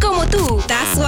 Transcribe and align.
como 0.00 0.26
tú. 0.26 0.60
That's. 0.66 0.98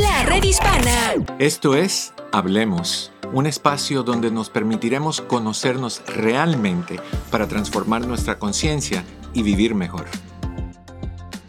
La 0.00 0.24
red 0.24 0.42
hispana. 0.42 1.14
Esto 1.38 1.74
es 1.74 2.14
Hablemos, 2.32 3.12
un 3.32 3.46
espacio 3.46 4.02
donde 4.02 4.30
nos 4.30 4.48
permitiremos 4.50 5.20
conocernos 5.20 6.02
realmente 6.06 6.98
para 7.30 7.46
transformar 7.46 8.06
nuestra 8.06 8.38
conciencia 8.38 9.04
y 9.34 9.42
vivir 9.42 9.74
mejor. 9.74 10.06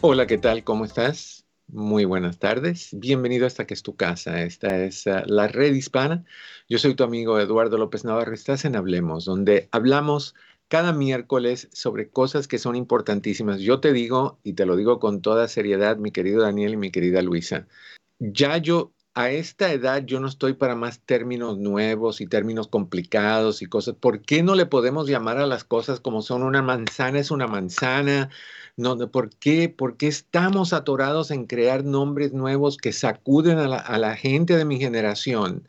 Hola, 0.02 0.26
¿qué 0.26 0.38
tal? 0.38 0.64
¿Cómo 0.64 0.84
estás? 0.84 1.46
Muy 1.68 2.04
buenas 2.04 2.38
tardes. 2.38 2.90
Bienvenido 2.92 3.44
a 3.44 3.48
esta 3.48 3.66
que 3.66 3.74
es 3.74 3.82
tu 3.82 3.96
casa. 3.96 4.42
Esta 4.42 4.84
es 4.84 5.06
uh, 5.06 5.22
la 5.26 5.48
red 5.48 5.74
hispana. 5.74 6.24
Yo 6.68 6.78
soy 6.78 6.94
tu 6.94 7.04
amigo 7.04 7.40
Eduardo 7.40 7.78
López 7.78 8.04
Navarro. 8.04 8.34
Estás 8.34 8.64
en 8.64 8.76
Hablemos, 8.76 9.24
donde 9.24 9.68
hablamos 9.72 10.34
cada 10.68 10.92
miércoles 10.92 11.68
sobre 11.72 12.10
cosas 12.10 12.48
que 12.48 12.58
son 12.58 12.76
importantísimas. 12.76 13.60
Yo 13.60 13.80
te 13.80 13.92
digo, 13.92 14.38
y 14.42 14.54
te 14.54 14.66
lo 14.66 14.76
digo 14.76 14.98
con 14.98 15.22
toda 15.22 15.48
seriedad, 15.48 15.96
mi 15.96 16.10
querido 16.10 16.42
Daniel 16.42 16.74
y 16.74 16.76
mi 16.76 16.90
querida 16.90 17.22
Luisa, 17.22 17.66
ya 18.18 18.58
yo 18.58 18.92
a 19.16 19.30
esta 19.30 19.72
edad 19.72 20.04
yo 20.04 20.20
no 20.20 20.28
estoy 20.28 20.52
para 20.52 20.76
más 20.76 21.00
términos 21.00 21.56
nuevos 21.56 22.20
y 22.20 22.26
términos 22.26 22.68
complicados 22.68 23.62
y 23.62 23.66
cosas. 23.66 23.94
¿Por 23.98 24.20
qué 24.20 24.42
no 24.42 24.54
le 24.54 24.66
podemos 24.66 25.08
llamar 25.08 25.38
a 25.38 25.46
las 25.46 25.64
cosas 25.64 26.00
como 26.00 26.20
son? 26.20 26.42
Una 26.42 26.60
manzana 26.60 27.18
es 27.18 27.30
una 27.30 27.46
manzana, 27.46 28.28
no, 28.76 28.98
¿por, 29.10 29.30
qué, 29.30 29.70
¿Por 29.70 29.96
qué 29.96 30.08
estamos 30.08 30.74
atorados 30.74 31.30
en 31.30 31.46
crear 31.46 31.82
nombres 31.82 32.34
nuevos 32.34 32.76
que 32.76 32.92
sacuden 32.92 33.58
a 33.58 33.98
la, 33.98 34.16
gente 34.16 34.54
de 34.54 34.66
mi 34.66 34.78
generación 34.78 35.66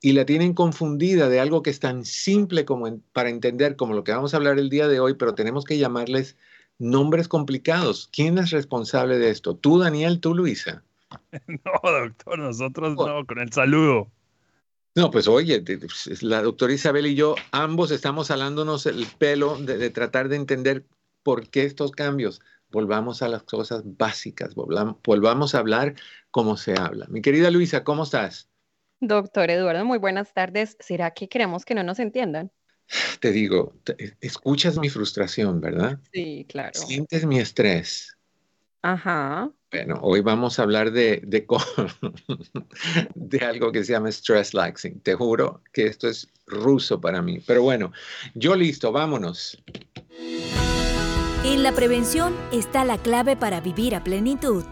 y 0.00 0.12
la 0.12 0.24
tienen 0.24 0.54
confundida 0.54 1.28
de 1.28 1.40
algo 1.40 1.62
que 1.62 1.70
es 1.70 1.80
tan 1.80 2.04
simple 2.04 2.64
como 2.64 3.00
para 3.12 3.30
entender 3.30 3.76
como 3.76 3.94
lo 3.94 4.04
que 4.04 4.12
vamos 4.12 4.32
a 4.32 4.38
hablar 4.38 4.58
el 4.58 4.70
día 4.70 4.88
de 4.88 5.00
hoy, 5.00 5.14
pero 5.14 5.34
tenemos 5.34 5.64
que 5.64 5.78
llamarles 5.78 6.36
nombres 6.78 7.28
complicados? 7.28 8.08
¿Quién 8.12 8.38
es 8.38 8.50
responsable 8.50 9.18
de 9.18 9.30
esto? 9.30 9.54
¿Tú, 9.54 9.78
Daniel? 9.78 10.20
¿Tú, 10.20 10.34
Luisa? 10.34 10.82
No, 11.64 11.90
doctor, 11.90 12.38
nosotros 12.38 12.94
no, 12.96 13.26
con 13.26 13.40
el 13.40 13.52
saludo. 13.52 14.10
No, 14.94 15.10
pues 15.10 15.26
oye, 15.28 15.60
pues, 15.60 16.22
la 16.22 16.42
doctora 16.42 16.72
Isabel 16.72 17.06
y 17.06 17.14
yo 17.14 17.34
ambos 17.50 17.90
estamos 17.90 18.30
alándonos 18.30 18.86
el 18.86 19.06
pelo 19.18 19.56
de 19.58 19.90
tratar 19.90 20.28
de 20.28 20.36
entender 20.36 20.84
¿Por 21.22 21.48
qué 21.48 21.64
estos 21.64 21.92
cambios? 21.92 22.40
Volvamos 22.70 23.22
a 23.22 23.28
las 23.28 23.42
cosas 23.42 23.82
básicas, 23.84 24.54
volvamos 24.54 25.54
a 25.54 25.58
hablar 25.58 25.94
como 26.30 26.56
se 26.56 26.78
habla. 26.78 27.06
Mi 27.08 27.20
querida 27.20 27.50
Luisa, 27.50 27.84
¿cómo 27.84 28.04
estás? 28.04 28.49
Doctor 29.00 29.50
Eduardo, 29.50 29.84
muy 29.84 29.98
buenas 29.98 30.34
tardes. 30.34 30.76
¿Será 30.78 31.12
que 31.12 31.28
queremos 31.28 31.64
que 31.64 31.74
no 31.74 31.82
nos 31.82 31.98
entiendan? 31.98 32.50
Te 33.20 33.32
digo, 33.32 33.72
escuchas 34.20 34.78
mi 34.78 34.88
frustración, 34.90 35.60
¿verdad? 35.60 35.98
Sí, 36.12 36.44
claro. 36.48 36.72
Sientes 36.74 37.24
mi 37.24 37.38
estrés. 37.38 38.16
Ajá. 38.82 39.50
Bueno, 39.70 39.98
hoy 40.02 40.20
vamos 40.20 40.58
a 40.58 40.64
hablar 40.64 40.90
de, 40.90 41.22
de, 41.24 41.46
de, 43.14 43.38
algo 43.38 43.72
que 43.72 43.84
se 43.84 43.92
llama 43.92 44.08
stress 44.10 44.52
laxing. 44.52 45.00
Te 45.00 45.14
juro 45.14 45.62
que 45.72 45.86
esto 45.86 46.08
es 46.08 46.28
ruso 46.46 47.00
para 47.00 47.22
mí. 47.22 47.40
Pero 47.46 47.62
bueno, 47.62 47.92
yo 48.34 48.56
listo, 48.56 48.90
vámonos. 48.90 49.62
En 51.44 51.62
la 51.62 51.72
prevención 51.72 52.36
está 52.52 52.84
la 52.84 52.98
clave 52.98 53.36
para 53.36 53.60
vivir 53.60 53.94
a 53.94 54.02
plenitud. 54.02 54.64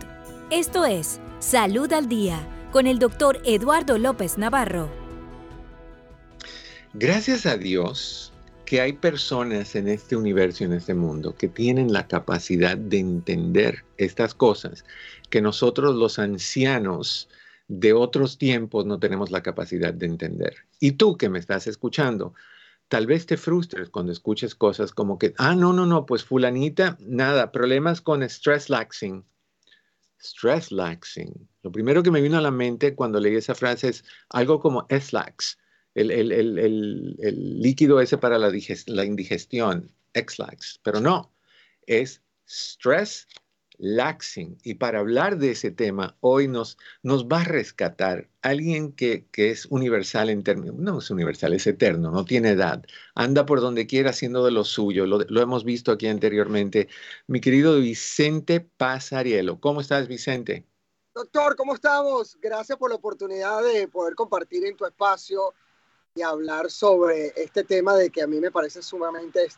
Esto 0.51 0.85
es 0.85 1.21
Salud 1.39 1.93
al 1.93 2.09
Día 2.09 2.58
con 2.73 2.87
el 2.87 2.99
doctor 2.99 3.41
Eduardo 3.45 3.99
López 3.99 4.39
Navarro. 4.39 4.91
Gracias 6.95 7.47
a 7.47 7.57
Dios 7.57 8.33
que 8.65 8.81
hay 8.83 8.93
personas 8.93 9.75
en 9.75 9.89
este 9.89 10.15
universo, 10.15 10.65
en 10.65 10.75
este 10.75 10.95
mundo, 10.95 11.35
que 11.35 11.49
tienen 11.49 11.93
la 11.93 12.07
capacidad 12.07 12.77
de 12.77 12.99
entender 12.99 13.85
estas 13.97 14.35
cosas 14.35 14.85
que 15.31 15.41
nosotros 15.41 15.97
los 15.97 16.19
ancianos 16.19 17.29
de 17.69 17.95
otros 17.95 18.37
tiempos 18.37 18.85
no 18.85 18.99
tenemos 18.99 19.31
la 19.31 19.43
capacidad 19.43 19.95
de 19.95 20.07
entender. 20.07 20.55
Y 20.81 20.93
tú 20.93 21.17
que 21.17 21.29
me 21.31 21.39
estás 21.39 21.67
escuchando, 21.67 22.35
tal 22.89 23.07
vez 23.07 23.25
te 23.27 23.37
frustres 23.37 23.89
cuando 23.89 24.13
escuches 24.13 24.55
cosas 24.55 24.93
como 24.93 25.19
que, 25.19 25.35
ah, 25.39 25.55
no, 25.55 25.73
no, 25.73 25.87
no, 25.87 26.05
pues 26.05 26.25
fulanita, 26.25 26.99
nada, 27.01 27.53
problemas 27.53 28.01
con 28.01 28.23
stress 28.23 28.69
laxing. 28.69 29.25
Stress 30.21 30.73
laxing. 30.73 31.49
Lo 31.69 31.73
primero 31.73 32.03
que 32.03 32.11
me 32.11 32.23
vino 32.23 32.39
a 32.39 32.41
la 32.41 32.51
mente 32.51 32.95
cuando 32.95 33.21
leí 33.21 33.37
esa 33.37 33.55
frase 33.55 33.89
es 33.91 34.03
algo 34.31 34.59
como 34.59 34.87
S-lax, 34.89 35.59
el, 35.95 36.11
el, 36.11 36.33
el, 36.33 37.61
líquido 37.61 38.01
ese 38.01 38.17
para 38.17 38.39
la, 38.39 38.51
la 38.87 39.05
indigestión, 39.05 39.93
X-lax, 40.15 40.81
pero 40.83 40.99
no, 40.99 41.31
es 41.87 42.23
stress 42.47 43.29
laxing. 43.77 44.57
Y 44.65 44.77
para 44.77 45.01
hablar 45.01 45.37
de 45.37 45.51
ese 45.51 45.71
tema, 45.71 46.17
hoy 46.21 46.49
nos, 46.49 46.79
nos 47.03 47.27
va 47.27 47.43
a 47.43 47.45
rescatar 47.45 48.31
alguien 48.41 48.93
que, 48.93 49.27
es 49.37 49.67
universal 49.67 50.31
en 50.31 50.45
términos, 50.45 50.77
no 50.79 51.01
es 51.01 51.11
universal, 51.11 51.53
es 51.53 51.67
eterno, 51.67 52.11
no 52.11 52.25
tiene 52.25 52.53
edad, 52.53 52.83
anda 53.15 53.45
por 53.45 53.61
donde 53.61 53.87
quiera 53.87 54.09
haciendo 54.09 54.43
de 54.43 54.53
lo 54.53 54.65
suyo, 54.65 55.05
lo, 55.05 55.19
lo 55.19 55.43
hemos 55.43 55.65
visto 55.65 55.93
aquí 55.93 56.07
anteriormente. 56.07 56.89
Mi 57.27 57.43
querido 57.43 57.79
Vicente 57.79 58.61
Pasarielo, 58.61 59.61
¿cómo 59.61 59.83
estás 59.83 60.09
Vicente? 60.09 60.65
Doctor, 61.19 61.57
¿cómo 61.57 61.75
estamos? 61.75 62.39
Gracias 62.41 62.79
por 62.79 62.91
la 62.91 62.95
oportunidad 62.95 63.65
de 63.65 63.89
poder 63.89 64.15
compartir 64.15 64.65
en 64.65 64.77
tu 64.77 64.87
espacio 64.87 65.53
y 66.15 66.23
hablar 66.23 66.71
sobre 66.71 67.33
este 67.35 67.65
tema 67.65 67.97
de 67.97 68.09
que 68.09 68.23
a 68.23 68.29
mí 68.29 68.39
me 68.39 68.53
parece 68.53 68.83
sumamente 68.83 69.49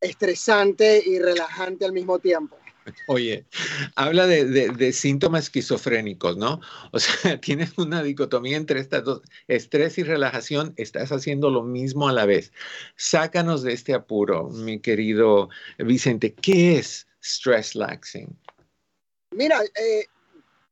estresante 0.00 1.02
y 1.04 1.18
relajante 1.18 1.84
al 1.84 1.92
mismo 1.92 2.20
tiempo. 2.20 2.56
Oye, 3.08 3.44
habla 3.96 4.28
de, 4.28 4.92
síntomas 4.92 5.46
esquizofrénicos, 5.46 6.36
¿no? 6.36 6.60
O 6.92 7.00
sea, 7.00 7.40
tienes 7.40 7.76
una 7.76 8.04
dicotomía 8.04 8.56
entre 8.56 8.78
estas 8.78 9.02
dos, 9.02 9.22
estrés 9.48 9.98
y 9.98 10.04
relajación, 10.04 10.74
estás 10.76 11.10
haciendo 11.10 11.50
lo 11.50 11.64
mismo 11.64 12.06
a 12.06 12.12
la 12.12 12.24
vez. 12.24 12.52
Sácanos 12.94 13.64
de 13.64 13.72
este 13.72 13.94
apuro, 13.94 14.48
mi 14.50 14.78
querido 14.78 15.48
Vicente. 15.76 16.34
¿Qué 16.34 16.78
es 16.78 17.08
stress 17.20 17.74
laxing? 17.74 18.28
Mira, 19.32 19.60
eh, 19.64 20.06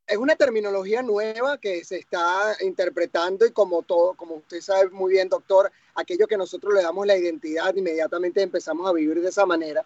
es 0.07 0.17
una 0.17 0.37
terminología 0.37 1.03
nueva 1.03 1.59
que 1.59 1.85
se 1.85 1.99
está 1.99 2.57
interpretando 2.61 3.47
y 3.47 3.53
como 3.53 3.83
todo, 3.83 4.15
como 4.15 4.37
usted 4.37 4.61
sabe 4.61 4.91
muy 4.91 5.13
bien, 5.13 5.29
doctor, 5.29 5.71
aquello 5.95 6.27
que 6.27 6.37
nosotros 6.37 6.75
le 6.75 6.83
damos 6.83 7.07
la 7.07 7.17
identidad, 7.17 7.75
inmediatamente 7.75 8.43
empezamos 8.43 8.89
a 8.89 8.93
vivir 8.93 9.21
de 9.21 9.29
esa 9.29 9.47
manera 9.47 9.85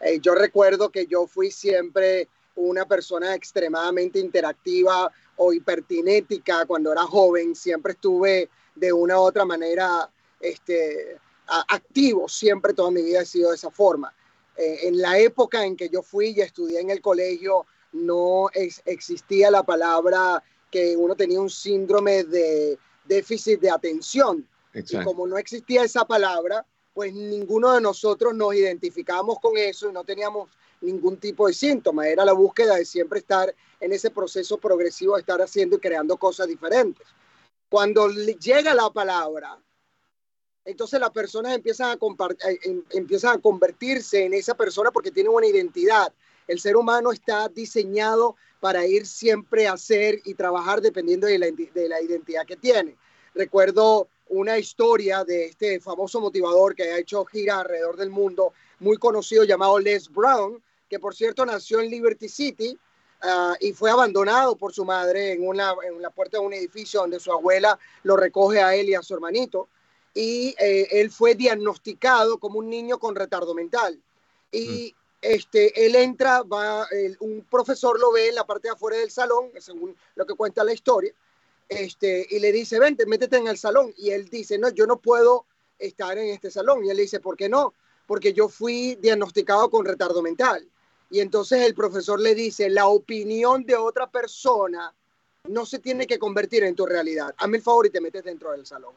eh, 0.00 0.20
yo 0.20 0.34
recuerdo 0.34 0.90
que 0.90 1.06
yo 1.06 1.26
fui 1.26 1.50
siempre 1.50 2.28
una 2.54 2.86
persona 2.86 3.34
extremadamente 3.34 4.18
interactiva 4.18 5.10
o 5.36 5.52
hipertinética 5.52 6.66
cuando 6.66 6.92
era 6.92 7.02
joven, 7.02 7.54
siempre 7.54 7.92
estuve 7.92 8.48
de 8.74 8.92
una 8.92 9.18
u 9.18 9.22
otra 9.22 9.44
manera 9.44 10.08
este, 10.40 11.18
activo, 11.46 12.28
siempre 12.28 12.74
toda 12.74 12.90
mi 12.90 13.02
vida 13.02 13.22
he 13.22 13.26
sido 13.26 13.50
de 13.50 13.56
esa 13.56 13.70
forma. 13.70 14.12
Eh, 14.56 14.88
en 14.88 15.00
la 15.00 15.18
época 15.18 15.64
en 15.64 15.76
que 15.76 15.88
yo 15.88 16.02
fui 16.02 16.30
y 16.30 16.40
estudié 16.40 16.80
en 16.80 16.90
el 16.90 17.00
colegio, 17.00 17.66
no 17.92 18.48
existía 18.54 19.50
la 19.50 19.62
palabra 19.62 20.42
que 20.70 20.96
uno 20.96 21.14
tenía 21.16 21.40
un 21.40 21.50
síndrome 21.50 22.24
de 22.24 22.78
déficit 23.04 23.60
de 23.60 23.70
atención. 23.70 24.46
Y 24.74 25.02
como 25.02 25.26
no 25.26 25.38
existía 25.38 25.82
esa 25.82 26.04
palabra, 26.04 26.64
pues 26.92 27.12
ninguno 27.12 27.72
de 27.72 27.80
nosotros 27.80 28.34
nos 28.34 28.54
identificábamos 28.54 29.38
con 29.40 29.56
eso 29.56 29.88
y 29.88 29.92
no 29.92 30.04
teníamos 30.04 30.50
ningún 30.80 31.16
tipo 31.16 31.46
de 31.46 31.54
síntoma. 31.54 32.08
Era 32.08 32.24
la 32.24 32.32
búsqueda 32.32 32.76
de 32.76 32.84
siempre 32.84 33.20
estar 33.20 33.54
en 33.80 33.92
ese 33.92 34.10
proceso 34.10 34.58
progresivo 34.58 35.14
de 35.14 35.20
estar 35.20 35.40
haciendo 35.40 35.76
y 35.76 35.80
creando 35.80 36.16
cosas 36.16 36.48
diferentes. 36.48 37.06
Cuando 37.68 38.08
llega 38.08 38.74
la 38.74 38.90
palabra, 38.90 39.58
entonces 40.64 41.00
las 41.00 41.10
personas 41.10 41.54
empiezan 41.54 41.90
a, 41.90 42.48
eh, 42.48 42.58
em, 42.64 42.82
empiezan 42.90 43.38
a 43.38 43.40
convertirse 43.40 44.24
en 44.24 44.34
esa 44.34 44.54
persona 44.54 44.90
porque 44.90 45.10
tienen 45.10 45.32
una 45.32 45.46
identidad. 45.46 46.12
El 46.48 46.58
ser 46.58 46.76
humano 46.76 47.12
está 47.12 47.48
diseñado 47.48 48.34
para 48.58 48.86
ir 48.86 49.06
siempre 49.06 49.68
a 49.68 49.76
ser 49.76 50.20
y 50.24 50.34
trabajar 50.34 50.80
dependiendo 50.80 51.26
de 51.26 51.38
la, 51.38 51.46
de 51.46 51.88
la 51.88 52.02
identidad 52.02 52.44
que 52.44 52.56
tiene. 52.56 52.96
Recuerdo 53.34 54.08
una 54.30 54.58
historia 54.58 55.24
de 55.24 55.46
este 55.46 55.80
famoso 55.80 56.20
motivador 56.20 56.74
que 56.74 56.84
ha 56.84 56.98
hecho 56.98 57.24
gira 57.24 57.60
alrededor 57.60 57.96
del 57.96 58.10
mundo, 58.10 58.52
muy 58.80 58.96
conocido 58.96 59.44
llamado 59.44 59.78
Les 59.78 60.08
Brown, 60.08 60.62
que 60.88 60.98
por 60.98 61.14
cierto 61.14 61.44
nació 61.44 61.80
en 61.80 61.90
Liberty 61.90 62.28
City 62.28 62.78
ah, 63.22 63.54
y 63.60 63.72
fue 63.72 63.90
abandonado 63.90 64.56
por 64.56 64.72
su 64.72 64.84
madre 64.84 65.32
en, 65.32 65.46
una, 65.46 65.74
la 66.00 66.10
puerta 66.10 66.38
de 66.38 66.46
un 66.46 66.52
edificio 66.52 67.00
donde 67.00 67.20
su 67.20 67.32
abuela 67.32 67.78
lo 68.02 68.16
recoge 68.16 68.60
a 68.60 68.74
él 68.74 68.88
y 68.88 68.94
a 68.94 69.02
su 69.02 69.14
hermanito. 69.14 69.68
Y 70.14 70.54
eh, 70.58 70.88
él 70.90 71.10
fue 71.10 71.34
diagnosticado 71.34 72.38
como 72.38 72.58
un 72.58 72.68
niño 72.68 72.98
con 72.98 73.14
retardo 73.14 73.54
mental. 73.54 74.00
Y 74.50 74.94
mm. 74.94 74.97
Este, 75.20 75.86
él 75.86 75.96
entra, 75.96 76.42
va, 76.42 76.86
un 77.20 77.44
profesor 77.50 77.98
lo 77.98 78.12
ve 78.12 78.28
en 78.28 78.34
la 78.36 78.46
parte 78.46 78.68
de 78.68 78.74
afuera 78.74 78.98
del 78.98 79.10
salón, 79.10 79.50
según 79.58 79.96
lo 80.14 80.26
que 80.26 80.34
cuenta 80.34 80.64
la 80.64 80.72
historia, 80.72 81.12
este, 81.68 82.26
y 82.30 82.38
le 82.38 82.52
dice, 82.52 82.78
vente, 82.78 83.06
métete 83.06 83.36
en 83.36 83.48
el 83.48 83.58
salón. 83.58 83.92
Y 83.96 84.10
él 84.10 84.28
dice, 84.28 84.58
no, 84.58 84.70
yo 84.70 84.86
no 84.86 84.98
puedo 84.98 85.46
estar 85.78 86.16
en 86.18 86.30
este 86.30 86.50
salón. 86.50 86.84
Y 86.84 86.90
él 86.90 86.96
dice, 86.96 87.20
¿por 87.20 87.36
qué 87.36 87.48
no? 87.48 87.74
Porque 88.06 88.32
yo 88.32 88.48
fui 88.48 88.94
diagnosticado 88.96 89.68
con 89.70 89.84
retardo 89.84 90.22
mental. 90.22 90.66
Y 91.10 91.20
entonces 91.20 91.62
el 91.62 91.74
profesor 91.74 92.20
le 92.20 92.34
dice, 92.34 92.68
la 92.68 92.86
opinión 92.88 93.64
de 93.64 93.76
otra 93.76 94.10
persona 94.10 94.94
no 95.48 95.66
se 95.66 95.78
tiene 95.78 96.06
que 96.06 96.18
convertir 96.18 96.64
en 96.64 96.74
tu 96.74 96.86
realidad. 96.86 97.34
Hazme 97.38 97.58
el 97.58 97.62
favor 97.62 97.86
y 97.86 97.90
te 97.90 98.00
metes 98.00 98.24
dentro 98.24 98.52
del 98.52 98.66
salón. 98.66 98.94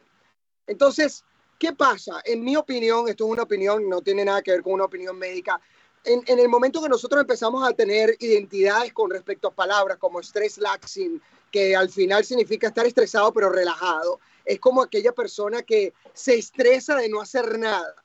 Entonces, 0.68 1.24
¿qué 1.58 1.74
pasa? 1.74 2.22
En 2.26 2.44
mi 2.44 2.56
opinión, 2.56 3.08
esto 3.08 3.26
es 3.26 3.32
una 3.32 3.44
opinión, 3.44 3.88
no 3.88 4.02
tiene 4.02 4.26
nada 4.26 4.42
que 4.42 4.52
ver 4.52 4.62
con 4.62 4.74
una 4.74 4.86
opinión 4.86 5.18
médica. 5.18 5.60
En, 6.04 6.24
el 6.40 6.50
momento 6.50 6.82
que 6.82 6.90
nosotros 6.90 7.22
empezamos 7.22 7.68
a 7.68 7.74
tener 7.74 8.16
identidades 8.20 8.92
con 8.92 9.12
respecto 9.12 9.48
a 9.48 9.54
palabras 9.54 9.98
como 9.98 10.20
stress 10.20 10.58
laxing, 10.58 11.22
que 11.52 11.76
al 11.76 11.90
final 11.90 12.26
significa 12.26 12.68
estar 12.68 12.86
estresado 12.86 13.32
pero 13.32 13.50
relajado, 13.50 14.20
es 14.46 14.60
como 14.60 14.82
aquella 14.82 15.12
persona 15.12 15.62
que 15.62 15.94
se 16.14 16.36
estresa 16.36 16.96
de 16.96 17.10
no 17.10 17.22
hacer 17.22 17.60
nada. 17.60 17.96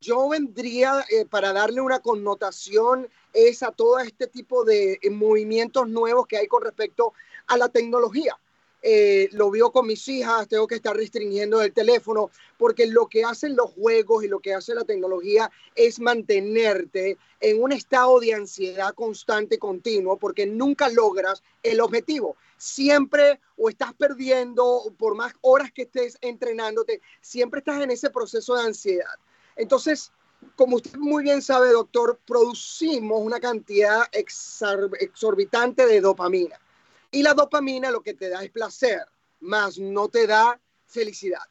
Yo 0.00 0.28
vendría 0.28 1.04
eh, 1.10 1.24
para 1.24 1.52
darle 1.52 1.80
una 1.80 2.00
connotación 2.00 3.08
es 3.32 3.62
a 3.62 3.70
todo 3.70 3.98
este 4.00 4.26
tipo 4.26 4.64
de 4.64 4.98
movimientos 5.10 5.88
nuevos 5.88 6.26
que 6.26 6.38
hay 6.38 6.48
con 6.48 6.62
respecto 6.62 7.12
a 7.46 7.56
la 7.56 7.68
tecnología. 7.68 8.36
Eh, 8.88 9.30
lo 9.32 9.50
vio 9.50 9.72
con 9.72 9.84
mis 9.84 10.06
hijas, 10.06 10.46
tengo 10.46 10.68
que 10.68 10.76
estar 10.76 10.96
restringiendo 10.96 11.60
el 11.60 11.72
teléfono, 11.72 12.30
porque 12.56 12.86
lo 12.86 13.08
que 13.08 13.24
hacen 13.24 13.56
los 13.56 13.72
juegos 13.72 14.22
y 14.22 14.28
lo 14.28 14.38
que 14.38 14.54
hace 14.54 14.76
la 14.76 14.84
tecnología 14.84 15.50
es 15.74 15.98
mantenerte 15.98 17.18
en 17.40 17.60
un 17.60 17.72
estado 17.72 18.20
de 18.20 18.34
ansiedad 18.34 18.94
constante, 18.94 19.58
continuo, 19.58 20.16
porque 20.18 20.46
nunca 20.46 20.88
logras 20.88 21.42
el 21.64 21.80
objetivo. 21.80 22.36
Siempre 22.58 23.40
o 23.56 23.68
estás 23.68 23.92
perdiendo, 23.92 24.94
por 24.96 25.16
más 25.16 25.34
horas 25.40 25.72
que 25.72 25.82
estés 25.82 26.16
entrenándote, 26.20 27.00
siempre 27.20 27.58
estás 27.58 27.82
en 27.82 27.90
ese 27.90 28.10
proceso 28.10 28.54
de 28.54 28.66
ansiedad. 28.66 29.16
Entonces, 29.56 30.12
como 30.54 30.76
usted 30.76 30.96
muy 30.96 31.24
bien 31.24 31.42
sabe, 31.42 31.70
doctor, 31.70 32.20
producimos 32.24 33.20
una 33.20 33.40
cantidad 33.40 34.02
exorbitante 34.12 35.86
de 35.86 36.00
dopamina. 36.00 36.60
Y 37.10 37.22
la 37.22 37.34
dopamina 37.34 37.90
lo 37.90 38.02
que 38.02 38.14
te 38.14 38.28
da 38.28 38.42
es 38.42 38.50
placer, 38.50 39.04
más 39.40 39.78
no 39.78 40.08
te 40.08 40.26
da 40.26 40.60
felicidad. 40.86 41.42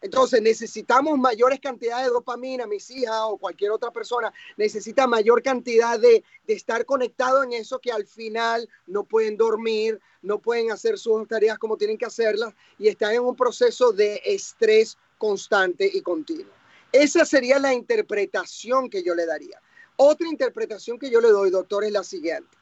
Entonces 0.00 0.40
necesitamos 0.40 1.18
mayores 1.18 1.58
cantidades 1.58 2.06
de 2.06 2.12
dopamina, 2.12 2.66
mis 2.66 2.88
hijas 2.90 3.20
o 3.24 3.36
cualquier 3.36 3.72
otra 3.72 3.90
persona 3.90 4.32
necesita 4.56 5.08
mayor 5.08 5.42
cantidad 5.42 5.98
de, 5.98 6.22
de, 6.46 6.54
estar 6.54 6.84
conectado 6.84 7.42
en 7.42 7.52
eso 7.52 7.80
que 7.80 7.90
al 7.90 8.06
final 8.06 8.68
no 8.86 9.02
pueden 9.02 9.36
dormir, 9.36 10.00
no 10.22 10.38
pueden 10.38 10.70
hacer 10.70 10.98
sus 10.98 11.26
tareas 11.26 11.58
como 11.58 11.76
tienen 11.76 11.98
que 11.98 12.06
hacerlas 12.06 12.54
y 12.78 12.86
están 12.86 13.14
en 13.14 13.22
un 13.22 13.34
proceso 13.34 13.92
de 13.92 14.22
estrés 14.24 14.96
constante 15.18 15.90
y 15.92 16.00
continuo. 16.00 16.52
Esa 16.92 17.24
sería 17.24 17.58
la 17.58 17.74
interpretación 17.74 18.88
que 18.88 19.02
yo 19.02 19.14
le 19.16 19.26
daría. 19.26 19.60
Otra 19.96 20.28
interpretación 20.28 20.98
que 20.98 21.10
yo 21.10 21.20
le 21.20 21.28
doy, 21.28 21.50
doctor, 21.50 21.82
es 21.82 21.90
la 21.90 22.04
siguiente, 22.04 22.56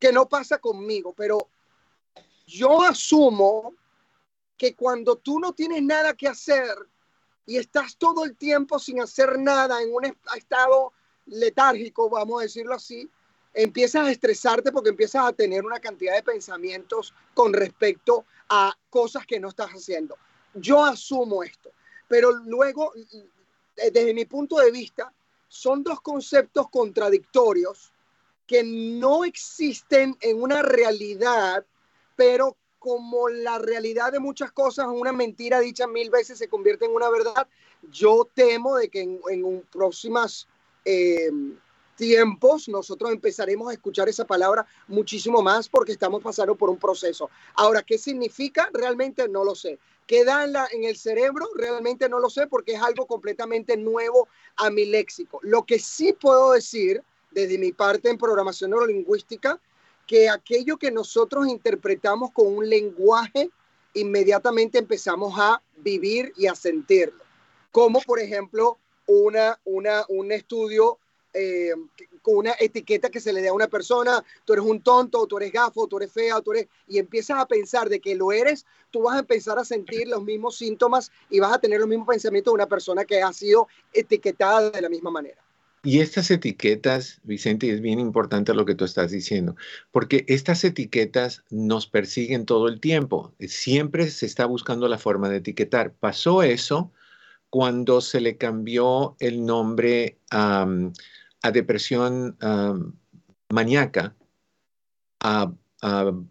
que 0.00 0.12
no 0.12 0.28
pasa 0.28 0.58
conmigo, 0.58 1.14
pero 1.16 1.48
yo 2.50 2.82
asumo 2.82 3.74
que 4.56 4.74
cuando 4.74 5.16
tú 5.16 5.38
no 5.38 5.52
tienes 5.52 5.82
nada 5.82 6.14
que 6.14 6.28
hacer 6.28 6.74
y 7.46 7.56
estás 7.56 7.96
todo 7.96 8.24
el 8.24 8.36
tiempo 8.36 8.78
sin 8.78 9.00
hacer 9.00 9.38
nada 9.38 9.82
en 9.82 9.94
un 9.94 10.04
estado 10.36 10.92
letárgico, 11.26 12.10
vamos 12.10 12.40
a 12.40 12.42
decirlo 12.42 12.74
así, 12.74 13.08
empiezas 13.54 14.06
a 14.06 14.10
estresarte 14.10 14.72
porque 14.72 14.90
empiezas 14.90 15.24
a 15.24 15.32
tener 15.32 15.64
una 15.64 15.80
cantidad 15.80 16.14
de 16.14 16.22
pensamientos 16.22 17.14
con 17.34 17.52
respecto 17.52 18.24
a 18.48 18.76
cosas 18.90 19.26
que 19.26 19.40
no 19.40 19.48
estás 19.48 19.70
haciendo. 19.70 20.16
Yo 20.54 20.84
asumo 20.84 21.42
esto, 21.42 21.70
pero 22.08 22.32
luego 22.32 22.92
desde 23.76 24.14
mi 24.14 24.24
punto 24.24 24.56
de 24.56 24.70
vista, 24.70 25.12
son 25.48 25.82
dos 25.82 26.00
conceptos 26.00 26.68
contradictorios 26.70 27.92
que 28.46 28.62
no 28.62 29.24
existen 29.24 30.16
en 30.20 30.42
una 30.42 30.62
realidad, 30.62 31.64
pero 32.20 32.58
como 32.78 33.30
la 33.30 33.58
realidad 33.58 34.12
de 34.12 34.18
muchas 34.18 34.52
cosas, 34.52 34.88
una 34.92 35.10
mentira 35.10 35.58
dicha 35.58 35.86
mil 35.86 36.10
veces 36.10 36.36
se 36.36 36.48
convierte 36.48 36.84
en 36.84 36.94
una 36.94 37.08
verdad, 37.08 37.48
yo 37.90 38.28
temo 38.34 38.76
de 38.76 38.90
que 38.90 39.00
en, 39.00 39.20
en 39.30 39.62
próximas 39.72 40.46
eh, 40.84 41.30
tiempos 41.96 42.68
nosotros 42.68 43.10
empezaremos 43.10 43.70
a 43.70 43.72
escuchar 43.72 44.10
esa 44.10 44.26
palabra 44.26 44.66
muchísimo 44.86 45.40
más 45.40 45.66
porque 45.70 45.92
estamos 45.92 46.22
pasando 46.22 46.54
por 46.56 46.68
un 46.68 46.76
proceso. 46.76 47.30
Ahora, 47.54 47.82
¿qué 47.82 47.96
significa? 47.96 48.68
Realmente 48.70 49.26
no 49.26 49.42
lo 49.42 49.54
sé 49.54 49.78
queda 50.06 50.44
en, 50.44 50.52
la, 50.52 50.68
en 50.72 50.84
el 50.84 50.96
cerebro, 50.96 51.48
realmente 51.54 52.08
no 52.08 52.18
lo 52.18 52.28
sé 52.28 52.48
porque 52.48 52.72
es 52.72 52.82
algo 52.82 53.06
completamente 53.06 53.76
nuevo 53.76 54.28
a 54.56 54.68
mi 54.68 54.84
léxico. 54.84 55.38
Lo 55.42 55.64
que 55.64 55.78
sí 55.78 56.12
puedo 56.12 56.52
decir 56.52 57.02
desde 57.30 57.56
mi 57.56 57.70
parte 57.70 58.10
en 58.10 58.18
programación 58.18 58.72
neurolingüística, 58.72 59.60
que 60.10 60.28
aquello 60.28 60.76
que 60.76 60.90
nosotros 60.90 61.46
interpretamos 61.46 62.32
con 62.32 62.48
un 62.48 62.68
lenguaje, 62.68 63.48
inmediatamente 63.94 64.76
empezamos 64.76 65.38
a 65.38 65.62
vivir 65.76 66.32
y 66.36 66.48
a 66.48 66.56
sentirlo. 66.56 67.22
Como 67.70 68.00
por 68.00 68.18
ejemplo 68.18 68.76
una, 69.06 69.60
una, 69.64 70.04
un 70.08 70.32
estudio 70.32 70.98
eh, 71.32 71.70
con 72.22 72.38
una 72.38 72.54
etiqueta 72.58 73.08
que 73.08 73.20
se 73.20 73.32
le 73.32 73.40
dé 73.40 73.50
a 73.50 73.52
una 73.52 73.68
persona, 73.68 74.24
tú 74.44 74.54
eres 74.54 74.64
un 74.64 74.82
tonto, 74.82 75.28
tú 75.28 75.36
eres 75.36 75.52
gafo, 75.52 75.86
tú 75.86 75.98
eres 75.98 76.10
fea, 76.10 76.40
tú 76.40 76.54
eres, 76.54 76.66
y 76.88 76.98
empiezas 76.98 77.38
a 77.38 77.46
pensar 77.46 77.88
de 77.88 78.00
que 78.00 78.16
lo 78.16 78.32
eres, 78.32 78.66
tú 78.90 79.02
vas 79.02 79.14
a 79.14 79.20
empezar 79.20 79.60
a 79.60 79.64
sentir 79.64 80.08
los 80.08 80.24
mismos 80.24 80.56
síntomas 80.56 81.12
y 81.28 81.38
vas 81.38 81.52
a 81.52 81.60
tener 81.60 81.78
los 81.78 81.88
mismos 81.88 82.08
pensamientos 82.08 82.50
de 82.50 82.56
una 82.56 82.66
persona 82.66 83.04
que 83.04 83.22
ha 83.22 83.32
sido 83.32 83.68
etiquetada 83.92 84.70
de 84.70 84.82
la 84.82 84.88
misma 84.88 85.12
manera. 85.12 85.40
Y 85.82 86.00
estas 86.00 86.30
etiquetas, 86.30 87.20
Vicente, 87.22 87.70
es 87.70 87.80
bien 87.80 88.00
importante 88.00 88.52
lo 88.52 88.66
que 88.66 88.74
tú 88.74 88.84
estás 88.84 89.10
diciendo, 89.10 89.56
porque 89.90 90.24
estas 90.28 90.62
etiquetas 90.64 91.42
nos 91.50 91.86
persiguen 91.86 92.44
todo 92.44 92.68
el 92.68 92.80
tiempo. 92.80 93.34
Siempre 93.40 94.10
se 94.10 94.26
está 94.26 94.44
buscando 94.44 94.88
la 94.88 94.98
forma 94.98 95.30
de 95.30 95.38
etiquetar. 95.38 95.94
Pasó 95.94 96.42
eso 96.42 96.92
cuando 97.48 98.00
se 98.00 98.20
le 98.20 98.36
cambió 98.36 99.16
el 99.20 99.46
nombre 99.46 100.18
a 100.30 100.66
a 101.42 101.50
depresión 101.50 102.36
maníaca 103.48 104.14
a, 105.20 105.52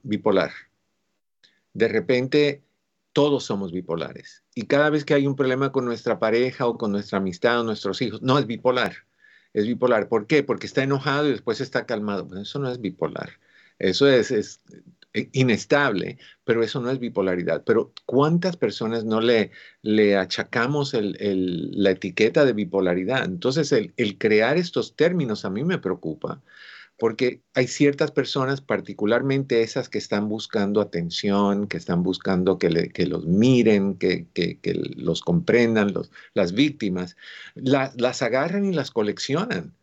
bipolar. 0.03 0.51
De 1.73 1.87
repente, 1.87 2.63
todos 3.13 3.45
somos 3.45 3.71
bipolares. 3.71 4.43
Y 4.53 4.67
cada 4.67 4.89
vez 4.89 5.05
que 5.05 5.15
hay 5.15 5.25
un 5.25 5.35
problema 5.35 5.71
con 5.71 5.85
nuestra 5.85 6.19
pareja 6.19 6.67
o 6.67 6.77
con 6.77 6.91
nuestra 6.91 7.17
amistad 7.17 7.61
o 7.61 7.63
nuestros 7.63 8.01
hijos, 8.01 8.21
no 8.21 8.37
es 8.37 8.45
bipolar. 8.45 9.08
Es 9.53 9.65
bipolar. 9.65 10.07
¿Por 10.09 10.27
qué? 10.27 10.43
Porque 10.43 10.67
está 10.67 10.83
enojado 10.83 11.27
y 11.27 11.31
después 11.31 11.61
está 11.61 11.85
calmado. 11.85 12.27
Pues 12.27 12.41
eso 12.41 12.59
no 12.59 12.69
es 12.71 12.79
bipolar. 12.81 13.31
Eso 13.79 14.07
es, 14.07 14.31
eh, 15.13 15.29
inestable, 15.33 16.19
pero 16.43 16.61
eso 16.63 16.81
no 16.81 16.91
es 16.91 16.99
bipolaridad. 16.99 17.63
Pero 17.65 17.93
¿cuántas 18.05 18.57
personas 18.57 19.05
no 19.05 19.21
le, 19.21 19.51
le 19.81 20.17
achacamos 20.17 20.93
la 20.93 21.91
etiqueta 21.91 22.45
de 22.45 22.53
bipolaridad? 22.53 23.25
Entonces, 23.25 23.71
el, 23.71 24.17
crear 24.17 24.57
estos 24.57 24.95
términos 24.95 25.45
a 25.45 25.49
mí 25.49 25.63
me 25.63 25.79
preocupa, 25.79 26.41
porque 26.99 27.41
hay 27.53 27.67
ciertas 27.67 28.11
personas, 28.11 28.61
particularmente 28.61 29.61
esas 29.61 29.89
que 29.89 29.97
están 29.97 30.27
buscando 30.27 30.81
atención, 30.81 31.67
que 31.67 31.77
están 31.77 32.03
buscando 32.03 32.59
que, 32.59 32.69
los 33.07 33.25
miren, 33.25 33.95
que, 33.95 34.27
los 34.97 35.21
comprendan, 35.21 35.93
los, 35.93 36.11
las 36.33 36.51
víctimas, 36.51 37.15
las 37.55 38.21
agarran 38.21 38.65
y 38.65 38.73
las 38.73 38.91
coleccionan. 38.91 39.73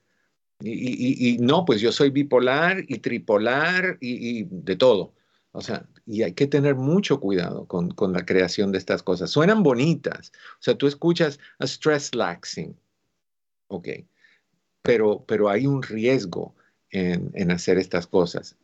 Y, 0.61 1.39
no, 1.41 1.65
pues 1.65 1.81
yo 1.81 1.93
soy 1.93 2.11
bipolar 2.11 2.85
y 2.87 2.99
tripolar 2.99 3.99
y, 4.01 4.45
de 4.45 4.77
todo. 4.77 5.15
O 5.53 5.63
sea, 5.63 5.87
y 6.07 6.23
hay 6.23 6.35
que 6.35 6.47
tener 6.47 6.75
mucho 6.75 7.19
cuidado 7.19 7.67
con, 7.67 7.95
la 8.13 8.27
creación 8.27 8.73
de 8.73 8.79
estas 8.79 9.03
cosas. 9.03 9.31
Suenan 9.31 9.63
bonitas. 9.63 10.33
O 10.55 10.63
sea, 10.63 10.75
tú 10.77 10.87
escuchas 10.87 11.41
a 11.59 11.65
stress 11.65 12.15
laxing. 12.15 12.77
Ok. 13.69 13.89
Pero, 14.83 15.25
pero 15.27 15.49
hay 15.49 15.67
un 15.67 15.83
riesgo 15.83 16.55
en, 16.91 17.51
hacer 17.51 17.79
estas 17.79 18.07
cosas. 18.07 18.57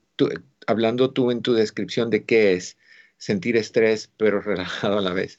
hablando 0.67 1.11
tú 1.11 1.31
en 1.31 1.43
tu 1.43 1.53
descripción 1.53 2.11
de 2.11 2.25
qué 2.25 2.55
es 2.55 2.77
sentir 3.19 3.57
estrés, 3.57 4.11
pero 4.17 4.41
relajado 4.43 4.99
a 4.99 5.03
la 5.03 5.13
vez 5.13 5.39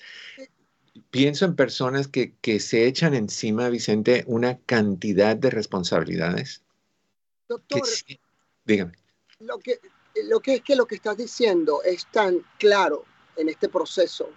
pienso 1.10 1.46
en 1.46 1.56
personas 1.56 2.08
que, 2.08 2.60
se 2.60 2.88
echan 2.88 3.14
encima, 3.14 3.70
Vicente, 3.70 4.24
una 4.28 4.58
cantidad 4.60 5.36
de 5.36 5.50
responsabilidades. 5.50 6.64
Doctor, 7.48 7.82
dígame. 8.66 8.94
Lo 9.40 9.60
que, 9.60 9.80
lo 10.24 10.40
que 10.40 10.56
es 10.56 10.62
que 10.62 10.76
lo 10.76 10.86
que 10.86 10.96
estás 10.96 11.18
diciendo 11.18 11.82
es 11.84 12.08
tan 12.12 12.40
claro 12.58 13.06
en 13.36 13.50
este 13.50 13.70
proceso 13.70 14.30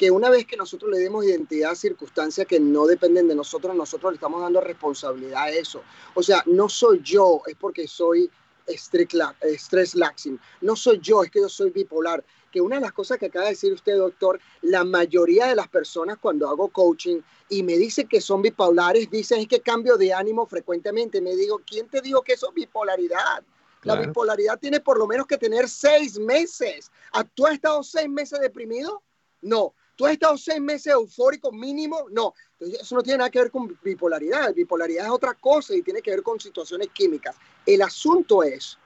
que 0.00 0.10
una 0.10 0.30
vez 0.30 0.46
que 0.46 0.56
nosotros 0.56 0.90
le 0.90 0.98
demos 0.98 1.26
identidad 1.26 1.72
a 1.72 1.74
circunstancias 1.74 2.46
que 2.46 2.58
no 2.58 2.86
dependen 2.86 3.28
de 3.28 3.34
nosotros, 3.34 3.76
nosotros 3.76 4.12
le 4.12 4.14
estamos 4.14 4.40
dando 4.40 4.58
responsabilidad 4.62 5.42
a 5.42 5.50
eso. 5.50 5.82
O 6.14 6.22
sea, 6.22 6.42
no 6.46 6.70
soy 6.70 7.02
yo, 7.04 7.42
es 7.46 7.54
porque 7.54 7.86
soy 7.86 8.30
stress 8.66 9.94
laxing. 9.94 10.40
No 10.62 10.74
soy 10.74 11.00
yo, 11.00 11.22
es 11.22 11.30
que 11.30 11.42
yo 11.42 11.50
soy 11.50 11.68
bipolar. 11.68 12.24
Que 12.50 12.62
una 12.62 12.76
de 12.76 12.80
las 12.80 12.92
cosas 12.92 13.18
que 13.18 13.26
acaba 13.26 13.44
de 13.44 13.50
decir 13.50 13.74
usted, 13.74 13.98
doctor, 13.98 14.40
la 14.62 14.84
mayoría 14.84 15.48
de 15.48 15.54
las 15.54 15.68
personas 15.68 16.16
cuando 16.16 16.48
hago 16.48 16.68
coaching 16.68 17.20
y 17.50 17.62
me 17.62 17.76
dicen 17.76 18.08
que 18.08 18.22
son 18.22 18.40
bipolares, 18.40 19.10
dicen 19.10 19.40
es 19.40 19.48
que 19.48 19.60
cambio 19.60 19.98
de 19.98 20.14
ánimo 20.14 20.46
frecuentemente. 20.46 21.20
Me 21.20 21.36
digo, 21.36 21.60
¿quién 21.66 21.90
te 21.90 22.00
dijo 22.00 22.22
que 22.22 22.32
eso 22.32 22.48
es 22.48 22.54
bipolaridad? 22.54 23.44
La 23.82 23.96
bipolaridad 23.96 24.58
tiene 24.58 24.80
por 24.80 24.98
lo 24.98 25.06
menos 25.06 25.26
que 25.26 25.36
tener 25.36 25.68
seis 25.68 26.18
meses. 26.18 26.90
¿Tú 27.34 27.46
has 27.46 27.52
estado 27.52 27.82
seis 27.82 28.08
meses 28.08 28.40
deprimido? 28.40 29.02
No. 29.42 29.74
¿Tú 30.00 30.06
has 30.06 30.12
estado 30.14 30.38
seis 30.38 30.62
meses 30.62 30.94
eufórico 30.94 31.52
mínimo? 31.52 32.06
No. 32.10 32.32
Entonces, 32.52 32.80
eso 32.80 32.94
no 32.94 33.02
tiene 33.02 33.18
nada 33.18 33.28
que 33.28 33.38
ver 33.38 33.50
con 33.50 33.78
bipolaridad. 33.84 34.54
Bipolaridad 34.54 35.04
es 35.04 35.10
otra 35.10 35.34
cosa 35.34 35.76
y 35.76 35.82
tiene 35.82 36.00
que 36.00 36.10
ver 36.10 36.22
con 36.22 36.40
situaciones 36.40 36.88
químicas. 36.94 37.36
El 37.66 37.82
asunto 37.82 38.42
es 38.42 38.78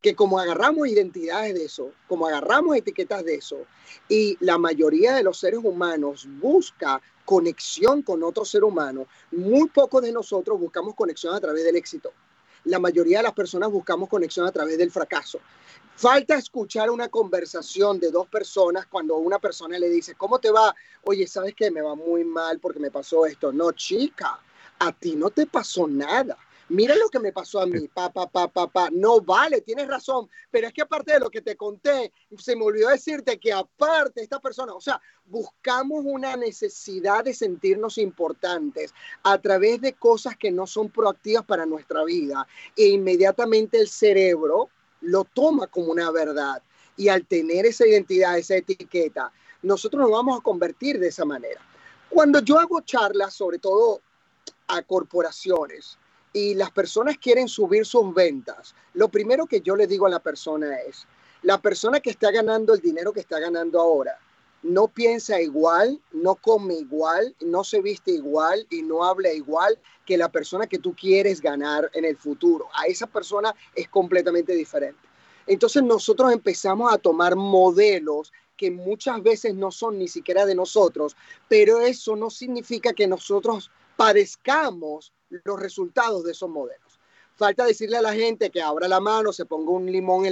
que 0.00 0.14
como 0.14 0.38
agarramos 0.38 0.86
identidades 0.86 1.54
de 1.54 1.64
eso, 1.64 1.90
como 2.06 2.28
agarramos 2.28 2.76
etiquetas 2.76 3.24
de 3.24 3.34
eso, 3.34 3.66
y 4.08 4.36
la 4.38 4.56
mayoría 4.56 5.16
de 5.16 5.24
los 5.24 5.40
seres 5.40 5.58
humanos 5.60 6.28
busca 6.38 7.02
conexión 7.24 8.02
con 8.02 8.22
otro 8.22 8.44
ser 8.44 8.62
humano, 8.62 9.08
muy 9.32 9.68
pocos 9.70 10.02
de 10.02 10.12
nosotros 10.12 10.60
buscamos 10.60 10.94
conexión 10.94 11.34
a 11.34 11.40
través 11.40 11.64
del 11.64 11.74
éxito 11.74 12.12
la 12.64 12.78
mayoría 12.78 13.18
de 13.18 13.24
las 13.24 13.32
personas 13.32 13.70
buscamos 13.70 14.08
conexión 14.08 14.46
a 14.46 14.52
través 14.52 14.78
del 14.78 14.90
fracaso. 14.90 15.40
Falta 15.96 16.34
escuchar 16.34 16.90
una 16.90 17.08
conversación 17.08 18.00
de 18.00 18.10
dos 18.10 18.26
personas 18.26 18.86
cuando 18.86 19.16
una 19.16 19.38
persona 19.38 19.78
le 19.78 19.88
dice, 19.88 20.14
¿cómo 20.16 20.38
te 20.38 20.50
va? 20.50 20.74
Oye, 21.04 21.26
¿sabes 21.26 21.54
qué? 21.54 21.70
Me 21.70 21.82
va 21.82 21.94
muy 21.94 22.24
mal 22.24 22.58
porque 22.58 22.80
me 22.80 22.90
pasó 22.90 23.26
esto. 23.26 23.52
No, 23.52 23.70
chica, 23.72 24.40
a 24.80 24.92
ti 24.92 25.14
no 25.14 25.30
te 25.30 25.46
pasó 25.46 25.86
nada. 25.86 26.36
Mira 26.70 26.94
lo 26.96 27.10
que 27.10 27.18
me 27.18 27.32
pasó 27.32 27.60
a 27.60 27.66
mí, 27.66 27.88
pa, 27.88 28.10
pa, 28.10 28.26
pa, 28.26 28.48
pa, 28.48 28.66
pa. 28.66 28.88
No 28.90 29.20
vale, 29.20 29.60
tienes 29.60 29.86
razón, 29.86 30.30
pero 30.50 30.66
es 30.66 30.72
que 30.72 30.80
aparte 30.80 31.12
de 31.12 31.20
lo 31.20 31.30
que 31.30 31.42
te 31.42 31.56
conté, 31.56 32.10
se 32.38 32.56
me 32.56 32.64
olvidó 32.64 32.88
decirte 32.88 33.38
que 33.38 33.52
aparte 33.52 34.22
esta 34.22 34.40
persona, 34.40 34.72
o 34.72 34.80
sea, 34.80 35.00
buscamos 35.26 36.04
una 36.06 36.36
necesidad 36.36 37.24
de 37.24 37.34
sentirnos 37.34 37.98
importantes 37.98 38.94
a 39.22 39.38
través 39.38 39.82
de 39.82 39.92
cosas 39.92 40.36
que 40.38 40.50
no 40.50 40.66
son 40.66 40.88
proactivas 40.88 41.44
para 41.44 41.66
nuestra 41.66 42.02
vida 42.04 42.46
e 42.76 42.88
inmediatamente 42.88 43.78
el 43.78 43.88
cerebro 43.88 44.70
lo 45.02 45.24
toma 45.24 45.66
como 45.66 45.92
una 45.92 46.10
verdad. 46.10 46.62
Y 46.96 47.08
al 47.08 47.26
tener 47.26 47.66
esa 47.66 47.86
identidad, 47.86 48.38
esa 48.38 48.56
etiqueta, 48.56 49.30
nosotros 49.62 50.00
nos 50.00 50.10
vamos 50.10 50.38
a 50.38 50.42
convertir 50.42 50.98
de 50.98 51.08
esa 51.08 51.24
manera. 51.24 51.60
Cuando 52.08 52.40
yo 52.40 52.58
hago 52.58 52.80
charlas, 52.82 53.34
sobre 53.34 53.58
todo 53.58 54.00
a 54.68 54.80
corporaciones, 54.82 55.98
y 56.34 56.54
las 56.54 56.72
personas 56.72 57.16
quieren 57.16 57.48
subir 57.48 57.86
sus 57.86 58.12
ventas, 58.12 58.74
lo 58.92 59.08
primero 59.08 59.46
que 59.46 59.60
yo 59.62 59.76
le 59.76 59.86
digo 59.86 60.04
a 60.04 60.10
la 60.10 60.18
persona 60.18 60.76
es, 60.80 61.06
la 61.42 61.58
persona 61.58 62.00
que 62.00 62.10
está 62.10 62.30
ganando 62.30 62.74
el 62.74 62.80
dinero 62.80 63.12
que 63.12 63.20
está 63.20 63.38
ganando 63.38 63.80
ahora, 63.80 64.18
no 64.64 64.88
piensa 64.88 65.40
igual, 65.40 66.00
no 66.12 66.34
come 66.34 66.74
igual, 66.74 67.36
no 67.40 67.62
se 67.62 67.80
viste 67.80 68.10
igual 68.10 68.66
y 68.70 68.82
no 68.82 69.04
habla 69.04 69.32
igual 69.32 69.78
que 70.06 70.16
la 70.16 70.30
persona 70.30 70.66
que 70.66 70.78
tú 70.78 70.94
quieres 70.94 71.40
ganar 71.40 71.90
en 71.92 72.06
el 72.06 72.16
futuro. 72.16 72.66
A 72.74 72.86
esa 72.86 73.06
persona 73.06 73.54
es 73.74 73.88
completamente 73.88 74.54
diferente. 74.54 75.06
Entonces 75.46 75.82
nosotros 75.82 76.32
empezamos 76.32 76.92
a 76.92 76.96
tomar 76.96 77.36
modelos 77.36 78.32
que 78.56 78.70
muchas 78.70 79.22
veces 79.22 79.54
no 79.54 79.70
son 79.70 79.98
ni 79.98 80.08
siquiera 80.08 80.46
de 80.46 80.54
nosotros, 80.54 81.14
pero 81.46 81.80
eso 81.80 82.16
no 82.16 82.30
significa 82.30 82.94
que 82.94 83.06
nosotros 83.06 83.70
padezcamos 83.96 85.12
los 85.44 85.58
resultados 85.58 86.24
de 86.24 86.32
esos 86.32 86.48
modelos. 86.48 86.98
Falta 87.36 87.64
decirle 87.64 87.96
a 87.96 88.02
la 88.02 88.14
gente 88.14 88.50
que 88.50 88.62
abra 88.62 88.86
la 88.86 89.00
mano, 89.00 89.32
se 89.32 89.44
ponga 89.44 89.72
un 89.72 89.90
limón 89.90 90.24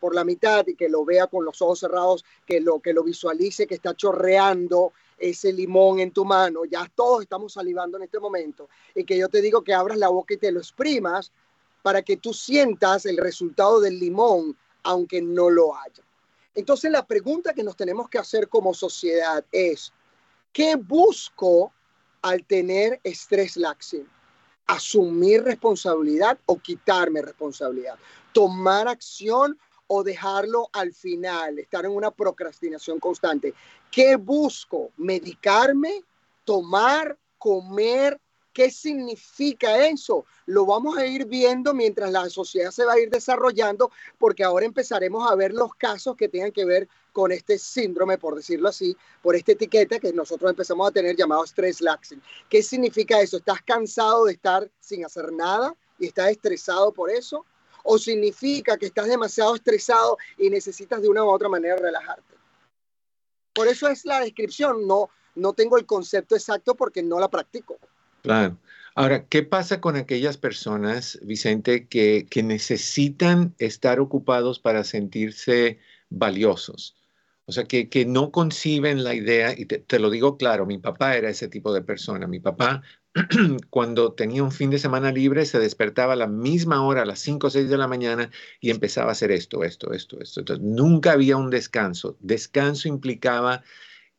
por 0.00 0.14
la 0.16 0.24
mitad 0.24 0.66
y 0.66 0.74
que 0.74 0.88
lo 0.88 1.04
vea 1.04 1.28
con 1.28 1.44
los 1.44 1.62
ojos 1.62 1.78
cerrados, 1.78 2.24
que 2.44 2.60
lo, 2.60 2.80
que 2.80 2.92
lo 2.92 3.04
visualice, 3.04 3.68
que 3.68 3.76
está 3.76 3.94
chorreando 3.94 4.92
ese 5.16 5.52
limón 5.52 6.00
en 6.00 6.10
tu 6.10 6.24
mano. 6.24 6.64
Ya 6.64 6.90
todos 6.92 7.22
estamos 7.22 7.52
salivando 7.52 7.98
en 7.98 8.02
este 8.02 8.18
momento. 8.18 8.68
Y 8.96 9.04
que 9.04 9.16
yo 9.16 9.28
te 9.28 9.40
digo 9.40 9.62
que 9.62 9.74
abras 9.74 9.96
la 9.96 10.08
boca 10.08 10.34
y 10.34 10.38
te 10.38 10.50
lo 10.50 10.58
exprimas 10.58 11.30
para 11.82 12.02
que 12.02 12.16
tú 12.16 12.34
sientas 12.34 13.06
el 13.06 13.18
resultado 13.18 13.80
del 13.80 14.00
limón, 14.00 14.56
aunque 14.82 15.22
no 15.22 15.50
lo 15.50 15.76
haya. 15.76 16.02
Entonces 16.56 16.90
la 16.90 17.06
pregunta 17.06 17.54
que 17.54 17.62
nos 17.62 17.76
tenemos 17.76 18.08
que 18.08 18.18
hacer 18.18 18.48
como 18.48 18.74
sociedad 18.74 19.44
es, 19.52 19.92
¿qué 20.52 20.74
busco 20.74 21.72
al 22.22 22.44
tener 22.44 22.98
estrés 23.04 23.56
laxing? 23.56 24.06
Asumir 24.70 25.42
responsabilidad 25.42 26.38
o 26.46 26.58
quitarme 26.58 27.22
responsabilidad, 27.22 27.96
tomar 28.32 28.86
acción 28.86 29.58
o 29.88 30.04
dejarlo 30.04 30.70
al 30.72 30.92
final, 30.92 31.58
estar 31.58 31.84
en 31.84 31.90
una 31.90 32.12
procrastinación 32.12 33.00
constante. 33.00 33.52
¿Qué 33.90 34.14
busco? 34.14 34.92
¿Medicarme? 34.96 36.04
¿Tomar? 36.44 37.18
¿Comer? 37.38 38.20
¿Qué 38.52 38.70
significa 38.70 39.86
eso? 39.86 40.24
Lo 40.46 40.66
vamos 40.66 40.98
a 40.98 41.06
ir 41.06 41.26
viendo 41.26 41.72
mientras 41.72 42.10
la 42.10 42.28
sociedad 42.28 42.72
se 42.72 42.84
va 42.84 42.94
a 42.94 43.00
ir 43.00 43.08
desarrollando, 43.08 43.92
porque 44.18 44.42
ahora 44.42 44.66
empezaremos 44.66 45.30
a 45.30 45.36
ver 45.36 45.52
los 45.52 45.74
casos 45.74 46.16
que 46.16 46.28
tengan 46.28 46.50
que 46.50 46.64
ver 46.64 46.88
con 47.12 47.30
este 47.30 47.58
síndrome, 47.58 48.18
por 48.18 48.34
decirlo 48.34 48.68
así, 48.68 48.96
por 49.22 49.36
esta 49.36 49.52
etiqueta 49.52 50.00
que 50.00 50.12
nosotros 50.12 50.50
empezamos 50.50 50.88
a 50.88 50.92
tener 50.92 51.16
llamado 51.16 51.44
stress 51.44 51.80
laxing. 51.80 52.20
¿Qué 52.48 52.62
significa 52.62 53.20
eso? 53.20 53.36
¿Estás 53.36 53.62
cansado 53.62 54.24
de 54.24 54.32
estar 54.32 54.68
sin 54.80 55.04
hacer 55.04 55.32
nada 55.32 55.74
y 55.98 56.06
estás 56.06 56.30
estresado 56.30 56.92
por 56.92 57.10
eso? 57.10 57.44
¿O 57.84 57.98
significa 57.98 58.76
que 58.76 58.86
estás 58.86 59.06
demasiado 59.06 59.54
estresado 59.54 60.18
y 60.36 60.50
necesitas 60.50 61.00
de 61.00 61.08
una 61.08 61.24
u 61.24 61.30
otra 61.30 61.48
manera 61.48 61.76
relajarte? 61.76 62.34
Por 63.52 63.68
eso 63.68 63.88
es 63.88 64.04
la 64.04 64.20
descripción, 64.20 64.86
no, 64.86 65.08
no 65.36 65.52
tengo 65.52 65.76
el 65.76 65.86
concepto 65.86 66.34
exacto 66.34 66.74
porque 66.74 67.02
no 67.02 67.18
la 67.18 67.28
practico. 67.28 67.78
Claro. 68.22 68.58
Ahora, 68.94 69.26
¿qué 69.28 69.42
pasa 69.42 69.80
con 69.80 69.96
aquellas 69.96 70.36
personas, 70.36 71.18
Vicente, 71.22 71.86
que, 71.88 72.26
que 72.28 72.42
necesitan 72.42 73.54
estar 73.58 74.00
ocupados 74.00 74.58
para 74.58 74.84
sentirse 74.84 75.78
valiosos? 76.10 76.96
O 77.46 77.52
sea, 77.52 77.64
que, 77.64 77.88
que 77.88 78.04
no 78.04 78.30
conciben 78.30 79.02
la 79.02 79.14
idea, 79.14 79.54
y 79.56 79.66
te, 79.66 79.98
lo 79.98 80.10
digo 80.10 80.36
claro, 80.36 80.66
mi 80.66 80.78
papá 80.78 81.16
era 81.16 81.30
ese 81.30 81.48
tipo 81.48 81.72
de 81.72 81.82
persona. 81.82 82.26
Mi 82.26 82.40
papá, 82.40 82.82
cuando 83.70 84.12
tenía 84.12 84.42
un 84.44 84.52
fin 84.52 84.70
de 84.70 84.78
semana 84.78 85.10
libre, 85.12 85.46
se 85.46 85.58
despertaba 85.58 86.12
a 86.12 86.16
la 86.16 86.26
misma 86.28 86.84
hora, 86.84 87.02
a 87.02 87.06
las 87.06 87.20
5 87.20 87.48
o 87.48 87.50
6 87.50 87.68
de 87.68 87.78
la 87.78 87.88
mañana, 87.88 88.30
y 88.60 88.70
empezaba 88.70 89.08
a 89.08 89.12
hacer 89.12 89.32
esto, 89.32 89.64
esto, 89.64 89.92
esto, 89.92 90.20
esto. 90.20 90.40
Entonces, 90.40 90.64
nunca 90.64 91.12
había 91.12 91.36
un 91.36 91.50
descanso. 91.50 92.16
Descanso 92.20 92.88
implicaba 92.88 93.64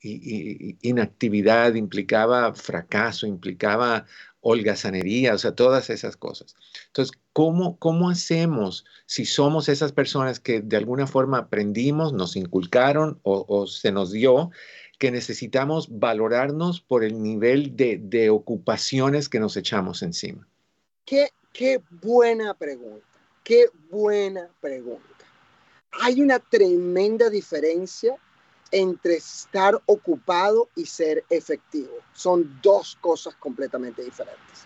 inactividad, 0.01 1.75
implicaba 1.75 2.53
fracaso, 2.53 3.27
implicaba 3.27 4.05
holgazanería, 4.41 5.35
o 5.35 5.37
sea, 5.37 5.53
todas 5.53 5.89
esas 5.89 6.17
cosas. 6.17 6.55
Entonces, 6.87 7.15
¿cómo, 7.31 7.77
¿cómo 7.77 8.09
hacemos 8.09 8.85
si 9.05 9.25
somos 9.25 9.69
esas 9.69 9.91
personas 9.91 10.39
que 10.39 10.61
de 10.61 10.77
alguna 10.77 11.05
forma 11.05 11.37
aprendimos, 11.37 12.13
nos 12.13 12.35
inculcaron 12.35 13.19
o, 13.23 13.67
se 13.67 13.91
nos 13.91 14.11
dio 14.11 14.49
que 14.97 15.11
necesitamos 15.11 15.99
valorarnos 15.99 16.81
por 16.81 17.03
el 17.03 17.21
nivel 17.21 17.75
de, 17.75 17.99
de 18.01 18.29
ocupaciones 18.29 19.29
que 19.29 19.39
nos 19.39 19.55
echamos 19.57 20.01
encima? 20.01 20.47
Qué, 21.05 21.29
qué 21.53 21.81
buena 22.01 22.53
pregunta, 22.55 23.05
qué 23.43 23.65
buena 23.89 24.49
pregunta. 24.59 25.01
Hay 26.01 26.21
una 26.21 26.39
tremenda 26.39 27.29
diferencia 27.29 28.15
entre 28.71 29.15
estar 29.15 29.81
ocupado 29.85 30.69
y 30.75 30.85
ser 30.85 31.23
efectivo. 31.29 31.93
Son 32.13 32.59
dos 32.61 32.97
cosas 33.01 33.35
completamente 33.35 34.03
diferentes. 34.03 34.65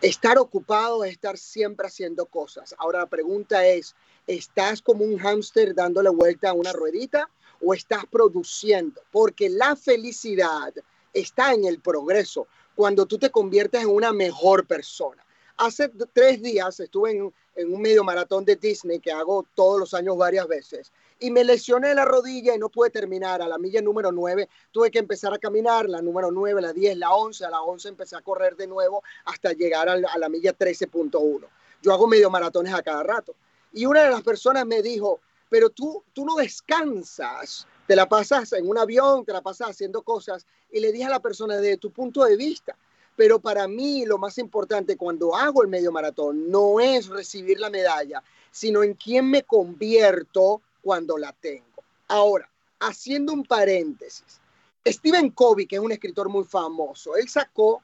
Estar 0.00 0.38
ocupado 0.38 1.04
es 1.04 1.12
estar 1.12 1.38
siempre 1.38 1.86
haciendo 1.86 2.26
cosas. 2.26 2.74
Ahora 2.78 3.00
la 3.00 3.06
pregunta 3.06 3.66
es, 3.66 3.94
¿estás 4.26 4.82
como 4.82 5.04
un 5.04 5.18
hámster 5.18 5.74
dándole 5.74 6.10
vuelta 6.10 6.50
a 6.50 6.54
una 6.54 6.72
ruedita 6.72 7.28
o 7.60 7.74
estás 7.74 8.04
produciendo? 8.06 9.00
Porque 9.12 9.48
la 9.48 9.76
felicidad 9.76 10.74
está 11.12 11.52
en 11.52 11.64
el 11.66 11.80
progreso, 11.80 12.48
cuando 12.74 13.06
tú 13.06 13.18
te 13.18 13.30
conviertes 13.30 13.82
en 13.82 13.90
una 13.90 14.12
mejor 14.12 14.66
persona. 14.66 15.24
Hace 15.62 15.88
tres 16.12 16.42
días 16.42 16.80
estuve 16.80 17.12
en, 17.12 17.72
un 17.72 17.80
medio 17.80 18.02
maratón 18.02 18.44
de 18.44 18.56
Disney 18.56 18.98
que 18.98 19.12
hago 19.12 19.46
todos 19.54 19.78
los 19.78 19.94
años 19.94 20.16
varias 20.16 20.48
veces 20.48 20.90
y 21.20 21.30
me 21.30 21.44
lesioné 21.44 21.94
la 21.94 22.04
rodilla 22.04 22.56
y 22.56 22.58
no 22.58 22.68
pude 22.68 22.90
terminar. 22.90 23.40
A 23.40 23.46
la 23.46 23.58
milla 23.58 23.80
número 23.80 24.10
9 24.10 24.48
tuve 24.72 24.90
que 24.90 24.98
empezar 24.98 25.32
a 25.32 25.38
caminar, 25.38 25.88
la 25.88 26.02
número 26.02 26.32
9, 26.32 26.60
la 26.60 26.72
10, 26.72 26.96
la 26.96 27.12
11, 27.12 27.44
a 27.44 27.50
la 27.50 27.62
11 27.62 27.90
empecé 27.90 28.16
a 28.16 28.22
correr 28.22 28.56
de 28.56 28.66
nuevo 28.66 29.04
hasta 29.24 29.52
llegar 29.52 29.88
a 29.88 29.96
la, 29.96 30.28
milla 30.28 30.52
13.1. 30.52 31.46
Yo 31.80 31.92
hago 31.92 32.08
medio 32.08 32.28
maratones 32.28 32.74
a 32.74 32.82
cada 32.82 33.04
rato. 33.04 33.32
Y 33.72 33.86
una 33.86 34.02
de 34.02 34.10
las 34.10 34.22
personas 34.22 34.66
me 34.66 34.82
dijo, 34.82 35.20
pero 35.48 35.70
tú, 35.70 36.02
tú 36.12 36.24
no 36.24 36.34
descansas, 36.34 37.68
te 37.86 37.94
la 37.94 38.08
pasas 38.08 38.52
en 38.54 38.68
un 38.68 38.78
avión, 38.78 39.24
te 39.24 39.32
la 39.32 39.42
pasas 39.42 39.70
haciendo 39.70 40.02
cosas. 40.02 40.44
Y 40.72 40.80
le 40.80 40.90
dije 40.90 41.04
a 41.04 41.10
la 41.10 41.20
persona, 41.20 41.58
de 41.58 41.76
tu 41.76 41.92
punto 41.92 42.24
de 42.24 42.36
vista, 42.36 42.76
pero 43.16 43.38
para 43.38 43.68
mí 43.68 44.04
lo 44.06 44.18
más 44.18 44.38
importante 44.38 44.96
cuando 44.96 45.34
hago 45.34 45.62
el 45.62 45.68
medio 45.68 45.92
maratón 45.92 46.50
no 46.50 46.80
es 46.80 47.08
recibir 47.08 47.60
la 47.60 47.70
medalla, 47.70 48.22
sino 48.50 48.82
en 48.82 48.94
quién 48.94 49.28
me 49.28 49.42
convierto 49.42 50.62
cuando 50.82 51.16
la 51.18 51.32
tengo. 51.32 51.82
Ahora, 52.08 52.48
haciendo 52.80 53.32
un 53.32 53.44
paréntesis, 53.44 54.40
Stephen 54.86 55.30
Covey, 55.30 55.66
que 55.66 55.76
es 55.76 55.82
un 55.82 55.92
escritor 55.92 56.28
muy 56.28 56.44
famoso, 56.44 57.16
él 57.16 57.28
sacó 57.28 57.82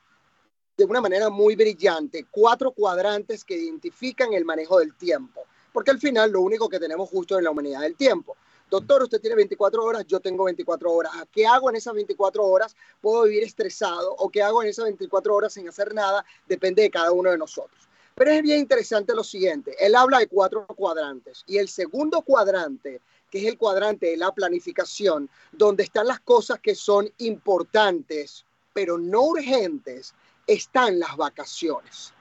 de 0.76 0.84
una 0.84 1.00
manera 1.00 1.28
muy 1.28 1.56
brillante 1.56 2.26
cuatro 2.30 2.70
cuadrantes 2.70 3.44
que 3.44 3.56
identifican 3.56 4.32
el 4.32 4.44
manejo 4.44 4.78
del 4.78 4.94
tiempo, 4.94 5.42
porque 5.72 5.90
al 5.90 5.98
final 5.98 6.30
lo 6.30 6.40
único 6.40 6.68
que 6.68 6.78
tenemos 6.78 7.08
justo 7.08 7.36
en 7.36 7.44
la 7.44 7.50
humanidad 7.50 7.82
es 7.82 7.90
el 7.90 7.96
tiempo. 7.96 8.36
Doctor, 8.70 9.02
usted 9.02 9.20
tiene 9.20 9.36
24 9.36 9.82
horas, 9.82 10.04
yo 10.06 10.20
tengo 10.20 10.44
24 10.44 10.92
horas. 10.92 11.12
¿Qué 11.32 11.46
hago 11.46 11.70
en 11.70 11.76
esas 11.76 11.94
24 11.94 12.44
horas? 12.44 12.76
¿Puedo 13.00 13.22
vivir 13.22 13.44
estresado? 13.44 14.14
¿O 14.18 14.28
qué 14.28 14.42
hago 14.42 14.62
en 14.62 14.68
esas 14.68 14.84
24 14.84 15.34
horas 15.34 15.54
sin 15.54 15.68
hacer 15.68 15.94
nada? 15.94 16.24
Depende 16.46 16.82
de 16.82 16.90
cada 16.90 17.10
uno 17.10 17.30
de 17.30 17.38
nosotros. 17.38 17.88
Pero 18.14 18.30
es 18.30 18.42
bien 18.42 18.58
interesante 18.58 19.14
lo 19.14 19.24
siguiente. 19.24 19.74
Él 19.78 19.94
habla 19.94 20.18
de 20.18 20.26
cuatro 20.26 20.66
cuadrantes 20.66 21.44
y 21.46 21.56
el 21.56 21.68
segundo 21.68 22.20
cuadrante 22.22 23.00
que 23.30 23.38
es 23.38 23.44
el 23.44 23.58
cuadrante 23.58 24.06
de 24.06 24.16
la 24.16 24.32
planificación, 24.32 25.28
donde 25.52 25.82
están 25.82 26.06
las 26.06 26.20
cosas 26.20 26.60
que 26.60 26.74
son 26.74 27.10
importantes, 27.18 28.44
pero 28.72 28.96
no 28.96 29.22
urgentes, 29.22 30.14
están 30.46 30.98
las 30.98 31.14
vacaciones. 31.16 32.14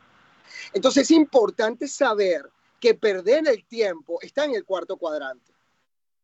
Entonces 0.74 1.04
es 1.04 1.12
importante 1.12 1.88
saber 1.88 2.50
que 2.80 2.94
perder 2.94 3.48
el 3.48 3.64
tiempo 3.66 4.20
está 4.22 4.46
en 4.46 4.56
el 4.56 4.66
cuarto 4.66 4.98
cuadrante 4.98 5.57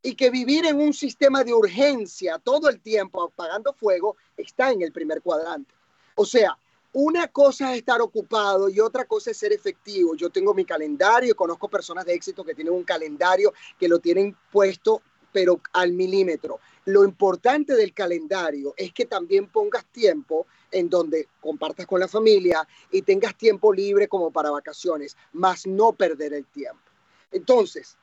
y 0.04 0.16
que 0.16 0.30
vivir 0.30 0.66
en 0.66 0.80
un 0.80 0.94
sistema 0.94 1.44
de 1.44 1.54
urgencia 1.54 2.38
todo 2.38 2.70
el 2.70 2.82
tiempo 2.82 3.24
apagando 3.24 3.74
fuego 3.74 4.18
está 4.36 4.72
en 4.72 4.82
el 4.82 4.92
primer 4.92 5.22
cuadrante. 5.22 5.74
O 6.16 6.26
sea, 6.26 6.58
una 6.92 7.30
cosa 7.30 7.72
es 7.72 7.80
estar 7.80 8.02
ocupado 8.02 8.70
y 8.70 8.80
otra 8.80 9.06
cosa 9.06 9.32
es 9.32 9.38
ser 9.38 9.54
efectivo. 9.54 10.14
Yo 10.16 10.30
tengo 10.30 10.54
mi 10.54 10.66
calendario, 10.66 11.36
conozco 11.36 11.68
personas 11.70 12.06
de 12.06 12.14
éxito 12.14 12.44
que 12.44 12.54
tienen 12.54 12.74
un 12.74 12.84
calendario 12.84 13.54
que 13.80 13.88
lo 13.88 14.00
tienen 14.00 14.36
puesto 14.52 15.02
pero 15.32 15.60
al 15.74 15.94
milímetro. 15.94 16.60
Lo 16.86 17.04
importante 17.04 17.74
del 17.74 17.94
calendario 17.94 18.74
es 18.78 18.94
que 18.94 19.06
también 19.06 19.48
pongas 19.48 19.84
tiempo 19.86 20.46
en 20.72 20.90
donde 20.90 21.28
compartas 21.42 21.88
con 21.88 22.00
la 22.00 22.08
familia 22.08 22.68
y 22.92 23.02
tengas 23.02 23.36
tiempo 23.36 23.74
libre 23.74 24.08
como 24.08 24.32
para 24.32 24.52
vacaciones, 24.52 25.18
más 25.34 25.66
no 25.66 25.94
perder 25.94 26.34
el 26.34 26.46
tiempo. 26.46 26.84
Entonces, 27.32 27.98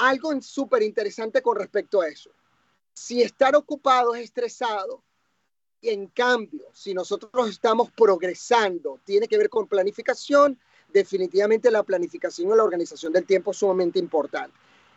algo 0.00 0.40
súper 0.40 0.82
interesante 0.82 1.42
con 1.42 1.56
respecto 1.56 2.00
a 2.00 2.08
eso. 2.08 2.30
Si 2.94 3.22
estar 3.22 3.54
ocupado 3.54 4.14
es 4.14 4.24
estresado, 4.24 5.02
en 5.82 6.06
cambio, 6.08 6.66
si 6.72 6.94
nosotros 6.94 7.48
estamos 7.48 7.90
progresando, 7.90 8.98
tiene 9.04 9.28
que 9.28 9.38
ver 9.38 9.48
con 9.48 9.66
planificación, 9.66 10.58
definitivamente 10.88 11.70
la 11.70 11.82
planificación 11.82 12.50
y 12.50 12.56
la 12.56 12.64
organización 12.64 13.12
del 13.12 13.26
tiempo 13.26 13.50
es 13.50 13.58
sumamente 13.58 13.98
importante. 13.98 14.56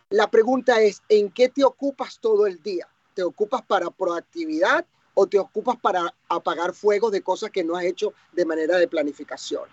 La 0.10 0.29
pregunta 0.29 0.81
es, 0.81 1.01
¿en 1.10 1.31
qué 1.31 1.50
te 1.50 1.63
ocupas 1.63 2.19
todo 2.19 2.48
el 2.48 2.62
día? 2.62 2.88
¿Te 3.13 3.24
ocupas 3.24 3.62
para 3.63 3.89
proactividad 3.89 4.86
o 5.13 5.27
te 5.27 5.38
ocupas 5.38 5.77
para 5.77 6.13
apagar 6.29 6.74
fuego 6.74 7.12
de 7.12 7.22
cosas 7.22 7.51
que 7.51 7.63
no 7.63 7.75
has 7.75 7.86
hecho 7.86 8.13
de 8.31 8.45
manera 8.45 8.77
de 8.77 8.88
planificación? 8.88 9.67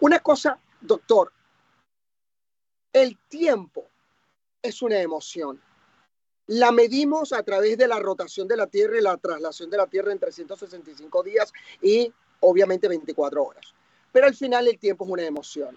Una 0.00 0.20
cosa, 0.20 0.58
doctor, 0.80 1.32
el 2.92 3.18
tiempo 3.28 3.87
es 4.68 4.82
una 4.82 5.00
emoción 5.00 5.60
la 6.48 6.72
medimos 6.72 7.34
a 7.34 7.42
través 7.42 7.76
de 7.76 7.86
la 7.86 7.98
rotación 7.98 8.48
de 8.48 8.56
la 8.56 8.66
Tierra 8.66 8.96
y 8.96 9.02
la 9.02 9.18
traslación 9.18 9.68
de 9.68 9.76
la 9.76 9.86
Tierra 9.86 10.12
en 10.12 10.18
365 10.18 11.22
días 11.22 11.52
y 11.82 12.10
obviamente 12.40 12.88
24 12.88 13.44
horas. 13.44 13.74
Pero 14.12 14.26
al 14.26 14.34
final 14.34 14.66
el 14.66 14.78
tiempo 14.78 15.04
es 15.04 15.10
una 15.10 15.26
emoción. 15.26 15.76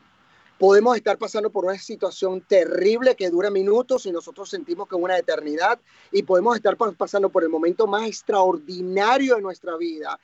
Podemos 0.57 0.95
estar 0.95 1.17
pasando 1.17 1.49
por 1.49 1.65
una 1.65 1.77
situación 1.77 2.39
terrible 2.39 3.17
que 3.17 3.29
dura 3.29 3.49
minutos 3.49 4.05
y 4.05 4.13
nosotros 4.13 4.49
sentimos 4.49 4.87
que 4.87 4.95
es 4.95 5.01
una 5.01 5.17
eternidad 5.17 5.77
y 6.09 6.23
podemos 6.23 6.55
estar 6.55 6.77
pasando 6.77 7.27
por 7.27 7.43
el 7.43 7.49
momento 7.49 7.85
más 7.85 8.07
extraordinario 8.07 9.35
de 9.35 9.41
nuestra 9.41 9.75
vida, 9.75 10.21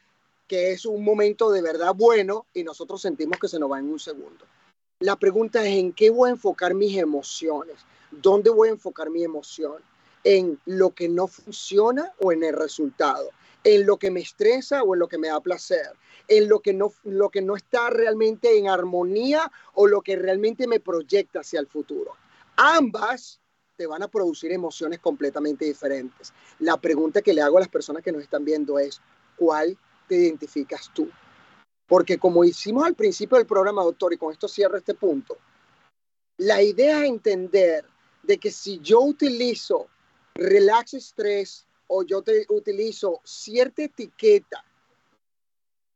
que 0.48 0.72
es 0.72 0.86
un 0.86 1.04
momento 1.04 1.52
de 1.52 1.62
verdad 1.62 1.94
bueno 1.94 2.46
y 2.54 2.64
nosotros 2.64 3.02
sentimos 3.02 3.38
que 3.38 3.50
se 3.50 3.60
nos 3.60 3.70
va 3.70 3.80
en 3.80 3.92
un 3.92 4.00
segundo. 4.00 4.46
La 5.00 5.18
pregunta 5.18 5.62
es 5.66 5.76
en 5.76 5.92
qué 5.92 6.10
voy 6.10 6.30
a 6.30 6.34
enfocar 6.34 6.74
mis 6.74 6.98
emociones, 6.98 7.86
dónde 8.22 8.50
voy 8.50 8.70
a 8.70 8.72
enfocar 8.72 9.10
mi 9.10 9.24
emoción 9.24 9.82
en 10.24 10.60
lo 10.66 10.92
que 10.92 11.08
no 11.08 11.28
funciona 11.28 12.12
o 12.20 12.32
en 12.32 12.44
el 12.44 12.54
resultado, 12.54 13.30
en 13.64 13.86
lo 13.86 13.98
que 13.98 14.12
me 14.12 14.20
estresa 14.20 14.84
o 14.84 14.94
en 14.94 15.00
lo 15.00 15.08
que 15.08 15.18
me 15.18 15.30
da 15.30 15.40
placer, 15.40 15.92
en 16.28 16.50
lo 16.50 16.60
que 16.60 16.74
no, 16.74 16.92
lo 17.04 17.30
que 17.30 17.42
no 17.42 17.56
está 17.56 17.90
realmente 17.90 18.58
en 18.58 18.68
armonía 18.68 19.52
o 19.74 19.88
lo 19.88 20.02
que 20.02 20.16
realmente 20.16 20.68
me 20.68 20.80
proyecta 20.80 21.40
hacia 21.40 21.60
el 21.60 21.68
futuro. 21.68 22.14
Ambas 22.58 23.40
te 23.78 23.88
van 23.88 24.04
a 24.04 24.08
producir 24.08 24.52
emociones 24.52 25.00
completamente 25.00 25.64
diferentes. 25.64 26.34
La 26.60 26.78
pregunta 26.78 27.22
que 27.22 27.34
le 27.34 27.42
hago 27.42 27.58
a 27.58 27.62
las 27.62 27.70
personas 27.70 28.04
que 28.04 28.12
nos 28.12 28.24
están 28.24 28.44
viendo 28.44 28.80
es, 28.80 29.00
¿cuál 29.38 29.78
te 30.08 30.16
identificas 30.16 30.92
tú? 30.94 31.10
Porque 31.88 32.18
como 32.18 32.44
hicimos 32.44 32.86
al 32.86 32.96
principio 32.96 33.38
del 33.38 33.46
programa, 33.46 33.84
doctor, 33.84 34.12
y 34.12 34.18
con 34.18 34.34
esto 34.34 34.48
cierro 34.48 34.78
este 34.78 34.96
punto, 34.96 35.38
la 36.38 36.62
idea 36.62 37.04
es 37.04 37.10
entender 37.10 37.86
de 38.28 38.38
que 38.38 38.52
si 38.52 38.80
yo 38.80 39.00
utilizo 39.00 39.88
relax 40.36 40.94
estrés 40.94 41.66
o 41.88 42.04
yo 42.04 42.22
te 42.22 42.46
utilizo 42.50 43.22
cierta 43.24 43.84
etiqueta 43.84 44.64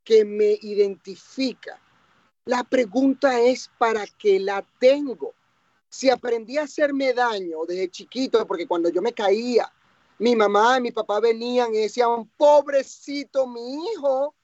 que 0.02 0.24
me 0.24 0.58
identifica. 0.62 1.78
La 2.46 2.64
pregunta 2.64 3.38
es 3.38 3.70
para 3.78 4.04
qué 4.18 4.40
la 4.40 4.66
tengo. 4.80 5.34
Si 5.88 6.10
aprendí 6.10 6.56
a 6.56 6.62
hacerme 6.62 7.12
daño 7.12 7.58
desde 7.68 7.90
chiquito, 7.90 8.44
porque 8.46 8.66
cuando 8.66 8.88
yo 8.88 9.00
me 9.02 9.12
caía, 9.12 9.70
mi 10.18 10.34
mamá 10.34 10.78
y 10.78 10.80
mi 10.80 10.90
papá 10.90 11.20
venían 11.20 11.74
y 11.74 11.82
decían, 11.82 12.28
pobrecito 12.36 13.46
mi 13.46 13.84
hijo, 13.84 14.34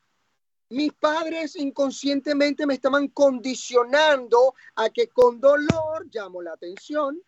mis 0.70 0.92
padres 0.92 1.56
inconscientemente 1.56 2.66
me 2.66 2.74
estaban 2.74 3.08
condicionando 3.08 4.54
a 4.76 4.90
que 4.90 5.08
con 5.08 5.40
dolor 5.40 6.06
llamo 6.12 6.42
la 6.42 6.52
atención, 6.52 7.20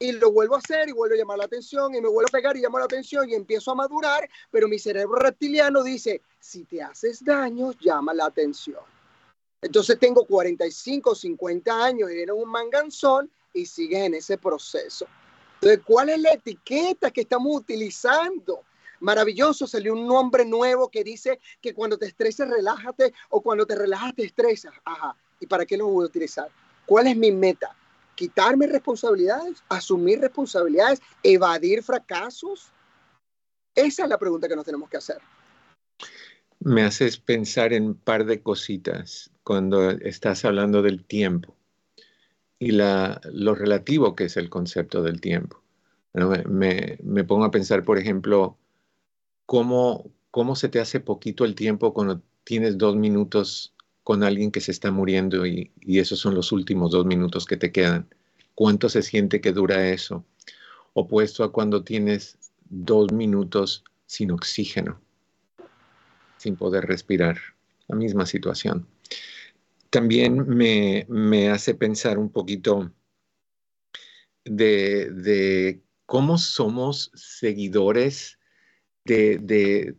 y 0.00 0.12
lo 0.12 0.32
vuelvo 0.32 0.56
a 0.56 0.58
hacer 0.58 0.88
y 0.88 0.92
vuelvo 0.92 1.14
a 1.14 1.18
llamar 1.18 1.38
la 1.38 1.44
atención 1.44 1.94
y 1.94 2.00
me 2.00 2.08
vuelvo 2.08 2.26
a 2.28 2.32
pegar 2.32 2.56
y 2.56 2.62
llamo 2.62 2.78
la 2.78 2.86
atención 2.86 3.28
y 3.28 3.34
empiezo 3.34 3.70
a 3.70 3.74
madurar, 3.74 4.28
pero 4.50 4.66
mi 4.66 4.78
cerebro 4.78 5.16
reptiliano 5.16 5.82
dice, 5.82 6.22
si 6.40 6.64
te 6.64 6.82
haces 6.82 7.22
daño, 7.22 7.72
llama 7.78 8.14
la 8.14 8.24
atención. 8.24 8.80
Entonces 9.60 9.98
tengo 9.98 10.24
45, 10.24 11.14
50 11.14 11.84
años 11.84 12.10
y 12.10 12.18
era 12.18 12.32
un 12.32 12.48
manganzón 12.48 13.30
y 13.52 13.66
sigues 13.66 14.06
en 14.06 14.14
ese 14.14 14.38
proceso. 14.38 15.06
Entonces, 15.56 15.80
¿cuál 15.84 16.08
es 16.08 16.18
la 16.18 16.32
etiqueta 16.32 17.10
que 17.10 17.20
estamos 17.20 17.54
utilizando? 17.54 18.62
Maravilloso, 19.00 19.66
salió 19.66 19.92
un 19.92 20.06
nombre 20.06 20.46
nuevo 20.46 20.88
que 20.88 21.04
dice 21.04 21.38
que 21.60 21.74
cuando 21.74 21.98
te 21.98 22.06
estreses, 22.06 22.48
relájate 22.48 23.12
o 23.28 23.42
cuando 23.42 23.66
te 23.66 23.74
relajas, 23.74 24.14
te 24.14 24.24
estresas. 24.24 24.72
Ajá. 24.82 25.14
¿Y 25.38 25.46
para 25.46 25.66
qué 25.66 25.76
lo 25.76 25.88
voy 25.88 26.04
a 26.04 26.06
utilizar? 26.06 26.48
¿Cuál 26.86 27.08
es 27.08 27.16
mi 27.16 27.30
meta? 27.30 27.76
Quitarme 28.20 28.66
responsabilidades, 28.66 29.64
asumir 29.70 30.20
responsabilidades, 30.20 31.00
evadir 31.22 31.82
fracasos? 31.82 32.70
Esa 33.74 34.02
es 34.02 34.08
la 34.10 34.18
pregunta 34.18 34.46
que 34.46 34.54
nos 34.54 34.66
tenemos 34.66 34.90
que 34.90 34.98
hacer. 34.98 35.16
Me 36.58 36.82
haces 36.82 37.16
pensar 37.16 37.72
en 37.72 37.86
un 37.86 37.94
par 37.94 38.26
de 38.26 38.42
cositas 38.42 39.30
cuando 39.42 39.88
estás 39.90 40.44
hablando 40.44 40.82
del 40.82 41.02
tiempo 41.02 41.56
y 42.58 42.72
la, 42.72 43.22
lo 43.32 43.54
relativo 43.54 44.14
que 44.14 44.24
es 44.24 44.36
el 44.36 44.50
concepto 44.50 45.02
del 45.02 45.22
tiempo. 45.22 45.62
me, 46.12 46.98
me, 47.02 47.24
pongo 47.24 47.44
a 47.44 47.50
pensar, 47.50 47.84
por 47.84 47.96
ejemplo, 47.96 48.58
cómo, 49.46 50.12
cómo 50.30 50.56
se 50.56 50.68
te 50.68 50.78
hace 50.78 51.00
poquito 51.00 51.46
el 51.46 51.54
tiempo 51.54 51.94
cuando 51.94 52.20
tienes 52.44 52.76
dos 52.76 52.96
minutos 52.96 53.74
con 54.02 54.22
alguien 54.22 54.50
que 54.50 54.60
se 54.60 54.72
está 54.72 54.90
muriendo 54.90 55.46
y, 55.46 55.72
esos 55.86 56.18
son 56.18 56.34
los 56.34 56.52
últimos 56.52 56.92
dos 56.92 57.06
minutos 57.06 57.46
que 57.46 57.56
te 57.56 57.72
quedan. 57.72 58.08
¿Cuánto 58.54 58.88
se 58.88 59.02
siente 59.02 59.40
que 59.40 59.52
dura 59.52 59.90
eso? 59.90 60.24
Opuesto 60.94 61.44
a 61.44 61.52
cuando 61.52 61.84
tienes 61.84 62.38
dos 62.68 63.12
minutos 63.12 63.84
sin 64.06 64.30
oxígeno, 64.32 65.00
sin 66.36 66.56
poder 66.56 66.86
respirar. 66.86 67.38
La 67.88 67.96
misma 67.96 68.24
situación. 68.24 68.86
También 69.90 70.46
me, 70.46 71.50
hace 71.50 71.74
pensar 71.74 72.18
un 72.18 72.30
poquito 72.30 72.92
de, 74.44 75.82
cómo 76.06 76.38
somos 76.38 77.10
seguidores 77.14 78.38
de, 79.04 79.96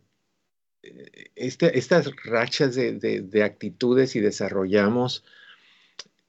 este, 1.36 1.78
estas 1.78 2.10
rachas 2.24 2.74
de, 2.74 3.42
actitudes 3.44 4.16
y 4.16 4.20
desarrollamos 4.20 5.24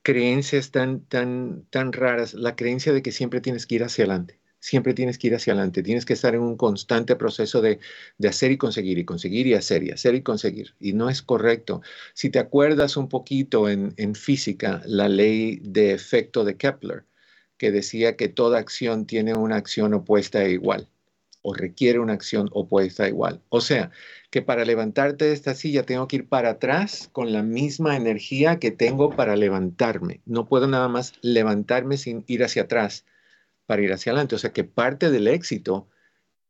creencias 0.04 0.72
tan, 0.72 1.02
tan, 1.06 1.66
tan 1.70 1.94
raras, 1.94 2.34
la 2.34 2.56
creencia 2.56 2.94
de 2.94 3.02
que 3.02 3.12
siempre 3.12 3.42
tienes 3.42 3.66
que 3.66 3.76
ir 3.76 3.84
hacia 3.84 4.04
adelante, 4.04 4.39
siempre 4.60 4.94
tienes 4.94 5.18
que 5.18 5.28
ir 5.28 5.36
hacia 5.36 5.54
adelante, 5.54 5.82
tienes 5.82 6.06
que 6.06 6.13
estar 6.13 6.36
en 6.36 6.42
un 6.42 6.58
constante 6.58 7.16
proceso 7.16 7.62
de, 7.62 7.80
hacer 8.28 8.52
y 8.52 8.58
conseguir 8.58 8.98
y 8.98 9.06
conseguir 9.06 9.48
y 9.48 9.54
hacer 9.54 9.84
y 9.84 9.92
hacer 9.92 10.16
y 10.16 10.22
conseguir. 10.22 10.76
Y 10.80 10.94
no 10.94 11.10
es 11.10 11.22
correcto. 11.22 11.82
Si 12.13 12.30
te 12.30 12.39
acuerdas 12.39 12.98
un 12.98 13.10
poquito 13.10 13.70
en, 13.70 13.94
en 13.98 14.13
física, 14.16 14.82
la 14.86 15.08
ley 15.10 15.60
de 15.63 15.94
efecto 15.94 16.44
de 16.44 16.58
Kepler, 16.58 17.06
que 17.58 17.72
decía 17.72 18.16
que 18.18 18.28
toda 18.30 18.60
acción 18.60 19.06
tiene 19.06 19.34
una 19.34 19.56
acción 19.56 19.94
opuesta 19.94 20.44
e 20.44 20.52
igual, 20.52 20.89
o 21.42 21.54
requiere 21.54 22.00
una 22.00 22.13
acción 22.13 22.50
opuesta 22.52 23.06
e 23.06 23.10
igual. 23.10 23.42
O 23.50 23.62
sea, 23.62 23.92
que 24.34 24.41
para 24.41 24.65
levantarte 24.65 25.26
de 25.26 25.34
esta 25.34 25.54
silla 25.54 25.84
tengo 25.84 26.08
que 26.08 26.15
ir 26.15 26.28
para 26.28 26.50
atrás 26.50 27.08
con 27.12 27.32
la 27.32 27.43
misma 27.43 27.96
energía 27.96 28.58
que 28.58 28.72
tengo 28.72 29.12
para 29.12 29.36
levantarme. 29.36 30.22
No 30.26 30.48
puedo 30.48 30.65
nada 30.65 30.88
más 30.88 31.13
levantarme 31.22 31.98
sin 31.98 32.24
ir 32.26 32.43
hacia 32.43 32.63
atrás 32.63 33.06
para 33.67 33.84
ir 33.84 33.93
hacia 33.93 34.12
adelante. 34.12 34.34
O 34.34 34.39
sea 34.39 34.52
que 34.52 34.63
parte 34.63 35.12
del 35.12 35.28
éxito 35.28 35.88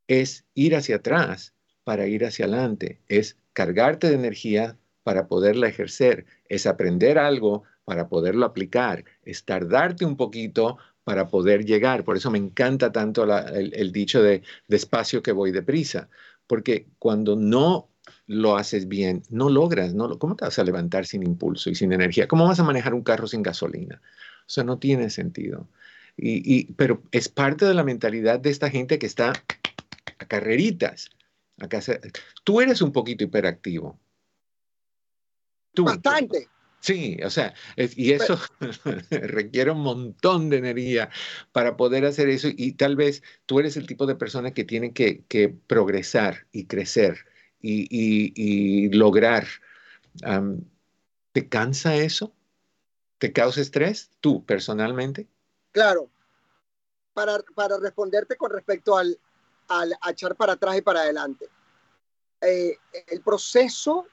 es 0.08 0.46
ir 0.54 0.78
hacia 0.78 0.96
atrás 0.96 1.56
para 1.84 2.08
ir 2.08 2.24
hacia 2.24 2.46
adelante, 2.46 3.02
es 3.10 3.36
cargarte 3.52 4.08
de 4.08 4.16
energía 4.16 4.78
para 5.04 5.28
poderla 5.28 5.68
ejercer, 5.68 6.26
es 6.48 6.66
aprender 6.66 7.18
algo 7.20 7.64
para 7.84 8.08
poderlo 8.08 8.46
aplicar, 8.46 9.04
es 9.26 9.44
tardarte 9.44 10.06
un 10.06 10.16
poquito 10.16 10.78
para 11.04 11.28
poder 11.28 11.66
llegar. 11.66 12.04
Por 12.04 12.16
eso 12.16 12.32
me 12.32 12.38
encanta 12.38 12.92
tanto 12.92 13.26
el, 13.26 13.92
dicho 13.92 14.24
de 14.24 14.42
despacio 14.70 15.22
que 15.22 15.32
voy 15.32 15.52
deprisa, 15.52 16.10
porque 16.48 16.88
cuando 17.00 17.36
no 17.36 17.90
lo 18.28 18.58
haces 18.58 18.88
bien, 18.88 19.24
no 19.30 19.50
logras, 19.50 19.94
no, 19.94 20.18
¿cómo 20.20 20.36
te 20.36 20.46
vas 20.46 20.60
a 20.60 20.64
levantar 20.64 21.06
sin 21.06 21.24
impulso 21.24 21.70
y 21.70 21.76
sin 21.76 21.94
energía? 21.94 22.28
¿Cómo 22.28 22.48
vas 22.48 22.60
a 22.60 22.64
manejar 22.64 22.94
un 22.94 23.04
carro 23.04 23.28
sin 23.28 23.44
gasolina? 23.44 24.02
O 24.46 24.50
sea, 24.50 24.64
no 24.64 24.78
tiene 24.78 25.10
sentido. 25.10 25.68
Y, 26.16 26.72
pero 26.74 27.02
es 27.12 27.28
parte 27.28 27.66
de 27.66 27.74
la 27.74 27.84
mentalidad 27.84 28.40
de 28.40 28.52
esta 28.52 28.70
gente 28.70 29.00
que 29.00 29.08
está 29.08 29.34
a 30.20 30.26
carreritas. 30.26 31.10
Acá 31.60 31.80
tú 32.44 32.62
eres 32.62 32.82
un 32.82 32.92
poquito 32.92 33.24
hiperactivo. 33.24 34.00
Bastante. 35.76 36.48
Sí, 36.84 37.18
o 37.24 37.30
sea, 37.30 37.54
y 37.78 38.12
eso 38.12 38.38
requiere 39.10 39.72
un 39.72 39.80
montón 39.80 40.50
de 40.50 40.58
energía 40.58 41.10
para 41.54 41.78
poder 41.78 42.04
hacer 42.04 42.28
eso 42.28 42.50
y 42.52 42.74
tal 42.74 42.98
vez 42.98 43.24
tú 43.46 43.62
eres 43.62 43.78
el 43.78 43.88
tipo 43.88 44.06
de 44.06 44.16
persona 44.16 44.54
que 44.54 44.66
tiene 44.66 44.92
que, 44.92 45.56
progresar 45.66 46.46
y 46.52 46.66
crecer 46.66 47.26
y, 47.62 48.90
lograr. 48.90 49.48
¿Te 51.32 51.48
cansa 51.48 51.96
eso? 51.96 52.36
¿Te 53.18 53.32
causa 53.32 53.62
estrés 53.62 54.12
tú 54.20 54.44
personalmente? 54.44 55.30
Claro. 55.72 56.10
Para, 57.14 57.38
responderte 57.80 58.36
con 58.36 58.52
respecto 58.52 58.98
al, 58.98 59.18
al 59.70 59.94
echar 60.10 60.36
para 60.36 60.54
atrás 60.54 60.76
y 60.76 60.82
para 60.82 61.00
adelante. 61.00 61.48
Eh, 62.42 62.78
el 63.08 63.22
proceso 63.22 64.06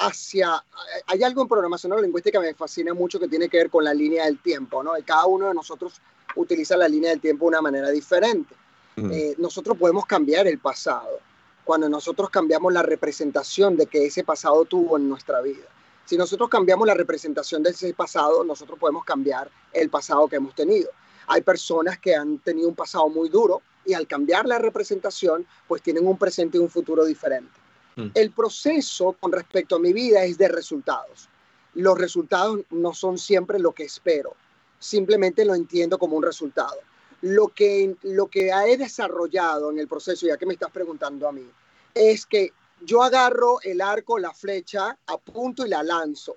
hacia... 0.00 0.64
Hay 1.06 1.22
algo 1.22 1.42
en 1.42 1.48
programación 1.48 1.90
neurolingüística 1.90 2.40
que 2.40 2.48
me 2.48 2.54
fascina 2.54 2.92
mucho 2.94 3.20
que 3.20 3.28
tiene 3.28 3.48
que 3.48 3.58
ver 3.58 3.70
con 3.70 3.84
la 3.84 3.94
línea 3.94 4.24
del 4.24 4.40
tiempo, 4.40 4.82
¿no? 4.82 4.98
Y 4.98 5.02
cada 5.02 5.26
uno 5.26 5.48
de 5.48 5.54
nosotros 5.54 6.00
utiliza 6.36 6.76
la 6.76 6.88
línea 6.88 7.10
del 7.10 7.20
tiempo 7.20 7.44
de 7.44 7.48
una 7.48 7.62
manera 7.62 7.90
diferente. 7.90 8.54
Eh, 8.96 9.34
nosotros 9.38 9.78
podemos 9.78 10.04
cambiar 10.04 10.46
el 10.46 10.58
pasado 10.58 11.20
cuando 11.64 11.88
nosotros 11.88 12.28
cambiamos 12.28 12.70
la 12.70 12.82
representación 12.82 13.76
de 13.76 13.86
que 13.86 14.04
ese 14.04 14.24
pasado 14.24 14.64
tuvo 14.66 14.98
en 14.98 15.08
nuestra 15.08 15.40
vida. 15.40 15.64
Si 16.04 16.18
nosotros 16.18 16.50
cambiamos 16.50 16.86
la 16.86 16.94
representación 16.94 17.62
de 17.62 17.70
ese 17.70 17.94
pasado, 17.94 18.44
nosotros 18.44 18.78
podemos 18.78 19.04
cambiar 19.04 19.50
el 19.72 19.88
pasado 19.88 20.28
que 20.28 20.36
hemos 20.36 20.54
tenido. 20.54 20.90
Hay 21.28 21.40
personas 21.42 21.98
que 21.98 22.14
han 22.14 22.38
tenido 22.40 22.68
un 22.68 22.74
pasado 22.74 23.08
muy 23.08 23.28
duro 23.28 23.62
y 23.86 23.94
al 23.94 24.06
cambiar 24.06 24.46
la 24.46 24.58
representación, 24.58 25.46
pues 25.68 25.80
tienen 25.80 26.06
un 26.06 26.18
presente 26.18 26.58
y 26.58 26.60
un 26.60 26.68
futuro 26.68 27.04
diferente. 27.04 27.59
Mm. 27.96 28.08
El 28.14 28.30
proceso 28.30 29.16
con 29.18 29.32
respecto 29.32 29.76
a 29.76 29.80
mi 29.80 29.92
vida 29.92 30.24
es 30.24 30.38
de 30.38 30.48
resultados. 30.48 31.28
Los 31.74 31.98
resultados 31.98 32.60
no 32.70 32.94
son 32.94 33.18
siempre 33.18 33.58
lo 33.58 33.72
que 33.72 33.84
espero, 33.84 34.34
simplemente 34.78 35.44
lo 35.44 35.54
entiendo 35.54 35.98
como 35.98 36.16
un 36.16 36.22
resultado. 36.22 36.78
Lo 37.22 37.48
que, 37.48 37.96
lo 38.02 38.28
que 38.28 38.48
he 38.48 38.76
desarrollado 38.76 39.70
en 39.70 39.78
el 39.78 39.86
proceso, 39.86 40.26
ya 40.26 40.36
que 40.36 40.46
me 40.46 40.54
estás 40.54 40.70
preguntando 40.70 41.28
a 41.28 41.32
mí, 41.32 41.46
es 41.94 42.26
que 42.26 42.52
yo 42.82 43.02
agarro 43.02 43.60
el 43.62 43.80
arco, 43.80 44.18
la 44.18 44.32
flecha, 44.32 44.96
apunto 45.06 45.66
y 45.66 45.68
la 45.68 45.82
lanzo. 45.82 46.34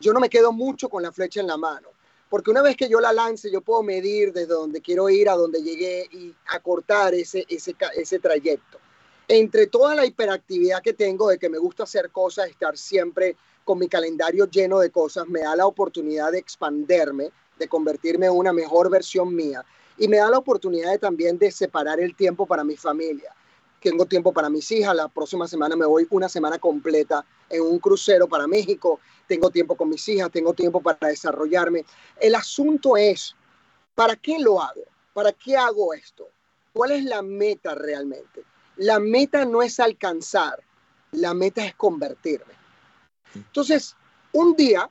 Yo 0.00 0.12
no 0.12 0.20
me 0.20 0.28
quedo 0.28 0.52
mucho 0.52 0.88
con 0.88 1.02
la 1.02 1.12
flecha 1.12 1.40
en 1.40 1.46
la 1.46 1.56
mano, 1.56 1.88
porque 2.28 2.50
una 2.50 2.60
vez 2.60 2.76
que 2.76 2.88
yo 2.88 3.00
la 3.00 3.12
lance, 3.12 3.50
yo 3.50 3.60
puedo 3.60 3.82
medir 3.82 4.32
desde 4.32 4.52
donde 4.52 4.82
quiero 4.82 5.08
ir 5.08 5.28
a 5.28 5.36
donde 5.36 5.62
llegué 5.62 6.08
y 6.10 6.34
acortar 6.48 7.14
ese, 7.14 7.46
ese, 7.48 7.74
ese 7.94 8.18
trayecto 8.18 8.78
entre 9.28 9.66
toda 9.66 9.94
la 9.94 10.06
hiperactividad 10.06 10.82
que 10.82 10.92
tengo 10.92 11.28
de 11.28 11.38
que 11.38 11.48
me 11.48 11.58
gusta 11.58 11.82
hacer 11.82 12.10
cosas, 12.10 12.48
estar 12.48 12.76
siempre 12.76 13.36
con 13.64 13.78
mi 13.78 13.88
calendario 13.88 14.46
lleno 14.46 14.78
de 14.78 14.90
cosas, 14.90 15.26
me 15.26 15.40
da 15.40 15.56
la 15.56 15.66
oportunidad 15.66 16.30
de 16.30 16.38
expanderme, 16.38 17.30
de 17.58 17.68
convertirme 17.68 18.26
en 18.26 18.32
una 18.32 18.52
mejor 18.52 18.90
versión 18.90 19.34
mía 19.34 19.64
y 19.98 20.08
me 20.08 20.18
da 20.18 20.30
la 20.30 20.38
oportunidad 20.38 20.92
de, 20.92 20.98
también 20.98 21.38
de 21.38 21.50
separar 21.50 21.98
el 22.00 22.14
tiempo 22.14 22.46
para 22.46 22.62
mi 22.62 22.76
familia. 22.76 23.34
Tengo 23.80 24.06
tiempo 24.06 24.32
para 24.32 24.48
mis 24.48 24.70
hijas, 24.70 24.94
la 24.94 25.08
próxima 25.08 25.48
semana 25.48 25.76
me 25.76 25.86
voy 25.86 26.06
una 26.10 26.28
semana 26.28 26.58
completa 26.58 27.24
en 27.48 27.62
un 27.62 27.78
crucero 27.78 28.28
para 28.28 28.46
México, 28.46 29.00
tengo 29.26 29.50
tiempo 29.50 29.76
con 29.76 29.88
mis 29.88 30.06
hijas, 30.08 30.30
tengo 30.30 30.54
tiempo 30.54 30.80
para 30.80 31.08
desarrollarme. 31.08 31.84
El 32.20 32.34
asunto 32.34 32.96
es, 32.96 33.34
¿para 33.94 34.16
qué 34.16 34.38
lo 34.38 34.60
hago? 34.60 34.82
¿Para 35.12 35.32
qué 35.32 35.56
hago 35.56 35.94
esto? 35.94 36.28
¿Cuál 36.72 36.92
es 36.92 37.04
la 37.04 37.22
meta 37.22 37.74
realmente? 37.74 38.44
La 38.76 39.00
meta 39.00 39.44
no 39.46 39.62
es 39.62 39.80
alcanzar, 39.80 40.62
la 41.12 41.32
meta 41.32 41.64
es 41.64 41.74
convertirme. 41.74 42.52
Entonces, 43.34 43.96
un 44.32 44.54
día, 44.54 44.90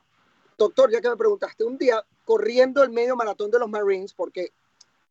doctor, 0.58 0.90
ya 0.90 1.00
que 1.00 1.08
me 1.08 1.16
preguntaste, 1.16 1.62
un 1.62 1.78
día 1.78 2.04
corriendo 2.24 2.82
el 2.82 2.90
medio 2.90 3.14
maratón 3.14 3.50
de 3.50 3.60
los 3.60 3.68
Marines, 3.68 4.12
porque 4.12 4.52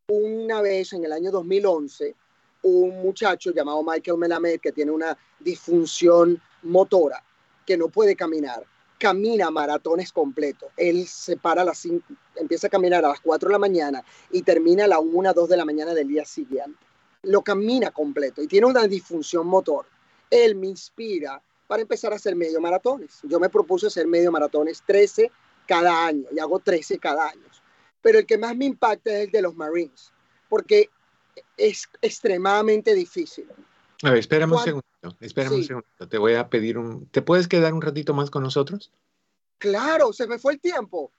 una 0.08 0.62
vez 0.62 0.92
en 0.92 1.06
el 1.06 1.14
año 1.14 1.32
2011, 1.32 2.16
un 2.64 3.02
muchacho 3.02 3.52
llamado 3.52 3.82
Michael 3.82 4.18
Melamed, 4.18 4.60
que 4.60 4.74
tiene 4.74 4.92
una 4.92 5.18
disfunción 5.40 6.42
motora, 6.64 7.24
que 7.66 7.78
no 7.78 7.88
puede 7.88 8.16
caminar, 8.18 8.66
camina 9.00 9.50
maratones 9.52 10.12
completos. 10.12 10.70
Él 10.76 11.08
se 11.08 11.38
para 11.38 11.62
a 11.62 11.66
las 11.66 11.78
5, 11.78 12.06
empieza 12.36 12.68
a 12.68 12.70
caminar 12.70 13.06
a 13.06 13.10
las 13.10 13.22
4 13.22 13.48
de 13.48 13.54
la 13.54 13.60
mañana 13.60 14.04
y 14.32 14.42
termina 14.42 14.84
a 14.84 14.88
las 14.88 15.00
1, 15.00 15.34
2 15.34 15.48
de 15.48 15.58
la 15.58 15.64
mañana 15.64 15.94
del 15.94 16.10
día 16.10 16.26
siguiente 16.26 16.86
lo 17.26 17.42
camina 17.42 17.92
completo 17.92 18.42
y 18.42 18.48
tiene 18.48 18.68
una 18.68 18.88
disfunción 18.88 19.48
motor. 19.48 19.86
Él 20.30 20.56
me 20.56 20.68
inspira 20.68 21.42
para 21.68 21.82
empezar 21.82 22.14
a 22.14 22.16
hacer 22.16 22.36
medio 22.36 22.62
maratones. 22.62 23.20
Yo 23.24 23.40
me 23.40 23.50
propuse 23.50 23.88
hacer 23.88 24.08
medio 24.08 24.32
maratones 24.32 24.84
13 24.86 25.32
cada 25.68 26.06
año 26.06 26.28
y 26.32 26.40
hago 26.40 26.60
13 26.60 27.00
cada 27.00 27.30
año. 27.30 27.42
Pero 28.02 28.20
el 28.20 28.26
que 28.26 28.38
más 28.38 28.56
me 28.56 28.66
impacta 28.66 29.12
es 29.12 29.26
el 29.26 29.32
de 29.32 29.42
los 29.42 29.56
Marines, 29.56 30.12
porque 30.48 30.90
es 31.58 31.90
extremadamente 32.02 32.94
difícil. 32.94 33.48
A 34.04 34.10
ver, 34.12 34.20
espérame 34.20 34.54
un 34.54 34.64
segundo, 34.64 34.86
espérame 35.20 35.56
un 35.56 35.64
segundo. 35.64 35.88
Te 36.08 36.18
voy 36.18 36.36
a 36.36 36.50
pedir 36.50 36.78
un... 36.78 37.08
¿Te 37.08 37.22
puedes 37.22 37.48
quedar 37.48 37.74
un 37.74 37.82
ratito 37.82 38.14
más 38.14 38.30
con 38.30 38.44
nosotros? 38.44 38.92
Claro, 39.58 40.14
se 40.14 40.28
me 40.28 40.38
fue 40.38 40.54
el 40.54 40.60
tiempo. 40.60 41.12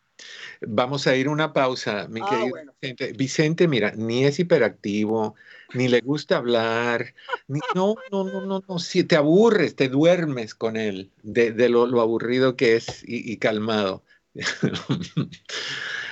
Vamos 0.61 1.07
a 1.07 1.16
ir 1.16 1.26
a 1.26 1.31
una 1.31 1.52
pausa, 1.52 2.09
mi 2.09 2.20
ah, 2.22 2.26
querido 2.29 2.57
Vicente. 2.81 3.12
Vicente, 3.12 3.68
mira, 3.68 3.92
ni 3.96 4.24
es 4.24 4.38
hiperactivo, 4.38 5.35
ni 5.74 5.88
le 5.88 6.00
gusta 6.00 6.38
hablar, 6.38 7.14
ni, 7.48 7.61
no, 7.74 7.94
no, 8.11 8.24
no, 8.24 8.40
no, 8.40 8.62
no, 8.66 8.79
si 8.79 9.05
te 9.05 9.16
aburres, 9.16 9.76
te 9.76 9.88
duermes 9.88 10.55
con 10.55 10.76
él, 10.76 11.11
de, 11.22 11.68
lo, 11.68 12.00
aburrido 12.00 12.57
que 12.57 12.76
es 12.76 13.02
y, 13.07 13.37
calmado. 13.38 14.02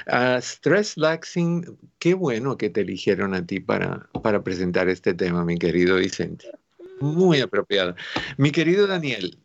Ah, 0.07 0.37
stress 0.43 0.99
Laxing, 0.99 1.79
qué 1.99 2.13
bueno 2.13 2.59
que 2.59 2.69
te 2.69 2.83
eligieron 2.83 3.33
a 3.33 3.47
ti 3.47 3.59
para, 3.59 4.11
para 4.23 4.45
presentar 4.45 4.91
este 4.91 5.15
tema, 5.15 5.47
mi 5.47 5.57
querido 5.57 5.97
Vicente. 5.97 6.51
Muy 7.01 7.41
apropiado. 7.41 7.97
Mi 8.37 8.51
querido 8.51 8.87
Daniel, 8.87 9.39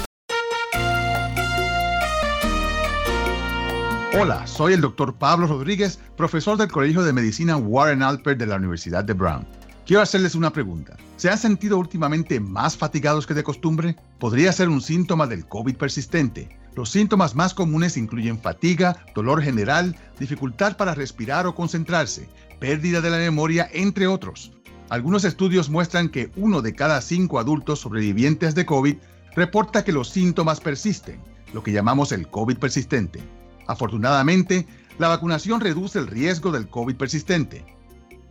Hola, 4.20 4.44
soy 4.48 4.72
el 4.72 4.80
doctor 4.80 5.14
Pablo 5.14 5.46
Rodríguez, 5.46 6.00
profesor 6.16 6.58
del 6.58 6.66
Colegio 6.66 7.02
de 7.02 7.12
Medicina 7.12 7.56
Warren 7.56 8.02
Alpert 8.02 8.40
de 8.40 8.46
la 8.46 8.56
Universidad 8.56 9.04
de 9.04 9.12
Brown. 9.12 9.46
Quiero 9.86 10.02
hacerles 10.02 10.34
una 10.34 10.52
pregunta. 10.52 10.96
¿Se 11.16 11.30
han 11.30 11.38
sentido 11.38 11.78
últimamente 11.78 12.40
más 12.40 12.76
fatigados 12.76 13.24
que 13.24 13.34
de 13.34 13.44
costumbre? 13.44 13.94
Podría 14.18 14.52
ser 14.52 14.68
un 14.68 14.80
síntoma 14.80 15.28
del 15.28 15.46
COVID 15.46 15.76
persistente. 15.76 16.58
Los 16.74 16.90
síntomas 16.90 17.34
más 17.34 17.54
comunes 17.54 17.96
incluyen 17.96 18.40
fatiga, 18.40 19.04
dolor 19.14 19.42
general, 19.42 19.96
dificultad 20.20 20.76
para 20.76 20.94
respirar 20.94 21.46
o 21.46 21.54
concentrarse, 21.54 22.28
pérdida 22.58 23.00
de 23.00 23.10
la 23.10 23.18
memoria, 23.18 23.68
entre 23.72 24.06
otros. 24.06 24.52
Algunos 24.90 25.24
estudios 25.24 25.68
muestran 25.68 26.08
que 26.08 26.30
uno 26.36 26.62
de 26.62 26.74
cada 26.74 27.00
cinco 27.00 27.38
adultos 27.38 27.80
sobrevivientes 27.80 28.54
de 28.54 28.64
COVID 28.64 28.96
reporta 29.36 29.84
que 29.84 29.92
los 29.92 30.08
síntomas 30.08 30.60
persisten, 30.60 31.20
lo 31.52 31.62
que 31.62 31.72
llamamos 31.72 32.12
el 32.12 32.28
COVID 32.28 32.56
persistente. 32.56 33.20
Afortunadamente, 33.66 34.66
la 34.98 35.08
vacunación 35.08 35.60
reduce 35.60 35.98
el 35.98 36.06
riesgo 36.06 36.50
del 36.50 36.68
COVID 36.68 36.96
persistente. 36.96 37.64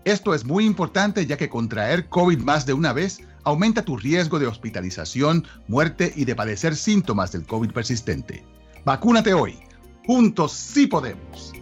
Esto 0.03 0.33
es 0.33 0.45
muy 0.45 0.65
importante 0.65 1.25
ya 1.25 1.37
que 1.37 1.49
contraer 1.49 2.09
COVID 2.09 2.39
más 2.39 2.65
de 2.65 2.73
una 2.73 2.93
vez 2.93 3.21
aumenta 3.43 3.83
tu 3.83 3.97
riesgo 3.97 4.39
de 4.39 4.47
hospitalización, 4.47 5.45
muerte 5.67 6.11
y 6.15 6.25
de 6.25 6.35
padecer 6.35 6.75
síntomas 6.75 7.31
del 7.31 7.45
COVID 7.45 7.71
persistente. 7.71 8.43
Vacúnate 8.83 9.33
hoy. 9.33 9.59
Juntos 10.05 10.53
sí 10.53 10.87
podemos. 10.87 11.53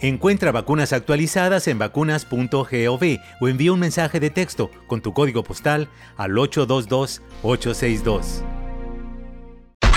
Encuentra 0.00 0.50
vacunas 0.50 0.92
actualizadas 0.92 1.68
en 1.68 1.78
vacunas.gov 1.78 3.18
o 3.40 3.48
envía 3.48 3.72
un 3.72 3.80
mensaje 3.80 4.20
de 4.20 4.30
texto 4.30 4.70
con 4.86 5.02
tu 5.02 5.12
código 5.12 5.42
postal 5.42 5.88
al 6.16 6.32
822-862. 6.32 8.42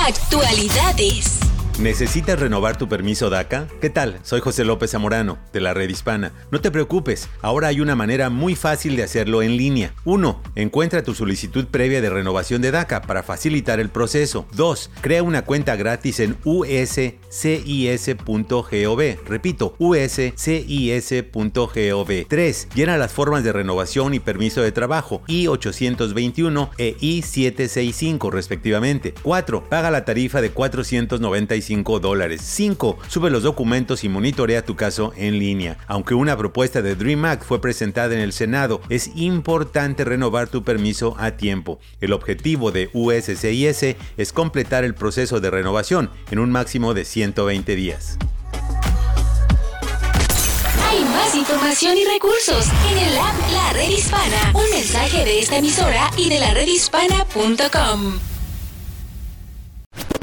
Actualidades. 0.05 1.52
¿Necesitas 1.79 2.39
renovar 2.39 2.77
tu 2.77 2.87
permiso 2.87 3.31
DACA? 3.31 3.67
¿Qué 3.81 3.89
tal? 3.89 4.19
Soy 4.21 4.41
José 4.41 4.63
López 4.63 4.91
Zamorano, 4.91 5.39
de 5.51 5.59
la 5.59 5.73
Red 5.73 5.89
Hispana. 5.89 6.31
No 6.51 6.61
te 6.61 6.69
preocupes, 6.69 7.27
ahora 7.41 7.69
hay 7.69 7.81
una 7.81 7.95
manera 7.95 8.29
muy 8.29 8.55
fácil 8.55 8.95
de 8.95 9.01
hacerlo 9.01 9.41
en 9.41 9.57
línea. 9.57 9.95
1. 10.05 10.39
Encuentra 10.55 11.03
tu 11.03 11.15
solicitud 11.15 11.65
previa 11.65 11.99
de 11.99 12.11
renovación 12.11 12.61
de 12.61 12.69
DACA 12.69 13.01
para 13.01 13.23
facilitar 13.23 13.79
el 13.79 13.89
proceso. 13.89 14.45
2. 14.53 14.91
Crea 15.01 15.23
una 15.23 15.45
cuenta 15.45 15.75
gratis 15.75 16.19
en 16.19 16.37
uscis.gov. 16.43 17.01
Repito, 19.25 19.75
uscis.gov. 19.79 20.25
3. 22.27 22.67
Llena 22.75 22.97
las 22.97 23.11
formas 23.11 23.43
de 23.43 23.51
renovación 23.51 24.13
y 24.13 24.19
permiso 24.19 24.61
de 24.61 24.71
trabajo 24.71 25.23
I-821 25.27 26.69
e 26.77 26.95
I-765 26.99 28.31
respectivamente. 28.31 29.15
4. 29.23 29.69
Paga 29.69 29.89
la 29.89 30.05
tarifa 30.05 30.39
de 30.39 30.51
495 30.51 31.62
dólares. 32.01 32.41
5. 32.43 32.97
Sube 33.07 33.29
los 33.29 33.43
documentos 33.43 34.03
y 34.03 34.09
monitorea 34.09 34.65
tu 34.65 34.75
caso 34.75 35.13
en 35.15 35.39
línea. 35.39 35.77
Aunque 35.87 36.13
una 36.13 36.37
propuesta 36.37 36.81
de 36.81 36.95
Dream 36.95 37.25
Act 37.25 37.43
fue 37.43 37.61
presentada 37.61 38.13
en 38.13 38.19
el 38.19 38.33
Senado, 38.33 38.81
es 38.89 39.11
importante 39.15 40.03
renovar 40.03 40.47
tu 40.47 40.63
permiso 40.63 41.15
a 41.19 41.31
tiempo. 41.31 41.79
El 42.01 42.13
objetivo 42.13 42.71
de 42.71 42.89
USCIS 42.93 43.95
es 44.17 44.33
completar 44.33 44.83
el 44.83 44.95
proceso 44.95 45.39
de 45.39 45.49
renovación 45.49 46.09
en 46.31 46.39
un 46.39 46.51
máximo 46.51 46.93
de 46.93 47.05
120 47.05 47.75
días. 47.75 48.17
Hay 50.89 51.03
más 51.05 51.35
información 51.35 51.97
y 51.97 52.05
recursos 52.05 52.67
en 52.91 52.97
el 52.97 53.17
app 53.17 53.51
La 53.51 53.73
Red 53.73 53.89
Hispana. 53.89 54.51
Un 54.53 54.69
mensaje 54.69 55.25
de 55.25 55.39
esta 55.39 55.57
emisora 55.57 56.11
y 56.17 56.29
de 56.29 56.39
la 56.39 56.53
redhispana.com. 56.53 58.32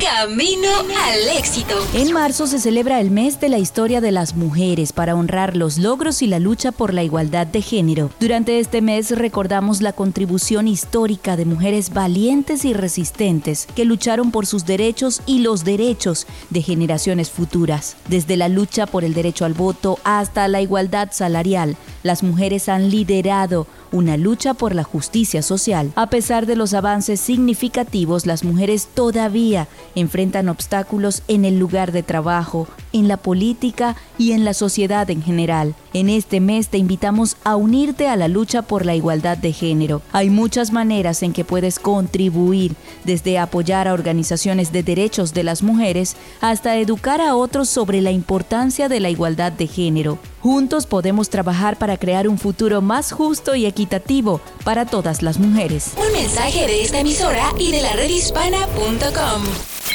Camino 0.01 0.69
al 0.79 1.37
éxito. 1.37 1.75
En 1.93 2.13
marzo 2.13 2.47
se 2.47 2.59
celebra 2.59 3.01
el 3.01 3.11
mes 3.11 3.39
de 3.39 3.51
la 3.51 3.59
historia 3.59 4.01
de 4.01 4.13
las 4.13 4.35
mujeres 4.35 4.95
para 4.95 5.15
honrar 5.15 5.57
los 5.57 5.77
logros 5.77 6.23
y 6.23 6.27
la 6.27 6.39
lucha 6.39 6.73
por 6.73 6.95
la 6.95 7.03
igualdad 7.03 7.47
de 7.47 7.61
género. 7.61 8.11
Durante 8.19 8.61
este 8.61 8.81
mes 8.81 9.11
recordamos 9.11 9.83
la 9.83 9.93
contribución 9.93 10.69
histórica 10.69 11.37
de 11.37 11.45
mujeres 11.45 11.93
valientes 11.93 12.65
y 12.65 12.73
resistentes 12.73 13.67
que 13.77 13.85
lucharon 13.85 14.31
por 14.31 14.47
sus 14.47 14.65
derechos 14.65 15.21
y 15.27 15.41
los 15.41 15.65
derechos 15.65 16.27
de 16.49 16.63
generaciones 16.63 17.31
futuras. 17.31 17.97
Desde 18.09 18.39
la 18.39 18.49
lucha 18.49 18.87
por 18.87 19.05
el 19.05 19.13
derecho 19.13 19.45
al 19.45 19.53
voto 19.53 19.99
hasta 20.05 20.49
la 20.49 20.63
igualdad 20.63 21.11
salarial, 21.13 21.77
las 22.03 22.23
mujeres 22.23 22.71
han 22.71 22.89
liderado 22.91 23.67
una 23.93 24.17
lucha 24.17 24.55
por 24.55 24.75
la 24.75 24.85
justicia 24.85 25.43
social. 25.43 25.93
A 25.95 26.09
pesar 26.09 26.47
de 26.47 26.57
los 26.57 26.75
avances 26.75 27.21
significativos, 27.21 28.27
las 28.27 28.45
mujeres 28.45 28.89
todavía 28.93 29.69
enfrentan 29.95 30.49
obstáculos 30.49 31.23
en 31.29 31.45
el 31.45 31.59
lugar 31.59 31.93
de 31.93 32.03
trabajo, 32.03 32.69
en 32.93 33.09
la 33.09 33.17
política 33.17 33.97
y 34.19 34.33
en 34.33 34.45
la 34.45 34.55
sociedad 34.55 35.09
en 35.11 35.23
general. 35.23 35.75
En 35.93 36.09
este 36.09 36.41
mes 36.41 36.69
te 36.69 36.79
invitamos 36.79 37.37
a 37.45 37.57
unirte 37.57 38.09
a 38.09 38.17
la 38.17 38.29
lucha 38.29 38.63
por 38.63 38.87
la 38.87 38.95
igualdad 38.95 39.39
de 39.39 39.53
género. 39.53 40.03
Hay 40.13 40.31
muchas 40.31 40.73
maneras 40.73 41.23
en 41.23 41.33
que 41.33 41.45
puedes 41.45 41.79
contribuir, 41.79 42.75
desde 43.05 43.39
apoyar 43.39 43.89
a 43.89 43.95
organizaciones 43.95 44.73
de 44.73 44.83
derechos 44.83 45.35
de 45.35 45.43
las 45.43 45.63
mujeres 45.63 46.17
hasta 46.41 46.77
educar 46.77 47.21
a 47.21 47.35
otros 47.37 47.69
sobre 47.69 48.01
la 48.01 48.11
importancia 48.11 48.89
de 48.89 49.01
la 49.01 49.11
igualdad 49.11 49.53
de 49.53 49.67
género. 49.67 50.19
Juntos 50.41 50.87
podemos 50.87 51.29
trabajar 51.29 51.77
para 51.77 51.99
crear 51.99 52.27
un 52.27 52.39
futuro 52.39 52.81
más 52.81 53.13
justo 53.13 53.55
y 53.55 53.67
equitativo 53.81 54.43
para 54.63 54.85
todas 54.85 55.23
las 55.23 55.39
mujeres. 55.39 55.93
Un 55.97 56.13
mensaje 56.13 56.67
de 56.67 56.83
esta 56.83 57.01
emisora 57.01 57.51
y 57.59 57.73
de 57.73 57.81
la 57.81 57.95
redhispana.com. 57.95 59.43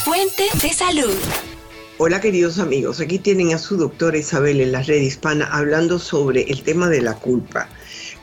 Fuente 0.04 0.46
de 0.60 0.74
salud. 0.74 1.14
Hola 2.00 2.20
queridos 2.20 2.58
amigos, 2.58 3.00
aquí 3.00 3.20
tienen 3.20 3.54
a 3.54 3.60
su 3.60 3.78
doctora 3.78 4.18
Isabel 4.18 4.60
en 4.60 4.72
la 4.72 4.82
red 4.82 5.02
hispana 5.02 5.46
hablando 5.52 6.00
sobre 6.00 6.42
el 6.44 6.64
tema 6.64 6.90
de 6.90 7.02
la 7.02 7.14
culpa. 7.14 7.70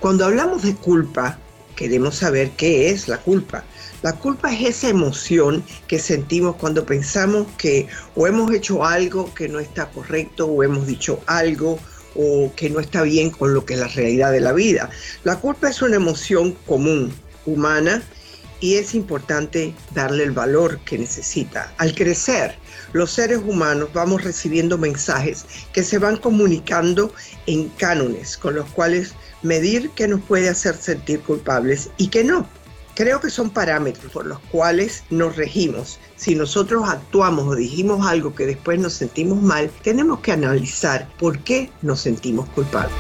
Cuando 0.01 0.25
hablamos 0.25 0.63
de 0.63 0.75
culpa, 0.75 1.39
queremos 1.77 2.17
saber 2.17 2.51
qué 2.51 2.91
es 2.91 3.07
la 3.07 3.19
culpa. 3.19 3.65
La 4.03 4.15
culpa 4.15 4.53
es 4.53 4.77
esa 4.77 4.89
emoción 4.89 5.63
que 5.87 6.01
sentimos 6.01 6.57
cuando 6.57 6.85
pensamos 6.85 7.47
que 7.57 7.87
o 8.17 8.27
hemos 8.27 8.53
hecho 8.53 8.85
algo 8.85 9.33
que 9.33 9.49
no 9.49 9.61
está 9.61 9.89
correcto 9.91 10.47
o 10.47 10.65
hemos 10.65 10.89
dicho 10.89 11.21
algo 11.27 11.79
o 12.15 12.53
que 12.57 12.71
no 12.71 12.81
está 12.81 13.03
bien 13.03 13.31
con 13.31 13.55
lo 13.55 13.65
que 13.65 13.75
es 13.75 13.81
la 13.81 13.89
realidad 13.89 14.33
de 14.33 14.41
la 14.41 14.53
vida. 14.53 14.91
La 15.25 15.37
culpa 15.37 15.69
es 15.69 15.83
una 15.83 15.97
emoción 15.97 16.57
común, 16.67 17.13
humana, 17.47 18.03
y 18.63 18.77
es 18.77 18.95
importante 18.95 19.75
darle 19.93 20.23
el 20.23 20.31
valor 20.31 20.79
que 20.85 20.97
necesita. 20.97 21.75
Al 21.79 21.95
crecer, 21.95 22.55
los 22.93 23.11
seres 23.11 23.41
humanos 23.45 23.89
vamos 23.93 24.23
recibiendo 24.23 24.79
mensajes 24.79 25.45
que 25.73 25.83
se 25.83 25.99
van 25.99 26.17
comunicando 26.17 27.13
en 27.47 27.69
cánones 27.71 28.37
con 28.37 28.55
los 28.55 28.71
cuales 28.71 29.15
medir 29.43 29.91
qué 29.97 30.07
nos 30.07 30.23
puede 30.23 30.49
hacer 30.49 30.77
sentir 30.77 31.21
culpables 31.21 31.91
y 31.97 32.07
qué 32.07 32.23
no. 32.23 32.49
Creo 32.95 33.21
que 33.21 33.31
son 33.31 33.51
parámetros 33.51 34.13
por 34.13 34.27
los 34.27 34.39
cuales 34.51 35.05
nos 35.09 35.37
regimos. 35.37 35.99
Si 36.17 36.35
nosotros 36.35 36.87
actuamos 36.87 37.49
o 37.49 37.55
dijimos 37.55 38.07
algo 38.07 38.35
que 38.35 38.45
después 38.45 38.79
nos 38.79 38.93
sentimos 38.93 39.41
mal, 39.41 39.71
tenemos 39.83 40.21
que 40.21 40.33
analizar 40.33 41.09
por 41.19 41.39
qué 41.39 41.71
nos 41.81 42.01
sentimos 42.01 42.49
culpables. 42.51 42.95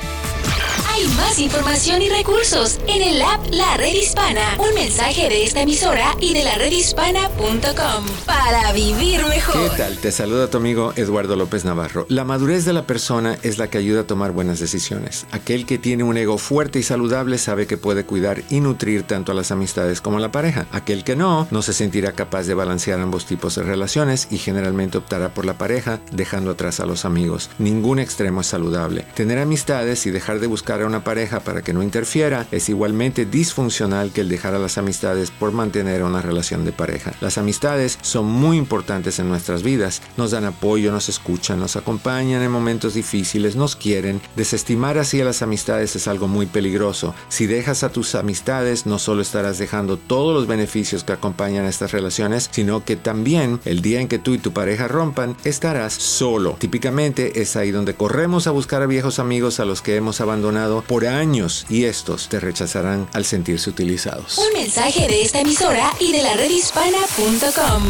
Hay 1.02 1.08
más 1.16 1.40
información 1.40 2.00
y 2.00 2.08
recursos 2.08 2.78
en 2.86 3.02
el 3.02 3.20
app 3.22 3.44
La 3.50 3.76
Red 3.76 3.92
Hispana. 3.92 4.56
Un 4.60 4.72
mensaje 4.72 5.28
de 5.28 5.42
esta 5.42 5.62
emisora 5.62 6.14
y 6.20 6.32
de 6.32 6.44
la 6.44 6.54
redhispana.com 6.54 8.06
para 8.24 8.72
vivir 8.72 9.26
mejor. 9.26 9.70
¿Qué 9.70 9.76
tal? 9.76 9.98
Te 9.98 10.12
saluda 10.12 10.48
tu 10.48 10.58
amigo 10.58 10.92
Eduardo 10.94 11.34
López 11.34 11.64
Navarro. 11.64 12.06
La 12.08 12.22
madurez 12.22 12.64
de 12.64 12.72
la 12.72 12.86
persona 12.86 13.36
es 13.42 13.58
la 13.58 13.68
que 13.68 13.78
ayuda 13.78 14.02
a 14.02 14.06
tomar 14.06 14.30
buenas 14.30 14.60
decisiones. 14.60 15.26
Aquel 15.32 15.66
que 15.66 15.76
tiene 15.76 16.04
un 16.04 16.16
ego 16.16 16.38
fuerte 16.38 16.78
y 16.78 16.84
saludable 16.84 17.36
sabe 17.38 17.66
que 17.66 17.78
puede 17.78 18.04
cuidar 18.04 18.44
y 18.48 18.60
nutrir 18.60 19.02
tanto 19.02 19.32
a 19.32 19.34
las 19.34 19.50
amistades 19.50 20.00
como 20.00 20.18
a 20.18 20.20
la 20.20 20.30
pareja. 20.30 20.68
Aquel 20.70 21.02
que 21.02 21.16
no, 21.16 21.48
no 21.50 21.62
se 21.62 21.72
sentirá 21.72 22.12
capaz 22.12 22.44
de 22.44 22.54
balancear 22.54 23.00
ambos 23.00 23.26
tipos 23.26 23.56
de 23.56 23.64
relaciones 23.64 24.28
y 24.30 24.38
generalmente 24.38 24.98
optará 24.98 25.34
por 25.34 25.46
la 25.46 25.58
pareja, 25.58 25.98
dejando 26.12 26.52
atrás 26.52 26.78
a 26.78 26.86
los 26.86 27.04
amigos. 27.04 27.50
Ningún 27.58 27.98
extremo 27.98 28.42
es 28.42 28.46
saludable. 28.46 29.04
Tener 29.16 29.40
amistades 29.40 30.06
y 30.06 30.12
dejar 30.12 30.38
de 30.38 30.46
buscar 30.46 30.80
a 30.80 30.91
una 30.92 31.04
pareja 31.04 31.40
para 31.40 31.62
que 31.62 31.72
no 31.72 31.82
interfiera 31.82 32.46
es 32.50 32.68
igualmente 32.68 33.24
disfuncional 33.24 34.12
que 34.12 34.20
el 34.20 34.28
dejar 34.28 34.54
a 34.54 34.58
las 34.58 34.76
amistades 34.76 35.30
por 35.30 35.50
mantener 35.50 36.02
una 36.02 36.20
relación 36.20 36.66
de 36.66 36.72
pareja. 36.72 37.14
Las 37.22 37.38
amistades 37.38 37.98
son 38.02 38.26
muy 38.26 38.58
importantes 38.58 39.18
en 39.18 39.26
nuestras 39.30 39.62
vidas, 39.62 40.02
nos 40.18 40.32
dan 40.32 40.44
apoyo, 40.44 40.92
nos 40.92 41.08
escuchan, 41.08 41.58
nos 41.58 41.76
acompañan 41.76 42.42
en 42.42 42.50
momentos 42.50 42.92
difíciles, 42.92 43.56
nos 43.56 43.74
quieren. 43.74 44.20
Desestimar 44.36 44.98
así 44.98 45.18
a 45.18 45.24
las 45.24 45.40
amistades 45.40 45.96
es 45.96 46.06
algo 46.08 46.28
muy 46.28 46.44
peligroso. 46.44 47.14
Si 47.30 47.46
dejas 47.46 47.84
a 47.84 47.90
tus 47.90 48.14
amistades, 48.14 48.84
no 48.84 48.98
solo 48.98 49.22
estarás 49.22 49.56
dejando 49.56 49.96
todos 49.96 50.34
los 50.34 50.46
beneficios 50.46 51.04
que 51.04 51.14
acompañan 51.14 51.64
a 51.64 51.70
estas 51.70 51.92
relaciones, 51.92 52.50
sino 52.52 52.84
que 52.84 52.96
también 52.96 53.60
el 53.64 53.80
día 53.80 54.02
en 54.02 54.08
que 54.08 54.18
tú 54.18 54.34
y 54.34 54.38
tu 54.38 54.52
pareja 54.52 54.88
rompan, 54.88 55.38
estarás 55.44 55.94
solo. 55.94 56.56
Típicamente 56.58 57.40
es 57.40 57.56
ahí 57.56 57.70
donde 57.70 57.94
corremos 57.94 58.46
a 58.46 58.50
buscar 58.50 58.82
a 58.82 58.86
viejos 58.86 59.18
amigos 59.18 59.58
a 59.58 59.64
los 59.64 59.80
que 59.80 59.96
hemos 59.96 60.20
abandonado 60.20 60.81
por 60.82 61.06
años 61.06 61.66
y 61.68 61.84
estos 61.84 62.28
te 62.28 62.40
rechazarán 62.40 63.08
al 63.12 63.24
sentirse 63.24 63.70
utilizados. 63.70 64.38
Un 64.38 64.52
mensaje 64.58 65.08
de 65.08 65.22
esta 65.22 65.40
emisora 65.40 65.90
y 66.00 66.12
de 66.12 66.22
la 66.22 66.34
redhispana.com. 66.34 67.82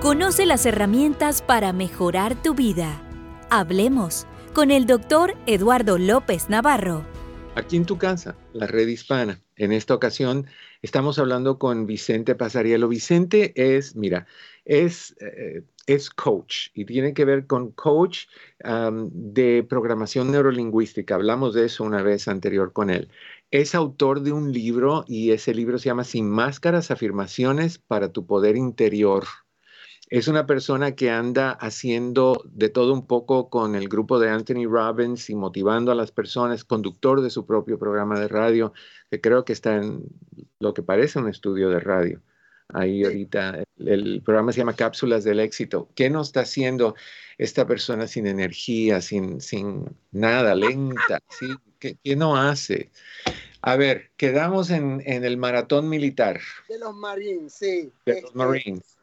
Conoce 0.00 0.46
las 0.46 0.64
herramientas 0.64 1.42
para 1.42 1.72
mejorar 1.72 2.40
tu 2.40 2.54
vida. 2.54 3.02
Hablemos 3.50 4.26
con 4.54 4.70
el 4.70 4.86
doctor 4.86 5.36
Eduardo 5.46 5.98
López 5.98 6.48
Navarro. 6.48 7.04
Aquí 7.54 7.76
en 7.76 7.84
tu 7.84 7.98
casa, 7.98 8.36
la 8.52 8.66
red 8.66 8.86
hispana. 8.86 9.40
En 9.56 9.72
esta 9.72 9.94
ocasión 9.94 10.46
estamos 10.82 11.18
hablando 11.18 11.58
con 11.58 11.86
Vicente 11.86 12.36
Pasarielo. 12.36 12.86
Vicente 12.86 13.52
es, 13.56 13.96
mira, 13.96 14.26
es, 14.68 15.16
eh, 15.20 15.64
es 15.86 16.10
coach 16.10 16.68
y 16.74 16.84
tiene 16.84 17.14
que 17.14 17.24
ver 17.24 17.46
con 17.46 17.72
coach 17.72 18.26
de 18.60 19.66
programación 19.68 20.30
neurolingüística. 20.30 21.14
Hablamos 21.14 21.54
de 21.54 21.64
eso 21.64 21.84
una 21.84 22.02
vez 22.02 22.28
anterior 22.28 22.72
con 22.72 22.90
él. 22.90 23.08
Es 23.50 23.74
autor 23.74 24.20
de 24.20 24.32
un 24.32 24.52
libro 24.52 25.04
y 25.08 25.30
ese 25.32 25.54
libro 25.54 25.78
se 25.78 25.86
llama 25.86 26.04
Sin 26.04 26.28
máscaras, 26.28 26.90
afirmaciones 26.90 27.78
para 27.78 28.12
tu 28.12 28.26
poder 28.26 28.56
interior. 28.56 29.24
Es 30.10 30.28
una 30.28 30.46
persona 30.46 30.94
que 30.94 31.10
anda 31.10 31.52
haciendo 31.52 32.42
de 32.44 32.68
todo 32.68 32.92
un 32.92 33.06
poco 33.06 33.48
con 33.48 33.74
el 33.74 33.88
grupo 33.88 34.18
de 34.18 34.28
Anthony 34.28 34.66
Robbins 34.68 35.30
y 35.30 35.34
motivando 35.34 35.92
a 35.92 35.94
las 35.94 36.12
personas, 36.12 36.64
conductor 36.64 37.22
de 37.22 37.30
su 37.30 37.46
propio 37.46 37.78
programa 37.78 38.20
de 38.20 38.28
radio, 38.28 38.72
que 39.10 39.20
creo 39.20 39.44
que 39.44 39.54
está 39.54 39.76
en 39.76 40.04
lo 40.60 40.74
que 40.74 40.82
parece 40.82 41.18
un 41.18 41.28
estudio 41.28 41.70
de 41.70 41.80
radio. 41.80 42.22
Ahí 42.74 43.04
ahorita 43.04 43.64
el, 43.78 44.22
programa 44.22 44.52
se 44.52 44.58
llama 44.58 44.76
Cápsulas 44.76 45.24
del 45.24 45.40
Éxito. 45.40 45.88
¿Qué 45.94 46.10
no 46.10 46.22
está 46.22 46.40
haciendo 46.40 46.94
esta 47.38 47.66
persona 47.66 48.06
sin 48.06 48.26
energía, 48.26 49.00
sin, 49.00 49.40
sin 49.40 49.96
nada, 50.12 50.54
lenta? 50.54 51.20
¿sí? 51.30 51.46
¿Qué, 51.78 51.96
no 52.16 52.36
hace? 52.36 52.90
A 53.62 53.76
ver, 53.76 54.10
quedamos 54.16 54.70
en, 54.70 55.02
el 55.06 55.36
maratón 55.36 55.88
militar. 55.88 56.40
De 56.68 56.78
los 56.78 56.94
Marines, 56.94 57.54
sí. 57.54 57.92
De 58.04 58.20
los 58.20 58.30
este, 58.30 58.38
Marines 58.38 58.98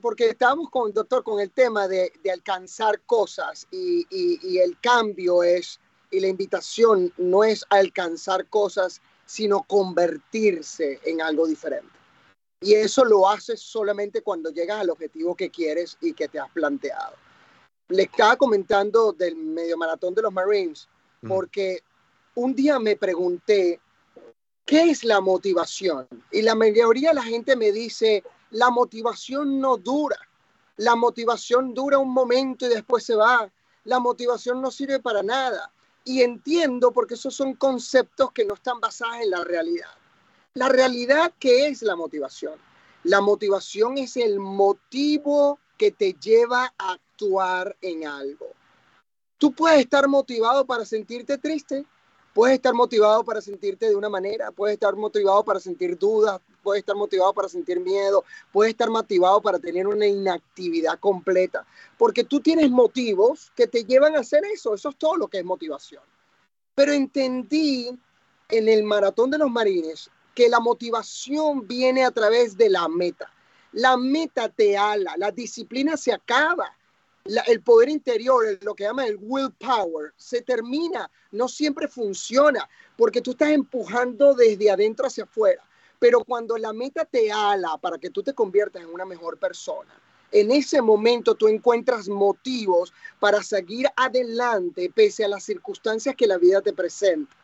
porque 0.00 0.30
estábamos 0.30 0.70
con, 0.70 0.92
doctor, 0.92 1.22
con 1.22 1.40
el 1.40 1.50
tema 1.50 1.88
de, 1.88 2.12
alcanzar 2.32 3.00
cosas 3.02 3.66
y, 3.70 4.58
el 4.58 4.78
cambio 4.80 5.42
es, 5.42 5.80
y 6.10 6.20
la 6.20 6.28
invitación 6.28 7.12
no 7.16 7.44
es 7.44 7.64
alcanzar 7.70 8.46
cosas, 8.48 9.00
sino 9.24 9.62
convertirse 9.62 11.00
en 11.04 11.20
algo 11.20 11.46
diferente. 11.46 11.88
Y 12.66 12.74
eso 12.74 13.04
lo 13.04 13.28
haces 13.28 13.60
solamente 13.60 14.22
cuando 14.22 14.50
llegas 14.50 14.80
al 14.80 14.90
objetivo 14.90 15.36
que 15.36 15.50
quieres 15.50 15.96
y 16.00 16.12
que 16.12 16.26
te 16.26 16.40
has 16.40 16.50
planteado. 16.50 17.14
Le 17.90 18.02
estaba 18.02 18.34
comentando 18.34 19.12
del 19.12 19.36
medio 19.36 19.76
maratón 19.76 20.16
de 20.16 20.22
los 20.22 20.32
Marines, 20.32 20.88
porque 21.28 21.84
un 22.34 22.56
día 22.56 22.80
me 22.80 22.96
pregunté, 22.96 23.80
¿qué 24.64 24.90
es 24.90 25.04
la 25.04 25.20
motivación? 25.20 26.08
Y 26.32 26.42
la 26.42 26.56
mayoría 26.56 27.10
de 27.10 27.14
la 27.14 27.22
gente 27.22 27.54
me 27.54 27.70
dice, 27.70 28.24
la 28.50 28.68
motivación 28.70 29.60
no 29.60 29.76
dura. 29.76 30.18
La 30.76 30.96
motivación 30.96 31.72
dura 31.72 31.98
un 31.98 32.12
momento 32.12 32.66
y 32.66 32.70
después 32.70 33.04
se 33.04 33.14
va. 33.14 33.48
La 33.84 34.00
motivación 34.00 34.60
no 34.60 34.72
sirve 34.72 34.98
para 34.98 35.22
nada. 35.22 35.70
Y 36.02 36.22
entiendo 36.22 36.90
porque 36.90 37.14
esos 37.14 37.32
son 37.32 37.54
conceptos 37.54 38.32
que 38.32 38.44
no 38.44 38.54
están 38.54 38.80
basados 38.80 39.18
en 39.22 39.30
la 39.30 39.44
realidad. 39.44 39.92
La 40.56 40.70
realidad, 40.70 41.34
¿qué 41.38 41.68
es 41.68 41.82
la 41.82 41.96
motivación? 41.96 42.54
La 43.02 43.20
motivación 43.20 43.98
es 43.98 44.16
el 44.16 44.40
motivo 44.40 45.58
que 45.76 45.90
te 45.90 46.14
lleva 46.14 46.72
a 46.78 46.92
actuar 46.92 47.76
en 47.82 48.06
algo. 48.06 48.46
Tú 49.36 49.52
puedes 49.52 49.80
estar 49.80 50.08
motivado 50.08 50.64
para 50.64 50.86
sentirte 50.86 51.36
triste, 51.36 51.84
puedes 52.32 52.56
estar 52.56 52.72
motivado 52.72 53.22
para 53.22 53.42
sentirte 53.42 53.86
de 53.86 53.96
una 53.96 54.08
manera, 54.08 54.50
puedes 54.50 54.72
estar 54.72 54.96
motivado 54.96 55.44
para 55.44 55.60
sentir 55.60 55.98
dudas, 55.98 56.40
puede 56.62 56.78
estar 56.78 56.96
motivado 56.96 57.34
para 57.34 57.50
sentir 57.50 57.78
miedo, 57.78 58.24
puede 58.50 58.70
estar 58.70 58.88
motivado 58.88 59.42
para 59.42 59.58
tener 59.58 59.86
una 59.86 60.06
inactividad 60.06 60.98
completa, 60.98 61.66
porque 61.98 62.24
tú 62.24 62.40
tienes 62.40 62.70
motivos 62.70 63.52
que 63.54 63.66
te 63.66 63.84
llevan 63.84 64.16
a 64.16 64.20
hacer 64.20 64.42
eso, 64.46 64.72
eso 64.72 64.88
es 64.88 64.96
todo 64.96 65.18
lo 65.18 65.28
que 65.28 65.40
es 65.40 65.44
motivación. 65.44 66.02
Pero 66.74 66.92
entendí 66.92 67.90
en 68.48 68.68
el 68.70 68.84
maratón 68.84 69.30
de 69.30 69.36
los 69.36 69.50
marines 69.50 70.10
que 70.36 70.50
la 70.50 70.60
motivación 70.60 71.66
viene 71.66 72.04
a 72.04 72.10
través 72.10 72.58
de 72.58 72.68
la 72.68 72.86
meta. 72.88 73.32
La 73.72 73.96
meta 73.96 74.50
te 74.50 74.76
ala, 74.76 75.14
la 75.16 75.32
disciplina 75.32 75.96
se 75.96 76.12
acaba, 76.12 76.76
el 77.46 77.62
poder 77.62 77.88
interior, 77.88 78.44
lo 78.60 78.74
que 78.74 78.84
llama 78.84 79.06
el 79.06 79.16
willpower, 79.18 80.12
se 80.16 80.42
termina, 80.42 81.10
no 81.32 81.48
siempre 81.48 81.88
funciona, 81.88 82.68
porque 82.98 83.22
tú 83.22 83.30
estás 83.30 83.48
empujando 83.48 84.34
desde 84.34 84.70
adentro 84.70 85.06
hacia 85.06 85.24
afuera. 85.24 85.64
Pero 85.98 86.22
cuando 86.22 86.58
la 86.58 86.74
meta 86.74 87.06
te 87.06 87.32
ala 87.32 87.78
para 87.78 87.96
que 87.96 88.10
tú 88.10 88.22
te 88.22 88.34
conviertas 88.34 88.82
en 88.82 88.92
una 88.92 89.06
mejor 89.06 89.38
persona, 89.38 89.98
en 90.32 90.50
ese 90.50 90.82
momento 90.82 91.34
tú 91.34 91.48
encuentras 91.48 92.10
motivos 92.10 92.92
para 93.18 93.42
seguir 93.42 93.86
adelante 93.96 94.92
pese 94.94 95.24
a 95.24 95.28
las 95.28 95.44
circunstancias 95.44 96.14
que 96.14 96.26
la 96.26 96.36
vida 96.36 96.60
te 96.60 96.74
presenta. 96.74 97.34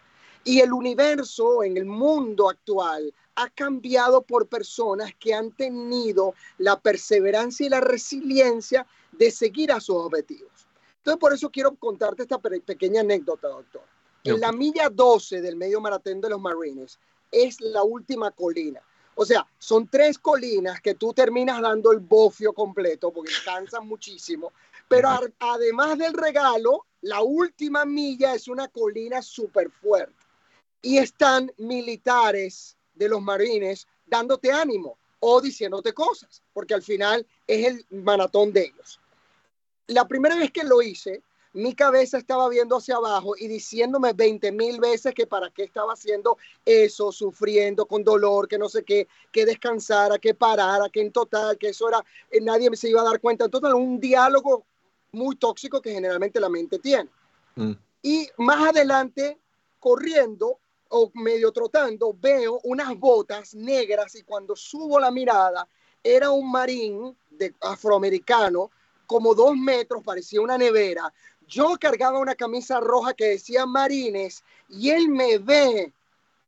Y 0.45 0.61
el 0.61 0.73
universo 0.73 1.63
en 1.63 1.77
el 1.77 1.85
mundo 1.85 2.51
actual 2.51 3.15
ha 3.35 3.49
cambiado 3.51 4.23
por 4.23 4.49
personas 4.49 5.15
que 5.19 5.35
han 5.35 5.53
tenido 5.53 6.35
la 6.59 6.79
perseverancia 6.79 7.67
y 7.67 7.71
la 7.71 7.81
resiliencia 7.81 8.87
de 9.13 9.31
seguir 9.31 9.73
a 9.73 9.81
sus 9.81 9.97
objetivos. 9.97 10.51
Entonces, 10.99 11.21
por 11.21 11.33
eso 11.33 11.51
quiero 11.51 11.75
contarte 11.75 12.23
esta 12.23 12.39
pequeña 12.39 13.01
anécdota, 13.01 13.49
doctor. 13.49 13.83
En 14.25 14.41
la 14.41 14.53
milla 14.53 14.89
12 14.89 15.41
del 15.41 15.57
medio 15.57 15.81
maratón 15.81 16.21
de 16.21 16.29
los 16.29 16.41
Marines, 16.41 16.99
es 17.31 17.61
la 17.61 17.83
última 17.83 18.31
colina. 18.31 18.81
O 19.15 19.25
sea, 19.25 19.47
son 19.59 19.89
tres 19.89 20.19
colinas 20.19 20.81
que 20.81 20.95
tú 20.95 21.13
terminas 21.13 21.61
dando 21.61 21.93
el 21.93 21.99
bofio 21.99 22.53
completo 22.53 23.11
porque 23.11 23.33
cansan 23.45 23.87
muchísimo. 23.87 24.53
Pero 24.89 25.09
además 25.39 25.99
del 25.99 26.13
regalo, 26.13 26.87
la 27.03 27.23
última 27.23 27.85
milla 27.85 28.35
es 28.35 28.49
una 28.49 28.69
colina 28.69 29.23
súper 29.23 29.71
fuerte. 29.71 30.15
Y 30.83 30.99
están 30.99 31.53
militares 31.57 32.77
de 32.95 33.09
los 33.09 33.23
marines 33.23 33.87
dándote 34.07 34.51
ánimo 34.53 34.99
o 35.21 35.41
diciéndote 35.41 35.93
cosas, 35.93 36.43
porque 36.53 36.75
al 36.75 36.83
final 36.83 37.25
es 37.47 37.67
el 37.67 37.87
maratón 38.03 38.53
de 38.53 38.63
ellos. 38.65 39.01
La 39.87 40.07
primera 40.07 40.37
vez 40.37 40.51
que 40.51 40.65
lo 40.65 40.83
hice, 40.83 41.23
mi 41.55 41.75
cabeza 41.75 42.19
estaba 42.19 42.49
viendo 42.49 42.77
hacia 42.77 42.97
abajo 42.97 43.35
y 43.37 43.47
diciéndome 43.47 44.15
20 44.15 44.53
mil 44.53 44.81
veces 44.81 45.15
que 45.15 45.27
para 45.27 45.51
qué 45.51 45.65
estaba 45.65 45.93
haciendo 45.93 46.39
eso, 46.65 47.13
sufriendo 47.13 47.87
con 47.87 48.03
dolor, 48.03 48.49
que 48.49 48.59
no 48.59 48.69
sé 48.69 48.85
qué, 48.85 49.07
que 49.31 49.45
descansara, 49.45 50.19
que 50.19 50.35
parara, 50.35 50.89
que 50.89 51.03
en 51.03 51.13
total, 51.13 51.59
que 51.59 51.69
eso 51.69 51.89
era, 51.89 52.03
eh, 52.31 52.41
nadie 52.41 52.75
se 52.75 52.89
iba 52.89 53.03
a 53.03 53.05
dar 53.05 53.21
cuenta. 53.21 53.45
Entonces, 53.45 53.73
un 53.75 54.01
diálogo 54.01 54.65
muy 55.13 55.37
tóxico 55.37 55.81
que 55.81 55.93
generalmente 55.93 56.41
la 56.41 56.49
mente 56.49 56.79
tiene. 56.79 57.11
Mm. 57.55 57.73
Y 58.03 58.29
más 58.39 58.71
adelante, 58.71 59.39
corriendo 59.79 60.59
o 60.95 61.11
medio 61.15 61.51
trotando, 61.53 62.15
veo 62.21 62.61
unas 62.65 62.95
botas 62.99 63.55
negras 63.55 64.15
y 64.15 64.23
cuando 64.23 64.55
subo 64.55 65.01
la 65.01 65.11
mirada, 65.11 65.67
era 66.05 66.31
un 66.31 66.51
marín 66.51 67.17
de 67.31 67.55
afroamericano, 67.63 68.71
como 69.07 69.35
dos 69.35 69.57
metros, 69.57 70.03
parecía 70.05 70.43
una 70.43 70.59
nevera, 70.59 71.13
yo 71.47 71.77
cargaba 71.81 72.19
una 72.19 72.35
camisa 72.35 72.79
roja 72.79 73.15
que 73.15 73.25
decía 73.27 73.65
Marines 73.65 74.45
y 74.69 74.91
él 74.91 75.09
me 75.09 75.39
ve 75.39 75.93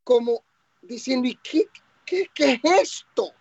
como 0.02 0.42
diciendo, 0.82 1.26
¿y 1.26 1.36
qué, 1.36 1.66
qué, 2.04 2.28
es 2.36 2.60
esto? 2.64 3.32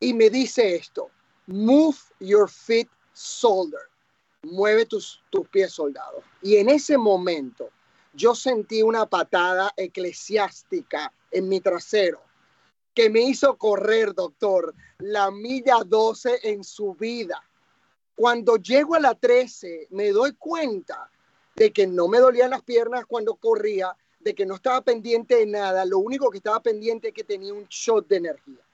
Y 0.00 0.14
me 0.14 0.30
dice 0.30 0.76
esto, 0.76 1.10
move 1.46 1.96
your 2.20 2.48
feet, 2.48 2.88
soldier. 3.12 3.82
Mueve 4.42 4.84
tus, 4.84 5.22
tus 5.30 5.48
pies, 5.48 5.72
soldado. 5.72 6.22
Y 6.42 6.56
en 6.56 6.68
ese 6.68 6.98
momento 6.98 7.70
yo 8.14 8.34
sentí 8.34 8.82
una 8.82 9.06
patada 9.06 9.72
eclesiástica 9.76 11.12
en 11.30 11.48
mi 11.48 11.60
trasero 11.60 12.20
que 12.94 13.10
me 13.10 13.22
hizo 13.22 13.58
correr, 13.58 14.14
doctor, 14.14 14.74
la 14.98 15.30
milla 15.30 15.78
12 15.84 16.40
en 16.44 16.62
su 16.62 16.94
vida. 16.94 17.42
Cuando 18.14 18.56
llego 18.56 18.94
a 18.94 19.00
la 19.00 19.14
13, 19.14 19.88
me 19.90 20.10
doy 20.10 20.34
cuenta 20.34 21.10
de 21.56 21.72
que 21.72 21.86
no 21.88 22.06
me 22.06 22.18
dolían 22.18 22.50
las 22.50 22.62
piernas 22.62 23.04
cuando 23.06 23.34
corría, 23.34 23.96
de 24.20 24.34
que 24.34 24.46
no 24.46 24.54
estaba 24.54 24.80
pendiente 24.80 25.36
de 25.36 25.46
nada, 25.46 25.84
lo 25.84 25.98
único 25.98 26.30
que 26.30 26.38
estaba 26.38 26.60
pendiente 26.62 27.08
es 27.08 27.14
que 27.14 27.24
tenía 27.24 27.52
un 27.52 27.66
shot 27.68 28.06
de 28.06 28.16
energía. 28.16 28.64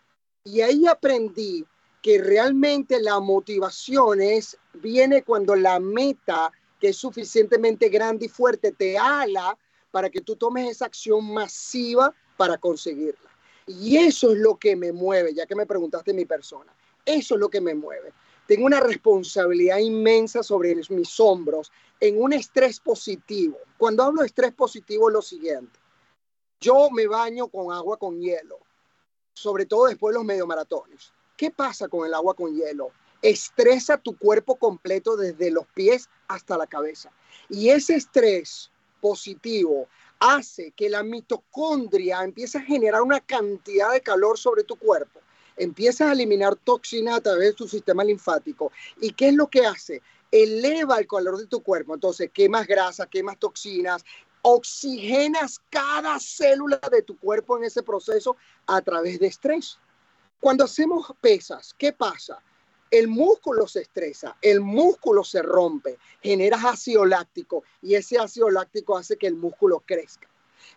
Y 0.44 0.60
ahí 0.60 0.86
aprendí 0.86 1.64
que 2.02 2.18
realmente 2.18 3.00
la 3.00 3.20
motivación 3.20 4.20
es, 4.20 4.56
viene 4.74 5.22
cuando 5.22 5.54
la 5.56 5.80
meta, 5.80 6.52
que 6.80 6.88
es 6.88 6.96
suficientemente 6.96 7.88
grande 7.88 8.26
y 8.26 8.28
fuerte, 8.28 8.72
te 8.72 8.98
ala 8.98 9.56
para 9.90 10.08
que 10.08 10.20
tú 10.20 10.36
tomes 10.36 10.70
esa 10.70 10.86
acción 10.86 11.32
masiva 11.32 12.14
para 12.36 12.58
conseguirla. 12.58 13.30
Y 13.66 13.98
eso 13.98 14.32
es 14.32 14.38
lo 14.38 14.56
que 14.56 14.74
me 14.74 14.92
mueve, 14.92 15.34
ya 15.34 15.46
que 15.46 15.54
me 15.54 15.66
preguntaste 15.66 16.12
mi 16.12 16.24
persona. 16.24 16.74
Eso 17.04 17.34
es 17.34 17.40
lo 17.40 17.48
que 17.48 17.60
me 17.60 17.74
mueve. 17.74 18.12
Tengo 18.46 18.66
una 18.66 18.80
responsabilidad 18.80 19.78
inmensa 19.78 20.42
sobre 20.42 20.74
mis 20.74 21.20
hombros 21.20 21.70
en 22.00 22.20
un 22.20 22.32
estrés 22.32 22.80
positivo. 22.80 23.58
Cuando 23.78 24.02
hablo 24.02 24.22
de 24.22 24.26
estrés 24.26 24.52
positivo 24.52 25.08
es 25.08 25.14
lo 25.14 25.22
siguiente. 25.22 25.78
Yo 26.60 26.90
me 26.90 27.06
baño 27.06 27.48
con 27.48 27.72
agua 27.72 27.96
con 27.96 28.20
hielo, 28.20 28.58
sobre 29.34 29.66
todo 29.66 29.86
después 29.86 30.12
de 30.12 30.18
los 30.18 30.26
mediomaratones. 30.26 31.12
¿Qué 31.36 31.50
pasa 31.50 31.88
con 31.88 32.06
el 32.06 32.12
agua 32.12 32.34
con 32.34 32.54
hielo? 32.54 32.90
Estresa 33.22 33.98
tu 33.98 34.16
cuerpo 34.16 34.56
completo 34.56 35.16
desde 35.16 35.50
los 35.50 35.66
pies 35.66 36.08
hasta 36.28 36.56
la 36.56 36.66
cabeza. 36.66 37.10
Y 37.48 37.70
ese 37.70 37.94
estrés 37.94 38.70
positivo 39.00 39.88
hace 40.18 40.72
que 40.72 40.88
la 40.88 41.02
mitocondria 41.02 42.22
empiece 42.22 42.58
a 42.58 42.62
generar 42.62 43.02
una 43.02 43.20
cantidad 43.20 43.92
de 43.92 44.02
calor 44.02 44.38
sobre 44.38 44.64
tu 44.64 44.76
cuerpo. 44.76 45.20
Empiezas 45.56 46.08
a 46.08 46.12
eliminar 46.12 46.56
toxinas 46.56 47.16
a 47.16 47.20
través 47.20 47.48
de 47.48 47.52
tu 47.54 47.68
sistema 47.68 48.04
linfático. 48.04 48.72
¿Y 49.00 49.12
qué 49.12 49.28
es 49.28 49.34
lo 49.34 49.48
que 49.48 49.66
hace? 49.66 50.00
Eleva 50.30 50.98
el 50.98 51.06
calor 51.06 51.38
de 51.38 51.46
tu 51.46 51.62
cuerpo. 51.62 51.94
Entonces, 51.94 52.30
quemas 52.32 52.66
grasa, 52.66 53.06
quemas 53.06 53.38
toxinas, 53.38 54.04
oxigenas 54.42 55.60
cada 55.68 56.18
célula 56.18 56.80
de 56.90 57.02
tu 57.02 57.18
cuerpo 57.18 57.58
en 57.58 57.64
ese 57.64 57.82
proceso 57.82 58.36
a 58.66 58.80
través 58.80 59.18
de 59.18 59.26
estrés. 59.26 59.78
Cuando 60.38 60.64
hacemos 60.64 61.12
pesas, 61.20 61.74
¿qué 61.76 61.92
pasa? 61.92 62.38
El 62.90 63.08
músculo 63.08 63.66
se 63.66 63.82
estresa, 63.82 64.36
el 64.42 64.60
músculo 64.60 65.22
se 65.24 65.42
rompe, 65.42 65.98
generas 66.22 66.64
ácido 66.64 67.04
láctico 67.04 67.62
y 67.82 67.94
ese 67.94 68.18
ácido 68.18 68.50
láctico 68.50 68.96
hace 68.96 69.16
que 69.16 69.26
el 69.26 69.34
músculo 69.34 69.82
crezca. 69.86 70.28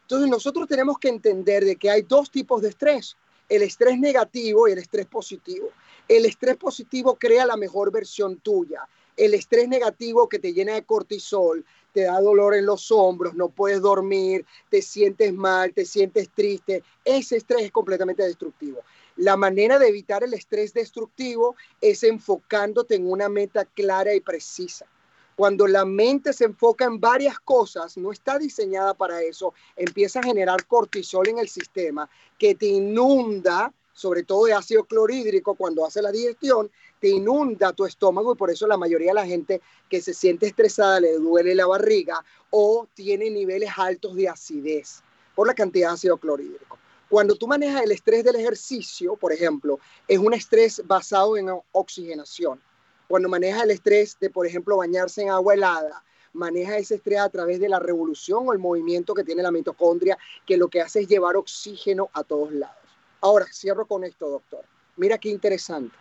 Entonces 0.01 0.29
nosotros 0.29 0.67
tenemos 0.67 0.99
que 0.99 1.09
entender 1.09 1.65
de 1.65 1.75
que 1.75 1.89
hay 1.89 2.03
dos 2.03 2.29
tipos 2.29 2.61
de 2.61 2.69
estrés, 2.69 3.17
el 3.49 3.61
estrés 3.61 3.99
negativo 3.99 4.67
y 4.67 4.71
el 4.71 4.79
estrés 4.79 5.05
positivo. 5.05 5.69
El 6.07 6.25
estrés 6.25 6.57
positivo 6.57 7.15
crea 7.15 7.45
la 7.45 7.57
mejor 7.57 7.91
versión 7.91 8.37
tuya. 8.37 8.87
El 9.15 9.33
estrés 9.33 9.67
negativo 9.67 10.27
que 10.27 10.39
te 10.39 10.53
llena 10.53 10.73
de 10.73 10.83
cortisol, 10.83 11.63
te 11.93 12.01
da 12.01 12.19
dolor 12.19 12.55
en 12.55 12.65
los 12.65 12.89
hombros, 12.91 13.35
no 13.35 13.49
puedes 13.49 13.79
dormir, 13.81 14.45
te 14.69 14.81
sientes 14.81 15.31
mal, 15.33 15.71
te 15.71 15.85
sientes 15.85 16.29
triste. 16.33 16.83
Ese 17.05 17.37
estrés 17.37 17.65
es 17.65 17.71
completamente 17.71 18.23
destructivo. 18.23 18.79
La 19.15 19.37
manera 19.37 19.77
de 19.77 19.87
evitar 19.87 20.23
el 20.23 20.33
estrés 20.33 20.73
destructivo 20.73 21.55
es 21.81 22.03
enfocándote 22.03 22.95
en 22.95 23.09
una 23.09 23.29
meta 23.29 23.65
clara 23.65 24.15
y 24.15 24.19
precisa. 24.19 24.87
Cuando 25.35 25.67
la 25.67 25.85
mente 25.85 26.33
se 26.33 26.45
enfoca 26.45 26.85
en 26.85 26.99
varias 26.99 27.39
cosas, 27.39 27.97
no 27.97 28.11
está 28.11 28.39
diseñada 28.39 28.93
para 28.93 29.21
eso, 29.21 29.53
empieza 29.75 30.19
a 30.19 30.23
generar 30.23 30.65
cortisol 30.65 31.27
en 31.27 31.39
el 31.39 31.47
sistema 31.47 32.09
que 32.37 32.55
te 32.55 32.67
inunda, 32.67 33.71
sobre 33.93 34.23
todo 34.23 34.45
de 34.45 34.53
ácido 34.53 34.83
clorhídrico 34.83 35.55
cuando 35.55 35.85
hace 35.85 36.01
la 36.01 36.11
digestión, 36.11 36.71
te 36.99 37.09
inunda 37.09 37.73
tu 37.73 37.85
estómago 37.85 38.33
y 38.33 38.37
por 38.37 38.49
eso 38.49 38.65
la 38.65 38.77
mayoría 38.77 39.09
de 39.09 39.15
la 39.15 39.25
gente 39.25 39.61
que 39.89 40.01
se 40.01 40.13
siente 40.13 40.47
estresada 40.47 40.99
le 40.99 41.13
duele 41.13 41.53
la 41.53 41.67
barriga 41.67 42.23
o 42.49 42.87
tiene 42.93 43.29
niveles 43.29 43.71
altos 43.75 44.15
de 44.15 44.29
acidez 44.29 45.03
por 45.35 45.47
la 45.47 45.53
cantidad 45.53 45.89
de 45.89 45.93
ácido 45.95 46.17
clorhídrico. 46.17 46.77
Cuando 47.13 47.35
tú 47.35 47.45
manejas 47.45 47.83
el 47.83 47.91
estrés 47.91 48.23
del 48.23 48.37
ejercicio, 48.37 49.15
por 49.15 49.31
ejemplo, 49.31 49.79
es 50.07 50.17
un 50.17 50.33
estrés 50.33 50.81
basado 50.83 51.37
en 51.37 51.47
oxigenación. 51.71 52.59
Cuando 53.07 53.29
manejas 53.29 53.65
el 53.65 53.69
estrés 53.69 54.17
de, 54.19 54.31
por 54.31 54.47
ejemplo, 54.47 54.77
bañarse 54.77 55.21
en 55.21 55.29
agua 55.29 55.53
helada, 55.53 56.03
maneja 56.33 56.75
ese 56.75 56.95
estrés 56.95 57.19
a 57.19 57.29
través 57.29 57.59
de 57.59 57.69
la 57.69 57.77
revolución 57.77 58.49
o 58.49 58.51
el 58.51 58.57
movimiento 58.57 59.13
que 59.13 59.23
tiene 59.23 59.43
la 59.43 59.51
mitocondria, 59.51 60.17
que 60.47 60.57
lo 60.57 60.69
que 60.69 60.81
hace 60.81 61.01
es 61.01 61.07
llevar 61.07 61.35
oxígeno 61.35 62.09
a 62.13 62.23
todos 62.23 62.51
lados. 62.51 62.83
Ahora, 63.21 63.45
cierro 63.53 63.85
con 63.85 64.03
esto, 64.03 64.27
doctor. 64.27 64.65
Mira 64.97 65.19
qué 65.19 65.29
interesante. 65.29 65.95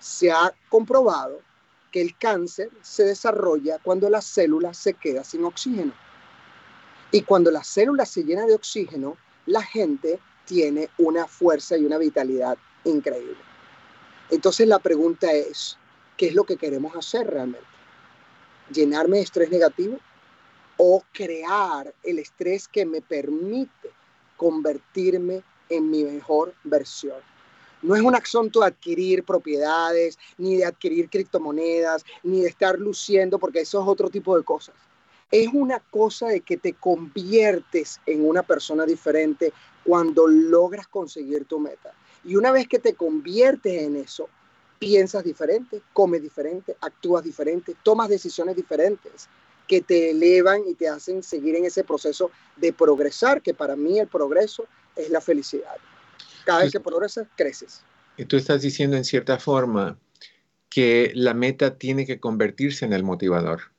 Se 0.00 0.32
ha 0.32 0.52
comprobado 0.68 1.42
que 1.92 2.00
el 2.00 2.18
cáncer 2.18 2.70
se 2.82 3.04
desarrolla 3.04 3.78
cuando 3.78 4.10
la 4.10 4.20
célula 4.20 4.74
se 4.74 4.94
queda 4.94 5.22
sin 5.22 5.44
oxígeno. 5.44 5.92
Y 7.12 7.22
cuando 7.22 7.52
la 7.52 7.62
célula 7.62 8.04
se 8.04 8.24
llena 8.24 8.46
de 8.46 8.56
oxígeno, 8.56 9.16
la 9.46 9.62
gente 9.62 10.20
tiene 10.44 10.90
una 10.98 11.26
fuerza 11.26 11.76
y 11.76 11.84
una 11.84 11.98
vitalidad 11.98 12.56
increíble. 12.84 13.36
Entonces 14.30 14.66
la 14.66 14.78
pregunta 14.78 15.32
es, 15.32 15.78
¿qué 16.16 16.28
es 16.28 16.34
lo 16.34 16.44
que 16.44 16.56
queremos 16.56 16.94
hacer 16.96 17.26
realmente? 17.26 17.66
¿Llenarme 18.70 19.18
de 19.18 19.22
estrés 19.24 19.50
negativo 19.50 19.98
o 20.76 21.02
crear 21.12 21.94
el 22.02 22.18
estrés 22.18 22.66
que 22.68 22.84
me 22.84 23.00
permite 23.00 23.90
convertirme 24.36 25.42
en 25.68 25.90
mi 25.90 26.04
mejor 26.04 26.54
versión? 26.64 27.18
No 27.82 27.94
es 27.94 28.00
un 28.00 28.14
asunto 28.14 28.60
de 28.60 28.66
adquirir 28.68 29.24
propiedades, 29.24 30.18
ni 30.38 30.56
de 30.56 30.64
adquirir 30.64 31.10
criptomonedas, 31.10 32.02
ni 32.22 32.40
de 32.40 32.48
estar 32.48 32.78
luciendo, 32.78 33.38
porque 33.38 33.60
eso 33.60 33.82
es 33.82 33.86
otro 33.86 34.08
tipo 34.08 34.36
de 34.38 34.42
cosas 34.42 34.74
es 35.34 35.48
una 35.52 35.80
cosa 35.80 36.28
de 36.28 36.42
que 36.42 36.56
te 36.56 36.74
conviertes 36.74 38.00
en 38.06 38.24
una 38.24 38.44
persona 38.44 38.86
diferente 38.86 39.52
cuando 39.82 40.28
logras 40.28 40.86
conseguir 40.86 41.44
tu 41.46 41.58
meta. 41.58 41.92
Y 42.22 42.36
una 42.36 42.52
vez 42.52 42.68
que 42.68 42.78
te 42.78 42.94
conviertes 42.94 43.82
en 43.82 43.96
eso, 43.96 44.28
piensas 44.78 45.24
diferente, 45.24 45.82
comes 45.92 46.22
diferente, 46.22 46.76
actúas 46.80 47.24
diferente, 47.24 47.74
tomas 47.82 48.08
decisiones 48.08 48.54
diferentes 48.54 49.28
que 49.66 49.80
te 49.80 50.10
elevan 50.10 50.62
y 50.68 50.74
te 50.74 50.88
hacen 50.88 51.20
seguir 51.24 51.56
en 51.56 51.64
ese 51.64 51.82
proceso 51.82 52.30
de 52.56 52.72
progresar, 52.72 53.42
que 53.42 53.54
para 53.54 53.74
mí 53.74 53.98
el 53.98 54.06
progreso 54.06 54.66
es 54.94 55.10
la 55.10 55.20
felicidad. 55.20 55.78
Cada 56.44 56.62
vez 56.62 56.70
que 56.70 56.78
progresas, 56.78 57.26
creces. 57.34 57.82
Y 58.16 58.24
tú 58.26 58.36
estás 58.36 58.62
diciendo 58.62 58.96
en 58.96 59.04
cierta 59.04 59.40
forma 59.40 59.98
que 60.68 61.10
la 61.16 61.34
meta 61.34 61.76
tiene 61.76 62.06
que 62.06 62.20
convertirse 62.20 62.84
en 62.84 62.92
el 62.92 63.02
motivador 63.02 63.73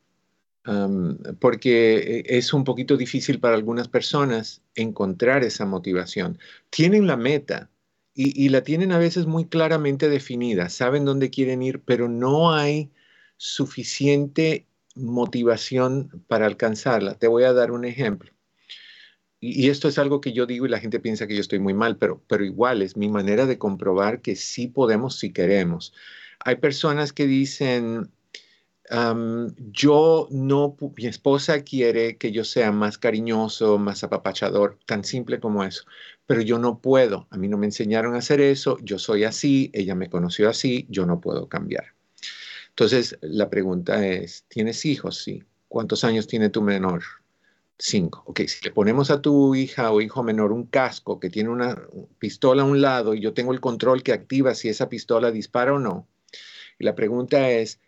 porque 1.39 2.23
es 2.25 2.53
un 2.53 2.63
poquito 2.63 2.97
difícil 2.97 3.39
para 3.39 3.55
algunas 3.55 3.87
personas 3.87 4.63
encontrar 4.73 5.43
esa 5.43 5.65
motivación. 5.65 6.39
Tienen 6.69 7.05
la 7.05 7.17
meta 7.17 7.69
y, 8.15 8.49
la 8.49 8.63
tienen 8.63 8.91
a 8.93 8.97
veces 8.97 9.25
muy 9.25 9.45
claramente 9.45 10.07
definida, 10.09 10.69
saben 10.69 11.03
dónde 11.03 11.29
quieren 11.29 11.61
ir, 11.61 11.81
pero 11.81 12.07
no 12.07 12.53
hay 12.53 12.91
suficiente 13.37 14.67
motivación 14.95 16.23
para 16.27 16.45
alcanzarla. 16.45 17.15
Te 17.15 17.27
voy 17.27 17.43
a 17.43 17.53
dar 17.53 17.71
un 17.71 17.83
ejemplo. 17.83 18.31
Y, 19.41 19.69
esto 19.69 19.89
es 19.89 19.99
algo 19.99 20.21
que 20.21 20.33
yo 20.33 20.45
digo 20.45 20.65
y 20.65 20.69
la 20.69 20.79
gente 20.79 21.01
piensa 21.01 21.27
que 21.27 21.35
yo 21.35 21.41
estoy 21.41 21.59
muy 21.59 21.73
mal, 21.73 21.97
pero, 21.97 22.23
pero 22.27 22.45
igual 22.45 22.81
es 22.81 22.95
mi 22.95 23.09
manera 23.09 23.45
de 23.45 23.57
comprobar 23.57 24.21
que 24.21 24.35
sí 24.35 24.67
podemos 24.67 25.19
si 25.19 25.33
queremos. 25.33 25.93
Hay 26.39 26.55
personas 26.55 27.11
que 27.11 27.27
dicen, 27.27 28.11
yo 28.89 30.27
no, 30.31 30.77
mi 30.95 31.05
esposa 31.07 31.63
quiere 31.63 32.17
que 32.17 32.31
yo 32.31 32.43
sea 32.43 32.71
más 32.71 32.97
cariñoso, 32.97 33.77
más 33.77 34.03
apapachador, 34.03 34.77
tan 34.85 35.03
simple 35.03 35.39
como 35.39 35.63
eso, 35.63 35.83
pero 36.25 36.41
yo 36.41 36.59
no 36.59 36.79
puedo, 36.79 37.27
a 37.29 37.37
mí 37.37 37.47
no 37.47 37.57
me 37.57 37.65
enseñaron 37.65 38.15
a 38.15 38.19
hacer 38.19 38.41
eso, 38.41 38.77
yo 38.81 38.99
soy 38.99 39.23
así, 39.23 39.71
ella 39.73 39.95
me 39.95 40.09
conoció 40.09 40.49
así, 40.49 40.85
yo 40.89 41.05
no 41.05 41.19
puedo 41.19 41.47
cambiar. 41.47 41.95
Entonces, 42.69 43.17
la 43.21 43.49
pregunta 43.49 44.05
es, 44.05 44.43
¿tienes 44.49 44.85
hijos? 44.85 45.23
Sí. 45.23 45.43
¿Cuántos 45.67 46.03
años 46.03 46.27
tiene 46.27 46.49
tu 46.49 46.61
menor? 46.61 47.03
Cinco. 47.77 48.23
Ok, 48.25 48.41
si 48.47 48.63
le 48.63 48.71
ponemos 48.71 49.11
a 49.11 49.21
tu 49.21 49.55
hija 49.55 49.91
o 49.91 49.99
hijo 49.99 50.23
menor 50.23 50.51
un 50.51 50.65
casco 50.65 51.19
que 51.19 51.29
tiene 51.29 51.49
una 51.49 51.81
pistola 52.19 52.61
a 52.61 52.65
un 52.65 52.81
lado 52.81 53.13
y 53.13 53.19
yo 53.19 53.33
tengo 53.33 53.51
el 53.53 53.59
control 53.59 54.03
que 54.03 54.13
activa 54.13 54.55
si 54.55 54.69
esa 54.69 54.89
pistola 54.89 55.31
dispara 55.31 55.73
o 55.73 55.79
no, 55.79 56.07
y 56.79 56.85
la 56.85 56.95
pregunta 56.95 57.49
es, 57.49 57.79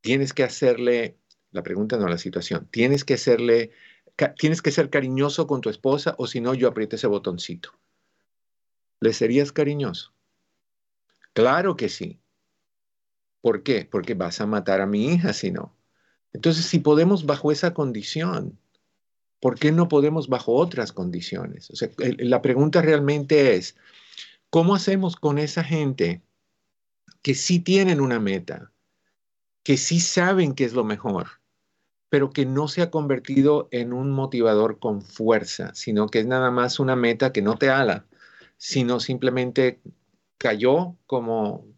tienes 0.00 0.32
que 0.32 0.44
hacerle, 0.44 1.16
la 1.52 1.62
pregunta 1.62 1.96
no 1.96 2.08
la 2.08 2.18
situación, 2.18 2.68
tienes 2.70 3.04
que 3.04 3.14
hacerle, 3.14 3.72
tienes 4.38 4.62
que 4.62 4.70
ser 4.70 4.90
cariñoso 4.90 5.46
con 5.46 5.60
tu 5.60 5.70
esposa 5.70 6.14
o 6.18 6.26
si 6.26 6.40
no 6.40 6.54
yo 6.54 6.68
aprieto 6.68 6.96
ese 6.96 7.06
botoncito. 7.06 7.72
¿Le 9.00 9.12
serías 9.12 9.52
cariñoso? 9.52 10.12
Claro 11.32 11.76
que 11.76 11.88
sí. 11.88 12.20
¿Por 13.40 13.62
qué? 13.62 13.88
Porque 13.90 14.14
vas 14.14 14.40
a 14.40 14.46
matar 14.46 14.80
a 14.80 14.86
mi 14.86 15.14
hija 15.14 15.32
si 15.32 15.50
no. 15.50 15.74
Entonces, 16.32 16.66
si 16.66 16.78
podemos 16.78 17.24
bajo 17.24 17.50
esa 17.50 17.72
condición, 17.72 18.58
¿por 19.40 19.58
qué 19.58 19.72
no 19.72 19.88
podemos 19.88 20.28
bajo 20.28 20.54
otras 20.54 20.92
condiciones? 20.92 21.70
O 21.70 21.76
sea, 21.76 21.88
la 22.18 22.42
pregunta 22.42 22.82
realmente 22.82 23.54
es, 23.54 23.76
¿cómo 24.50 24.74
hacemos 24.74 25.16
con 25.16 25.38
esa 25.38 25.64
gente 25.64 26.22
que 27.22 27.34
sí 27.34 27.60
tienen 27.60 28.00
una 28.00 28.20
meta, 28.20 28.70
que 29.70 29.76
sí 29.76 30.00
saben 30.00 30.56
qué 30.56 30.64
es 30.64 30.72
lo 30.72 30.82
mejor, 30.82 31.28
pero 32.08 32.30
que 32.30 32.44
no 32.44 32.66
se 32.66 32.82
ha 32.82 32.90
convertido 32.90 33.68
en 33.70 33.92
un 33.92 34.10
motivador 34.10 34.80
con 34.80 35.00
fuerza, 35.00 35.72
sino 35.76 36.08
que 36.08 36.18
es 36.18 36.26
nada 36.26 36.50
más 36.50 36.80
una 36.80 36.96
meta 36.96 37.32
que 37.32 37.40
no 37.40 37.56
te 37.56 37.70
ala, 37.70 38.04
sino 38.56 38.98
simplemente 38.98 39.78
cayó 40.38 40.96
como 41.06 41.68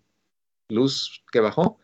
luz 0.71 1.23
que 1.31 1.41
bajó 1.41 1.79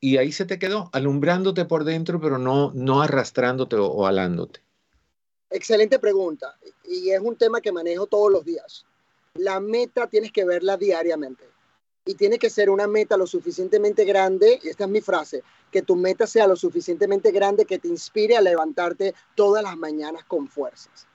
y 0.00 0.16
ahí 0.16 0.32
se 0.32 0.44
te 0.44 0.58
quedó, 0.58 0.90
alumbrándote 0.92 1.66
por 1.66 1.84
dentro, 1.84 2.20
pero 2.20 2.36
no, 2.36 2.72
no 2.74 3.00
arrastrándote 3.00 3.76
o, 3.76 4.08
alándote. 4.08 4.60
Excelente 5.50 6.00
pregunta 6.00 6.58
y 6.82 7.10
es 7.10 7.20
un 7.20 7.36
tema 7.36 7.60
que 7.60 7.70
manejo 7.70 8.08
todos 8.08 8.32
los 8.32 8.44
días. 8.44 8.86
La 9.34 9.60
meta 9.60 10.08
tienes 10.08 10.32
que 10.32 10.44
verla 10.44 10.76
diariamente 10.76 11.53
y 12.06 12.14
tiene 12.16 12.38
que 12.38 12.50
ser 12.50 12.68
una 12.68 12.86
meta 12.86 13.16
lo 13.16 13.26
suficientemente 13.26 14.04
grande, 14.04 14.60
esta 14.62 14.84
es 14.84 14.90
mi 14.90 15.00
frase, 15.00 15.42
que 15.70 15.80
tu 15.80 15.96
meta 15.96 16.26
sea 16.26 16.46
lo 16.46 16.54
suficientemente 16.54 17.30
grande 17.30 17.64
que 17.64 17.78
te 17.78 17.88
inspire 17.88 18.36
a 18.36 18.42
levantarte 18.42 19.14
todas 19.34 19.62
las 19.62 19.76
mañanas 19.78 20.22
con 20.24 20.46
fuerzas. 20.46 21.06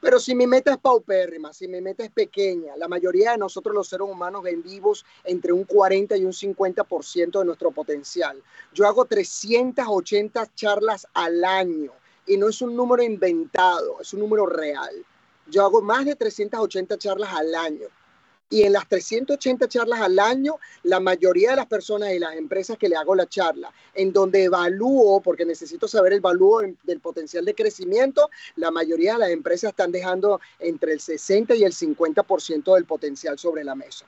Pero 0.00 0.20
si 0.20 0.36
mi 0.36 0.46
meta 0.46 0.72
es 0.72 0.78
paupérrima, 0.78 1.52
si 1.52 1.66
mi 1.66 1.80
meta 1.80 2.04
es 2.04 2.10
pequeña, 2.10 2.76
la 2.76 2.86
mayoría 2.86 3.32
de 3.32 3.38
nosotros 3.38 3.74
los 3.74 3.88
seres 3.88 4.06
humanos 4.08 4.44
ven 4.44 4.62
vivos 4.62 5.04
entre 5.24 5.52
un 5.52 5.64
40 5.64 6.16
y 6.16 6.24
un 6.24 6.32
50% 6.32 7.38
de 7.40 7.44
nuestro 7.44 7.72
potencial. 7.72 8.40
Yo 8.72 8.86
hago 8.86 9.06
380 9.06 10.54
charlas 10.54 11.06
al 11.14 11.44
año 11.44 11.92
y 12.26 12.36
no 12.36 12.48
es 12.48 12.62
un 12.62 12.76
número 12.76 13.02
inventado, 13.02 14.00
es 14.00 14.12
un 14.12 14.20
número 14.20 14.46
real. 14.46 15.04
Yo 15.46 15.64
hago 15.64 15.82
más 15.82 16.04
de 16.04 16.14
380 16.14 16.96
charlas 16.98 17.32
al 17.32 17.54
año. 17.56 17.88
Y 18.50 18.62
en 18.62 18.72
las 18.72 18.88
380 18.88 19.68
charlas 19.68 20.00
al 20.00 20.18
año, 20.18 20.56
la 20.82 21.00
mayoría 21.00 21.50
de 21.50 21.56
las 21.56 21.66
personas 21.66 22.12
y 22.12 22.18
las 22.18 22.34
empresas 22.34 22.78
que 22.78 22.88
le 22.88 22.96
hago 22.96 23.14
la 23.14 23.28
charla, 23.28 23.70
en 23.94 24.12
donde 24.12 24.44
evalúo, 24.44 25.20
porque 25.20 25.44
necesito 25.44 25.86
saber 25.86 26.14
el 26.14 26.20
valor 26.20 26.74
del 26.82 27.00
potencial 27.00 27.44
de 27.44 27.54
crecimiento, 27.54 28.30
la 28.56 28.70
mayoría 28.70 29.14
de 29.14 29.18
las 29.18 29.30
empresas 29.30 29.70
están 29.70 29.92
dejando 29.92 30.40
entre 30.58 30.94
el 30.94 31.00
60 31.00 31.56
y 31.56 31.64
el 31.64 31.72
50% 31.72 32.74
del 32.74 32.86
potencial 32.86 33.38
sobre 33.38 33.64
la 33.64 33.74
mesa. 33.74 34.06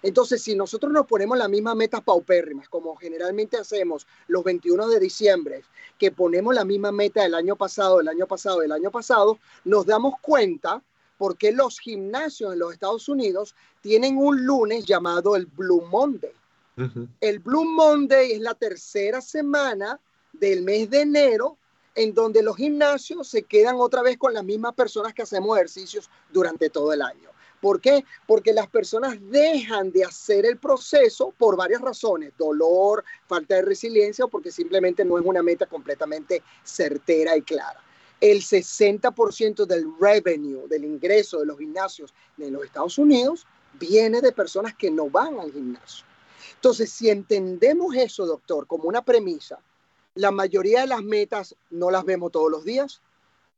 Entonces, 0.00 0.42
si 0.42 0.54
nosotros 0.54 0.90
nos 0.90 1.06
ponemos 1.06 1.36
las 1.36 1.50
mismas 1.50 1.76
metas 1.76 2.00
paupérrimas, 2.00 2.68
como 2.68 2.96
generalmente 2.96 3.58
hacemos 3.58 4.06
los 4.26 4.42
21 4.42 4.88
de 4.88 5.00
diciembre, 5.00 5.64
que 5.98 6.10
ponemos 6.10 6.54
la 6.54 6.64
misma 6.64 6.92
meta 6.92 7.22
del 7.22 7.34
año 7.34 7.56
pasado, 7.56 7.98
del 7.98 8.08
año 8.08 8.26
pasado, 8.26 8.60
del 8.60 8.72
año 8.72 8.90
pasado, 8.90 9.38
nos 9.64 9.84
damos 9.84 10.14
cuenta 10.20 10.82
por 11.22 11.36
qué 11.36 11.52
los 11.52 11.78
gimnasios 11.78 12.52
en 12.52 12.58
los 12.58 12.72
Estados 12.72 13.08
Unidos 13.08 13.54
tienen 13.80 14.18
un 14.18 14.44
lunes 14.44 14.84
llamado 14.84 15.36
el 15.36 15.46
Blue 15.46 15.82
Monday. 15.82 16.32
El 17.20 17.38
Blue 17.38 17.64
Monday 17.64 18.32
es 18.32 18.40
la 18.40 18.54
tercera 18.54 19.20
semana 19.20 20.00
del 20.32 20.62
mes 20.62 20.90
de 20.90 21.02
enero 21.02 21.56
en 21.94 22.12
donde 22.12 22.42
los 22.42 22.56
gimnasios 22.56 23.28
se 23.28 23.44
quedan 23.44 23.76
otra 23.76 24.02
vez 24.02 24.18
con 24.18 24.34
las 24.34 24.42
mismas 24.42 24.74
personas 24.74 25.14
que 25.14 25.22
hacemos 25.22 25.56
ejercicios 25.56 26.10
durante 26.32 26.70
todo 26.70 26.92
el 26.92 27.00
año. 27.00 27.28
¿Por 27.60 27.80
qué? 27.80 28.04
Porque 28.26 28.52
las 28.52 28.66
personas 28.66 29.16
dejan 29.30 29.92
de 29.92 30.04
hacer 30.04 30.44
el 30.44 30.56
proceso 30.56 31.32
por 31.38 31.56
varias 31.56 31.82
razones, 31.82 32.32
dolor, 32.36 33.04
falta 33.28 33.54
de 33.54 33.62
resiliencia 33.62 34.24
o 34.24 34.28
porque 34.28 34.50
simplemente 34.50 35.04
no 35.04 35.20
es 35.20 35.24
una 35.24 35.44
meta 35.44 35.66
completamente 35.66 36.42
certera 36.64 37.36
y 37.36 37.42
clara 37.42 37.80
el 38.22 38.40
60% 38.40 39.66
del 39.66 39.84
revenue, 40.00 40.68
del 40.68 40.84
ingreso 40.84 41.40
de 41.40 41.46
los 41.46 41.58
gimnasios 41.58 42.14
de 42.36 42.52
los 42.52 42.64
Estados 42.64 42.96
Unidos, 42.96 43.48
viene 43.80 44.20
de 44.20 44.30
personas 44.30 44.76
que 44.76 44.92
no 44.92 45.10
van 45.10 45.40
al 45.40 45.52
gimnasio. 45.52 46.06
Entonces, 46.54 46.92
si 46.92 47.10
entendemos 47.10 47.96
eso, 47.96 48.24
doctor, 48.24 48.68
como 48.68 48.84
una 48.84 49.02
premisa, 49.02 49.58
la 50.14 50.30
mayoría 50.30 50.82
de 50.82 50.86
las 50.86 51.02
metas 51.02 51.56
no 51.70 51.90
las 51.90 52.04
vemos 52.04 52.30
todos 52.30 52.48
los 52.48 52.64
días, 52.64 53.02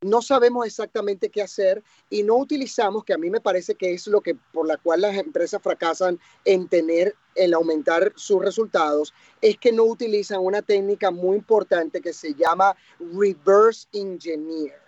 no 0.05 0.21
sabemos 0.21 0.67
exactamente 0.67 1.31
qué 1.31 1.41
hacer 1.41 1.83
y 2.11 2.23
no 2.23 2.37
utilizamos, 2.37 3.05
que 3.05 3.15
a 3.15 3.19
mí 3.19 3.31
me 3.31 3.41
parece 3.41 3.75
que 3.75 3.95
es 3.95 4.07
lo 4.07 4.21
que 4.21 4.35
por 4.35 4.67
la 4.67 4.77
cual 4.77 5.01
las 5.01 5.17
empresas 5.17 5.63
fracasan 5.63 6.21
en 6.45 6.69
tener, 6.69 7.17
en 7.35 7.55
aumentar 7.55 8.13
sus 8.15 8.43
resultados, 8.43 9.15
es 9.41 9.57
que 9.57 9.73
no 9.73 9.85
utilizan 9.85 10.41
una 10.41 10.61
técnica 10.61 11.11
muy 11.11 11.39
importante 11.39 12.03
que 12.03 12.13
se 12.13 12.35
llama 12.35 12.77
reverse 12.99 13.89
engineer 13.95 14.79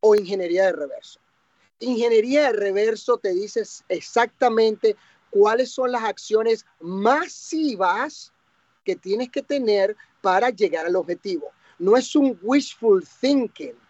o 0.00 0.16
ingeniería 0.16 0.64
de 0.64 0.72
reverso. 0.72 1.20
Ingeniería 1.78 2.42
de 2.42 2.54
reverso 2.54 3.16
te 3.18 3.32
dice 3.32 3.62
exactamente 3.88 4.96
cuáles 5.30 5.70
son 5.70 5.92
las 5.92 6.02
acciones 6.02 6.66
masivas 6.80 8.32
que 8.84 8.96
tienes 8.96 9.30
que 9.30 9.42
tener 9.42 9.96
para 10.20 10.50
llegar 10.50 10.84
al 10.84 10.96
objetivo. 10.96 11.52
No 11.78 11.96
es 11.96 12.16
un 12.16 12.36
wishful 12.42 13.06
thinking 13.20 13.83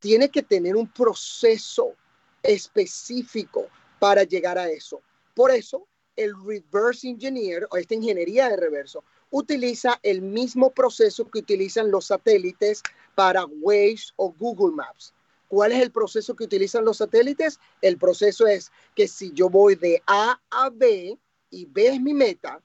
tiene 0.00 0.30
que 0.30 0.42
tener 0.42 0.74
un 0.74 0.88
proceso 0.88 1.94
específico 2.42 3.66
para 3.98 4.24
llegar 4.24 4.58
a 4.58 4.68
eso. 4.68 5.00
Por 5.34 5.50
eso, 5.50 5.86
el 6.16 6.34
reverse 6.44 7.08
engineer 7.08 7.66
o 7.70 7.76
esta 7.76 7.94
ingeniería 7.94 8.48
de 8.48 8.56
reverso 8.56 9.04
utiliza 9.30 10.00
el 10.02 10.22
mismo 10.22 10.70
proceso 10.70 11.30
que 11.30 11.38
utilizan 11.38 11.90
los 11.90 12.06
satélites 12.06 12.82
para 13.14 13.44
Waze 13.44 14.12
o 14.16 14.32
Google 14.32 14.74
Maps. 14.74 15.14
¿Cuál 15.48 15.72
es 15.72 15.82
el 15.82 15.90
proceso 15.90 16.34
que 16.34 16.44
utilizan 16.44 16.84
los 16.84 16.98
satélites? 16.98 17.60
El 17.82 17.98
proceso 17.98 18.46
es 18.46 18.72
que 18.94 19.06
si 19.06 19.32
yo 19.32 19.48
voy 19.48 19.74
de 19.74 20.02
A 20.06 20.40
a 20.50 20.70
B 20.70 21.18
y 21.50 21.64
B 21.66 21.86
es 21.88 22.00
mi 22.00 22.14
meta, 22.14 22.60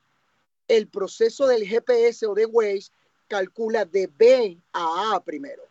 el 0.68 0.88
proceso 0.88 1.48
del 1.48 1.68
GPS 1.68 2.26
o 2.26 2.34
de 2.34 2.46
Waze 2.46 2.92
calcula 3.28 3.86
de 3.86 4.08
B 4.08 4.58
a 4.72 5.16
A 5.16 5.24
primero 5.24 5.64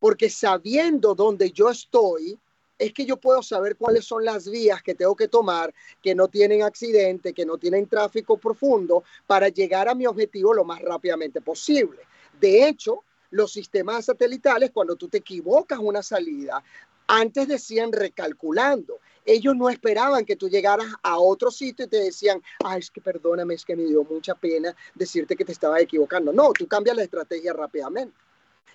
porque 0.00 0.30
sabiendo 0.30 1.14
dónde 1.14 1.52
yo 1.52 1.70
estoy, 1.70 2.38
es 2.78 2.94
que 2.94 3.04
yo 3.04 3.18
puedo 3.18 3.42
saber 3.42 3.76
cuáles 3.76 4.06
son 4.06 4.24
las 4.24 4.50
vías 4.50 4.82
que 4.82 4.94
tengo 4.94 5.14
que 5.14 5.28
tomar, 5.28 5.72
que 6.02 6.14
no 6.14 6.28
tienen 6.28 6.62
accidente, 6.62 7.34
que 7.34 7.44
no 7.44 7.58
tienen 7.58 7.86
tráfico 7.86 8.38
profundo, 8.38 9.04
para 9.26 9.48
llegar 9.48 9.88
a 9.88 9.94
mi 9.94 10.06
objetivo 10.06 10.54
lo 10.54 10.64
más 10.64 10.80
rápidamente 10.80 11.42
posible. 11.42 11.98
De 12.40 12.66
hecho, 12.66 13.04
los 13.30 13.52
sistemas 13.52 14.06
satelitales, 14.06 14.70
cuando 14.70 14.96
tú 14.96 15.08
te 15.08 15.18
equivocas 15.18 15.78
una 15.78 16.02
salida, 16.02 16.64
antes 17.06 17.48
decían 17.48 17.92
recalculando. 17.92 18.98
Ellos 19.26 19.54
no 19.54 19.68
esperaban 19.68 20.24
que 20.24 20.36
tú 20.36 20.48
llegaras 20.48 20.86
a 21.02 21.18
otro 21.18 21.50
sitio 21.50 21.84
y 21.84 21.88
te 21.88 21.98
decían, 21.98 22.42
ay, 22.64 22.78
es 22.78 22.90
que 22.90 23.00
perdóname, 23.00 23.54
es 23.54 23.64
que 23.64 23.76
me 23.76 23.84
dio 23.84 24.04
mucha 24.04 24.34
pena 24.34 24.74
decirte 24.94 25.36
que 25.36 25.44
te 25.44 25.52
estaba 25.52 25.80
equivocando. 25.80 26.32
No, 26.32 26.52
tú 26.52 26.66
cambias 26.66 26.96
la 26.96 27.02
estrategia 27.02 27.52
rápidamente. 27.52 28.16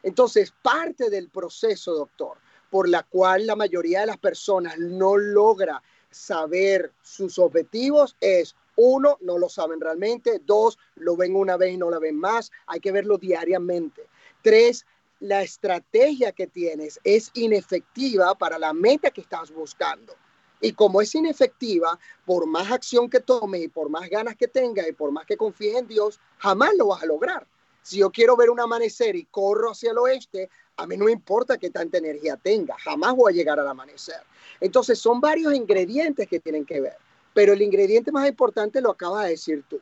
Entonces, 0.03 0.53
parte 0.61 1.09
del 1.09 1.29
proceso, 1.29 1.93
doctor, 1.93 2.37
por 2.69 2.89
la 2.89 3.03
cual 3.03 3.47
la 3.47 3.55
mayoría 3.55 4.01
de 4.01 4.07
las 4.07 4.17
personas 4.17 4.77
no 4.77 5.17
logra 5.17 5.81
saber 6.11 6.93
sus 7.01 7.39
objetivos 7.39 8.15
es, 8.21 8.55
uno, 8.77 9.17
no 9.21 9.37
lo 9.37 9.49
saben 9.49 9.79
realmente, 9.81 10.41
dos, 10.45 10.77
lo 10.95 11.15
ven 11.15 11.35
una 11.35 11.57
vez 11.57 11.73
y 11.73 11.77
no 11.77 11.89
la 11.89 11.99
ven 11.99 12.17
más, 12.17 12.51
hay 12.67 12.79
que 12.79 12.91
verlo 12.91 13.17
diariamente. 13.17 14.07
Tres, 14.41 14.85
la 15.19 15.41
estrategia 15.41 16.31
que 16.31 16.47
tienes 16.47 16.99
es 17.03 17.31
inefectiva 17.33 18.35
para 18.35 18.59
la 18.59 18.73
meta 18.73 19.11
que 19.11 19.21
estás 19.21 19.51
buscando. 19.51 20.13
Y 20.61 20.73
como 20.73 21.01
es 21.01 21.13
inefectiva, 21.15 21.99
por 22.25 22.47
más 22.47 22.71
acción 22.71 23.09
que 23.09 23.19
tome 23.19 23.59
y 23.59 23.67
por 23.67 23.89
más 23.89 24.09
ganas 24.09 24.35
que 24.35 24.47
tenga 24.47 24.87
y 24.87 24.93
por 24.93 25.11
más 25.11 25.25
que 25.25 25.37
confíes 25.37 25.77
en 25.77 25.87
Dios, 25.87 26.19
jamás 26.37 26.75
lo 26.75 26.87
vas 26.87 27.03
a 27.03 27.07
lograr. 27.07 27.47
Si 27.85 27.99
yo 27.99 28.09
quiero 28.09 28.35
ver 28.35 28.49
un 28.49 28.59
amanecer 28.59 29.15
y 29.15 29.25
corro 29.25 29.69
hacia 29.69 29.91
el 29.91 29.99
oeste, 29.99 30.49
a 30.75 30.87
mí 30.87 30.97
no 30.97 31.07
importa 31.07 31.59
qué 31.59 31.69
tanta 31.69 31.99
energía 31.99 32.35
tenga, 32.35 32.75
jamás 32.79 33.15
voy 33.15 33.31
a 33.31 33.35
llegar 33.35 33.59
al 33.59 33.67
amanecer. 33.67 34.21
Entonces 34.59 34.97
son 34.97 35.21
varios 35.21 35.53
ingredientes 35.53 36.27
que 36.27 36.39
tienen 36.39 36.65
que 36.65 36.81
ver, 36.81 36.97
pero 37.35 37.53
el 37.53 37.61
ingrediente 37.61 38.11
más 38.11 38.27
importante 38.27 38.81
lo 38.81 38.89
acabas 38.89 39.25
de 39.25 39.29
decir 39.29 39.63
tú. 39.69 39.79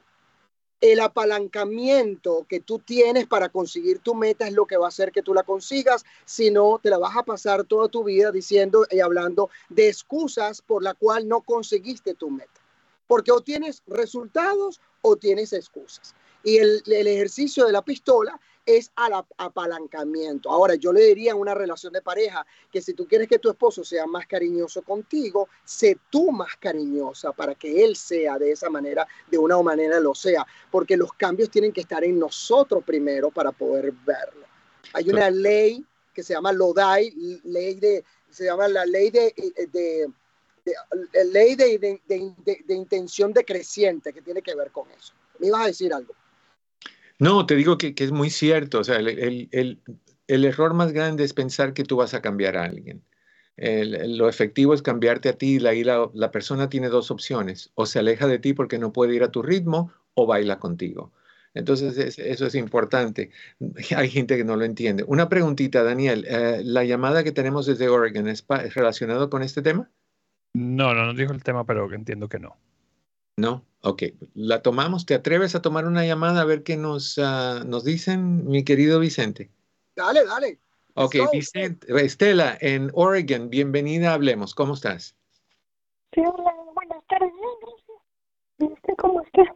El 0.82 1.00
apalancamiento 1.00 2.46
que 2.50 2.60
tú 2.60 2.80
tienes 2.80 3.26
para 3.26 3.48
conseguir 3.48 4.00
tu 4.00 4.16
meta 4.16 4.50
es 4.50 4.54
lo 4.54 4.66
que 4.66 4.76
va 4.76 4.88
a 4.88 4.90
hacer 4.90 5.14
que 5.14 5.22
tú 5.22 5.34
la 5.34 5.44
consigas, 5.44 6.04
si 6.26 6.52
no 6.52 6.82
te 6.84 6.90
la 6.90 6.98
vas 6.98 7.16
a 7.16 7.24
pasar 7.24 7.64
toda 7.64 7.88
tu 7.88 8.04
vida 8.04 8.34
diciendo 8.34 8.86
y 8.92 9.00
hablando 9.00 9.50
de 9.70 9.88
excusas 9.88 10.62
por 10.62 10.84
la 10.84 10.94
cual 10.94 11.30
no 11.30 11.40
conseguiste 11.40 12.16
tu 12.16 12.30
meta. 12.30 12.60
Porque 13.08 13.32
o 13.32 13.40
tienes 13.40 13.82
resultados 13.88 14.82
o 15.02 15.16
tienes 15.16 15.54
excusas. 15.54 16.14
Y 16.44 16.58
el, 16.58 16.84
ejercicio 16.86 17.66
de 17.66 17.72
la 17.72 17.82
pistola 17.82 18.40
es 18.66 18.92
al 18.96 19.14
apalancamiento. 19.38 20.50
Ahora, 20.50 20.76
yo 20.76 20.94
le 20.94 21.02
diría 21.06 21.32
en 21.32 21.38
una 21.38 21.54
relación 21.54 21.92
de 21.94 22.02
pareja 22.02 22.46
que 22.72 22.82
si 22.82 22.94
tú 22.94 23.08
quieres 23.08 23.28
que 23.28 23.40
tu 23.40 23.50
esposo 23.50 23.84
sea 23.84 24.06
más 24.06 24.26
cariñoso 24.28 24.82
contigo, 24.82 25.50
sé 25.64 25.98
tú 26.10 26.32
más 26.32 26.56
cariñosa 26.58 27.32
para 27.34 27.56
que 27.56 27.84
él 27.84 27.96
sea 27.96 28.38
de 28.38 28.52
esa 28.52 28.70
manera, 28.70 29.08
de 29.30 29.38
una 29.38 29.62
manera 29.62 30.00
lo 30.00 30.16
sea, 30.16 30.46
porque 30.72 30.96
los 30.96 31.14
cambios 31.14 31.50
tienen 31.50 31.72
que 31.72 31.82
estar 31.82 32.04
en 32.04 32.20
nosotros 32.20 32.84
primero 32.86 33.32
para 33.32 33.52
poder 33.52 33.92
verlo. 34.06 34.46
Hay 34.94 35.10
una 35.10 35.30
ley 35.30 35.86
que 36.14 36.24
se 36.24 36.34
llama 36.34 36.54
LODAI, 36.54 37.42
ley 37.46 37.76
de, 37.76 38.06
se 38.30 38.46
llama 38.46 38.68
la 38.68 38.86
ley 38.86 39.10
de, 39.10 39.34
de, 39.72 40.08
ley 41.26 41.56
de, 41.56 42.02
de, 42.08 42.74
intención 42.74 43.34
decreciente 43.34 44.14
que 44.14 44.22
tiene 44.22 44.42
que 44.42 44.56
ver 44.56 44.72
con 44.72 44.90
eso. 44.92 45.14
¿Me 45.40 45.48
ibas 45.48 45.62
a 45.62 45.68
decir 45.68 45.94
algo? 45.94 46.14
No, 47.20 47.46
te 47.46 47.56
digo 47.56 47.78
que, 47.78 47.94
es 47.98 48.12
muy 48.12 48.30
cierto. 48.30 48.80
O 48.80 48.84
sea, 48.84 48.98
el, 48.98 49.80
error 50.28 50.74
más 50.74 50.92
grande 50.92 51.24
es 51.24 51.34
pensar 51.34 51.74
que 51.74 51.84
tú 51.84 51.98
vas 51.98 52.14
a 52.14 52.22
cambiar 52.22 52.58
a 52.58 52.66
alguien. 52.66 53.04
lo 53.58 54.30
efectivo 54.30 54.74
es 54.74 54.82
cambiarte 54.82 55.30
a 55.30 55.38
ti. 55.38 55.60
La, 55.60 55.74
la, 55.74 56.10
la 56.14 56.32
persona 56.32 56.70
tiene 56.70 56.90
dos 56.90 57.12
opciones. 57.12 57.72
O 57.76 57.86
se 57.86 58.00
aleja 58.00 58.28
de 58.28 58.40
ti 58.40 58.54
porque 58.54 58.80
no 58.80 58.94
puede 58.94 59.16
ir 59.16 59.24
a 59.24 59.32
tu 59.32 59.42
ritmo 59.42 59.92
o 60.16 60.26
baila 60.26 60.60
contigo. 60.60 61.12
Entonces, 61.54 62.18
eso 62.18 62.48
es 62.48 62.56
importante. 62.56 63.32
Hay 63.96 64.10
gente 64.10 64.38
que 64.38 64.44
no 64.44 64.56
lo 64.56 64.66
entiende. 64.66 65.04
Una 65.08 65.30
preguntita, 65.30 65.84
Daniel. 65.84 66.26
Eh, 66.28 66.62
¿La 66.64 66.84
llamada 66.84 67.24
que 67.24 67.32
tenemos 67.32 67.66
desde 67.66 67.90
Oregon 67.90 68.28
es, 68.28 68.46
relacionado 68.74 69.30
con 69.30 69.44
este 69.44 69.62
tema? 69.62 69.90
No, 70.54 70.94
no, 70.94 71.06
no 71.06 71.14
dijo 71.14 71.34
el 71.34 71.44
tema, 71.44 71.66
pero 71.66 71.92
entiendo 71.94 72.28
que 72.28 72.40
no. 72.40 72.58
No, 73.36 73.66
ok. 73.82 74.04
La 74.36 74.62
tomamos. 74.62 75.06
¿Te 75.06 75.16
atreves 75.16 75.56
a 75.56 75.62
tomar 75.62 75.86
una 75.86 76.06
llamada 76.06 76.42
a 76.42 76.46
ver 76.46 76.64
qué 76.64 76.78
nos, 76.78 77.18
ah, 77.18 77.64
nos 77.66 77.84
dicen, 77.84 78.46
mi 78.48 78.64
querido 78.64 79.00
Vicente? 79.00 79.50
Dale, 79.96 80.26
dale. 80.26 80.60
Ok, 80.96 81.16
Vicente, 81.32 81.88
Estela, 82.06 82.56
en 82.62 82.92
Oregon, 82.94 83.50
bienvenida, 83.50 84.14
hablemos. 84.14 84.54
¿Cómo 84.54 84.76
estás? 84.76 85.16
Sí, 86.14 86.22
hola, 86.22 86.54
buenas 86.76 87.04
tardes. 87.08 87.32
¿Cómo 89.00 89.22
estás? 89.24 89.48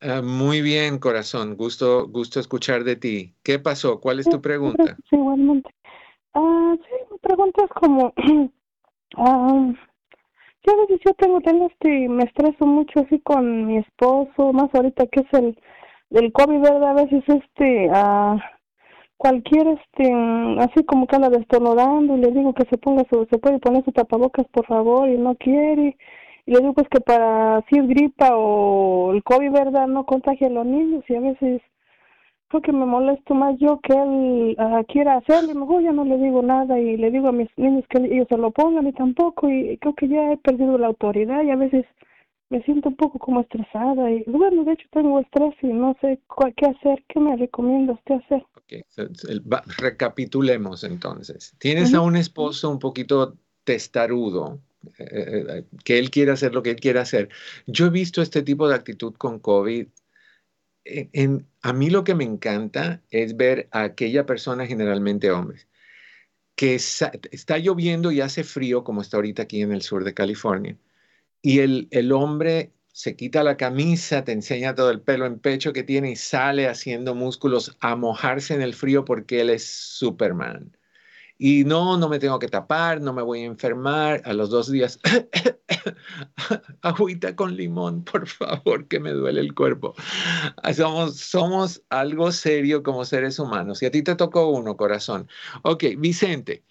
Ah, 0.00 0.22
muy 0.22 0.60
bien, 0.60 0.98
corazón. 0.98 1.56
Gusto, 1.56 2.06
gusto 2.06 2.38
escuchar 2.38 2.84
de 2.84 2.94
ti. 2.94 3.34
¿Qué 3.42 3.58
pasó? 3.58 4.00
¿Cuál 4.00 4.20
es 4.20 4.28
tu 4.28 4.40
pregunta? 4.40 4.96
Sí, 5.10 5.16
igualmente. 5.16 5.74
Ah, 6.34 6.76
sí, 6.76 6.94
mi 7.10 7.18
pregunta 7.18 7.64
es 7.64 7.70
como, 7.70 8.14
ya 10.66 10.72
a 10.72 10.76
veces 10.76 11.00
yo 11.04 11.14
tengo 11.14 11.38
este, 11.66 12.08
me 12.08 12.24
estreso 12.24 12.66
mucho 12.66 13.00
así 13.00 13.20
con 13.20 13.66
mi 13.66 13.78
esposo, 13.78 14.52
más 14.52 14.74
ahorita 14.74 15.06
que 15.06 15.20
es 15.20 15.32
el 15.32 15.58
del 16.10 16.32
COVID, 16.32 16.60
¿verdad? 16.60 16.90
A 16.98 17.04
veces 17.04 17.22
este, 17.26 17.88
ah, 17.92 18.36
cualquier 19.16 19.68
este, 19.68 20.12
así 20.60 20.84
como 20.84 21.06
que 21.06 21.16
anda 21.16 21.30
destornudando 21.30 22.16
y 22.16 22.20
le 22.20 22.30
digo 22.32 22.54
que 22.54 22.64
se 22.70 22.78
ponga 22.78 23.04
su, 23.10 23.26
se 23.30 23.38
puede 23.38 23.58
poner 23.58 23.84
su 23.84 23.92
tapabocas 23.92 24.46
por 24.48 24.66
favor 24.66 25.08
y 25.08 25.16
no 25.18 25.34
quiere 25.36 25.96
y 26.46 26.52
le 26.52 26.60
digo 26.60 26.74
pues 26.74 26.88
que 26.90 27.00
para 27.00 27.62
si 27.68 27.78
es 27.78 27.88
gripa 27.88 28.36
o 28.36 29.12
el 29.12 29.22
COVID, 29.22 29.50
¿verdad? 29.50 29.86
No 29.86 30.04
contagia 30.04 30.48
a 30.48 30.50
los 30.50 30.66
niños 30.66 31.04
y 31.08 31.14
a 31.14 31.20
veces 31.20 31.62
que 32.62 32.72
me 32.72 32.86
molesto 32.86 33.34
más 33.34 33.58
yo 33.58 33.80
que 33.80 33.92
él 33.92 34.56
uh, 34.58 34.84
quiera 34.86 35.16
hacerlo 35.16 35.52
y 35.52 35.54
mejor 35.54 35.82
ya 35.82 35.92
no 35.92 36.04
le 36.04 36.18
digo 36.18 36.42
nada 36.42 36.78
y 36.78 36.96
le 36.96 37.10
digo 37.10 37.28
a 37.28 37.32
mis 37.32 37.48
niños 37.56 37.84
que 37.88 37.98
ellos 37.98 38.26
se 38.28 38.36
lo 38.36 38.50
pongan 38.50 38.86
y 38.86 38.92
tampoco 38.92 39.48
y 39.48 39.78
creo 39.78 39.94
que 39.94 40.08
ya 40.08 40.32
he 40.32 40.36
perdido 40.36 40.78
la 40.78 40.88
autoridad 40.88 41.42
y 41.42 41.50
a 41.50 41.56
veces 41.56 41.84
me 42.50 42.62
siento 42.62 42.90
un 42.90 42.96
poco 42.96 43.18
como 43.18 43.40
estresada 43.40 44.10
y 44.10 44.22
bueno, 44.26 44.64
de 44.64 44.72
hecho 44.72 44.86
tengo 44.92 45.18
estrés 45.18 45.54
y 45.62 45.68
no 45.68 45.96
sé 46.00 46.20
qué 46.56 46.66
hacer. 46.66 47.04
¿Qué 47.08 47.18
me 47.18 47.36
recomienda 47.36 47.94
usted 47.94 48.14
hacer? 48.16 48.44
Okay. 48.64 48.84
recapitulemos 49.78 50.84
entonces. 50.84 51.54
Tienes 51.58 51.94
a 51.94 52.00
un 52.00 52.16
esposo 52.16 52.70
un 52.70 52.78
poquito 52.78 53.36
testarudo, 53.64 54.60
eh, 54.98 55.44
eh, 55.48 55.64
que 55.84 55.98
él 55.98 56.10
quiere 56.10 56.32
hacer 56.32 56.54
lo 56.54 56.62
que 56.62 56.70
él 56.70 56.80
quiere 56.80 57.00
hacer. 57.00 57.28
Yo 57.66 57.86
he 57.86 57.90
visto 57.90 58.22
este 58.22 58.42
tipo 58.42 58.68
de 58.68 58.74
actitud 58.74 59.14
con 59.14 59.38
COVID. 59.38 59.88
En, 60.84 61.46
a 61.62 61.72
mí 61.72 61.90
lo 61.90 62.04
que 62.04 62.14
me 62.14 62.24
encanta 62.24 63.02
es 63.10 63.36
ver 63.36 63.68
a 63.72 63.84
aquella 63.84 64.26
persona, 64.26 64.66
generalmente 64.66 65.30
hombres, 65.30 65.68
que 66.56 66.74
está 66.76 67.58
lloviendo 67.58 68.12
y 68.12 68.20
hace 68.20 68.44
frío, 68.44 68.84
como 68.84 69.02
está 69.02 69.16
ahorita 69.16 69.42
aquí 69.42 69.62
en 69.62 69.72
el 69.72 69.82
sur 69.82 70.04
de 70.04 70.14
California, 70.14 70.78
y 71.42 71.60
el, 71.60 71.88
el 71.90 72.12
hombre 72.12 72.72
se 72.94 73.16
quita 73.16 73.42
la 73.42 73.56
camisa, 73.56 74.24
te 74.24 74.32
enseña 74.32 74.74
todo 74.74 74.90
el 74.90 75.00
pelo 75.00 75.26
en 75.26 75.40
pecho 75.40 75.72
que 75.72 75.82
tiene 75.82 76.12
y 76.12 76.16
sale 76.16 76.68
haciendo 76.68 77.14
músculos 77.14 77.76
a 77.80 77.96
mojarse 77.96 78.54
en 78.54 78.62
el 78.62 78.74
frío 78.74 79.04
porque 79.04 79.40
él 79.40 79.50
es 79.50 79.66
Superman. 79.66 80.76
Y 81.46 81.62
no, 81.64 81.98
no 81.98 82.08
me 82.08 82.18
tengo 82.18 82.38
que 82.38 82.48
tapar, 82.48 83.02
no 83.02 83.12
me 83.12 83.20
voy 83.20 83.42
a 83.42 83.44
enfermar. 83.44 84.22
A 84.24 84.32
los 84.32 84.48
dos 84.48 84.70
días, 84.70 84.98
agüita 86.80 87.36
con 87.36 87.54
limón, 87.54 88.02
por 88.02 88.26
favor, 88.26 88.88
que 88.88 88.98
me 88.98 89.10
duele 89.10 89.42
el 89.42 89.54
cuerpo. 89.54 89.94
Somos, 90.74 91.18
somos 91.18 91.82
algo 91.90 92.32
serio 92.32 92.82
como 92.82 93.04
seres 93.04 93.38
humanos. 93.38 93.82
Y 93.82 93.84
a 93.86 93.90
ti 93.90 94.02
te 94.02 94.14
tocó 94.14 94.48
uno, 94.48 94.78
corazón. 94.78 95.28
Ok, 95.64 95.84
Vicente 95.98 96.64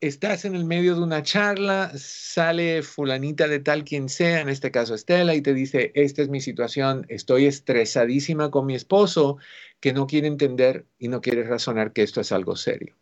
estás 0.00 0.44
en 0.46 0.56
el 0.56 0.64
medio 0.64 0.96
de 0.96 1.02
una 1.02 1.22
charla, 1.22 1.92
sale 1.94 2.82
fulanita 2.82 3.46
de 3.46 3.60
tal 3.60 3.84
quien 3.84 4.08
sea, 4.08 4.40
en 4.40 4.48
este 4.48 4.72
caso 4.72 4.94
Estela, 4.94 5.34
y 5.36 5.42
te 5.42 5.54
dice, 5.54 5.92
esta 5.94 6.22
es 6.22 6.28
mi 6.28 6.40
situación, 6.40 7.06
estoy 7.08 7.46
estresadísima 7.46 8.50
con 8.50 8.66
mi 8.66 8.74
esposo, 8.74 9.36
que 9.80 9.92
no 9.92 10.08
quiere 10.08 10.26
entender 10.26 10.86
y 10.98 11.08
no 11.08 11.20
quiere 11.20 11.44
razonar 11.44 11.92
que 11.92 12.02
esto 12.02 12.20
es 12.20 12.32
algo 12.32 12.56
serio. 12.56 12.96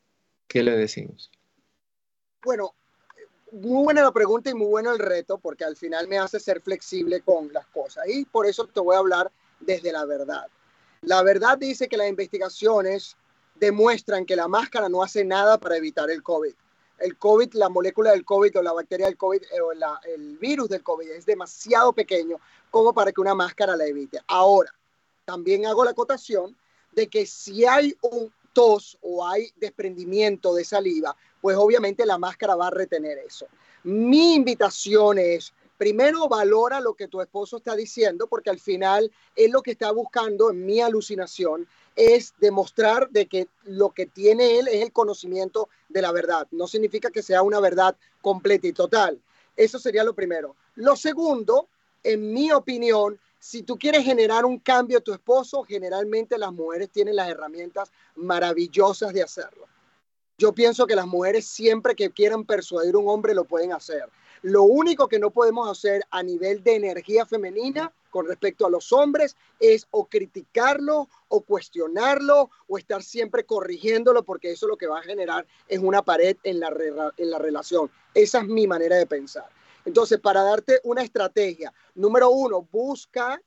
¿Qué 0.51 0.62
le 0.62 0.72
decimos? 0.72 1.30
Bueno, 2.42 2.74
muy 3.53 3.84
buena 3.84 4.03
la 4.03 4.12
pregunta 4.12 4.51
y 4.51 4.55
muy 4.55 4.66
bueno 4.66 4.92
el 4.92 4.98
reto, 4.98 5.38
porque 5.38 5.64
al 5.64 5.76
final 5.76 6.09
me 6.09 6.18
hace 6.18 6.40
ser 6.40 6.61
flexible 6.61 7.20
con 7.20 7.53
las 7.53 7.66
cosas. 7.68 8.05
Y 8.09 8.24
por 8.24 8.46
eso 8.46 8.66
te 8.66 8.80
voy 8.80 8.96
a 8.96 8.98
hablar 8.98 9.30
desde 9.61 9.92
la 9.92 10.05
verdad. 10.05 10.46
La 11.03 11.22
verdad 11.22 11.57
dice 11.57 11.88
que 11.88 11.96
las 11.96 12.09
investigaciones 12.09 13.16
demuestran 13.55 14.26
que 14.26 14.34
la 14.34 14.48
máscara 14.48 14.88
no 14.88 15.03
hace 15.03 15.24
nada 15.24 15.57
para 15.59 15.76
evitar 15.76 16.11
el 16.11 16.22
COVID 16.22 16.55
el 17.01 17.16
COVID, 17.16 17.55
la 17.55 17.68
molécula 17.68 18.11
del 18.11 18.24
COVID 18.24 18.59
o 18.59 18.62
la 18.62 18.72
bacteria 18.72 19.07
del 19.07 19.16
COVID 19.16 19.42
o 19.62 19.72
el 19.72 20.38
virus 20.38 20.68
del 20.68 20.82
COVID 20.82 21.11
es 21.11 21.26
demasiado 21.26 21.92
pequeño 21.92 22.36
como 22.70 22.92
para 22.92 23.11
que 23.11 23.20
una 23.20 23.34
máscara 23.34 23.76
la 23.76 23.86
evite. 23.86 24.20
Ahora, 24.26 24.72
también 25.24 25.66
hago 25.66 25.84
la 25.84 25.90
acotación 25.92 26.57
de 26.92 27.09
que 27.09 27.26
si 27.26 27.64
hay 27.64 27.96
un 28.03 28.32
tos 28.53 28.98
o 29.01 29.26
hay 29.26 29.51
desprendimiento 29.57 30.55
de 30.55 30.64
saliva, 30.64 31.16
pues 31.40 31.57
obviamente 31.57 32.07
la 32.07 32.18
máscara 32.18 32.57
va 32.57 32.68
a 32.68 32.70
retener 32.70 33.18
eso. 33.18 33.46
Mi 33.84 34.34
invitación 34.34 35.18
es, 35.18 35.55
primero 35.78 36.28
valora 36.28 36.80
lo 36.80 36.94
que 36.94 37.09
tu 37.09 37.20
esposo 37.20 37.57
está 37.57 37.74
diciendo, 37.74 38.26
porque 38.26 38.51
al 38.51 38.61
final 38.61 39.11
es 39.34 39.51
lo 39.51 39.62
que 39.62 39.70
está 39.70 39.90
buscando 39.92 40.51
en 40.51 40.66
mi 40.66 40.80
alucinación, 40.80 41.66
es 41.96 42.34
demostrar 42.38 43.09
de 43.11 43.26
que 43.26 43.48
lo 43.64 43.90
que 43.90 44.07
tiene 44.07 44.59
él 44.59 44.68
es 44.68 44.82
el 44.82 44.92
conocimiento 44.92 45.68
de 45.88 46.03
la 46.03 46.12
verdad. 46.12 46.46
No 46.51 46.66
significa 46.66 47.11
que 47.11 47.22
sea 47.22 47.42
una 47.42 47.61
verdad 47.61 47.96
completa 48.20 48.66
y 48.66 48.72
total. 48.72 49.20
Eso 49.57 49.78
sería 49.78 50.05
lo 50.05 50.14
primero. 50.14 50.57
Lo 50.74 50.96
segundo, 50.96 51.68
en 52.03 52.32
mi 52.32 52.53
opinión, 52.53 53.18
si 53.41 53.62
tú 53.62 53.78
quieres 53.78 54.05
generar 54.05 54.45
un 54.45 54.59
cambio 54.59 54.99
a 54.99 55.01
tu 55.01 55.12
esposo, 55.12 55.64
generalmente 55.64 56.36
las 56.36 56.53
mujeres 56.53 56.91
tienen 56.91 57.16
las 57.16 57.30
herramientas 57.30 57.91
maravillosas 58.14 59.14
de 59.14 59.22
hacerlo. 59.22 59.66
Yo 60.36 60.53
pienso 60.53 60.86
que 60.86 60.95
las 60.95 61.07
mujeres 61.07 61.47
siempre 61.47 61.95
que 61.95 62.11
quieran 62.11 62.45
persuadir 62.45 62.95
a 62.95 62.99
un 62.99 63.09
hombre 63.09 63.34
lo 63.34 63.45
pueden 63.45 63.72
hacer. 63.72 64.05
Lo 64.43 64.62
único 64.62 65.09
que 65.09 65.18
no 65.18 65.30
podemos 65.30 65.70
hacer 65.70 66.03
a 66.11 66.22
nivel 66.22 66.62
de 66.62 66.76
energía 66.76 67.26
femenina 67.26 67.93
con 68.11 68.26
respecto 68.26 68.66
a 68.66 68.70
los 68.70 68.93
hombres 68.93 69.36
es 69.59 69.86
o 69.91 70.07
criticarlo 70.07 71.09
o 71.28 71.41
cuestionarlo 71.41 72.51
o 72.68 72.78
estar 72.78 73.03
siempre 73.03 73.45
corrigiéndolo 73.45 74.22
porque 74.22 74.53
eso 74.53 74.66
lo 74.66 74.76
que 74.76 74.86
va 74.86 74.99
a 74.99 75.03
generar 75.03 75.47
es 75.68 75.78
una 75.78 76.03
pared 76.03 76.36
en 76.43 76.61
la, 76.61 76.74
en 77.16 77.30
la 77.30 77.38
relación. 77.38 77.91
Esa 78.14 78.41
es 78.41 78.49
mi 78.49 78.66
manera 78.66 78.97
de 78.97 79.07
pensar. 79.07 79.49
Entonces, 79.85 80.20
para 80.20 80.43
darte 80.43 80.81
una 80.85 81.03
estrategia, 81.03 81.72
número 81.95 82.31
uno, 82.31 82.62
busca 82.70 83.41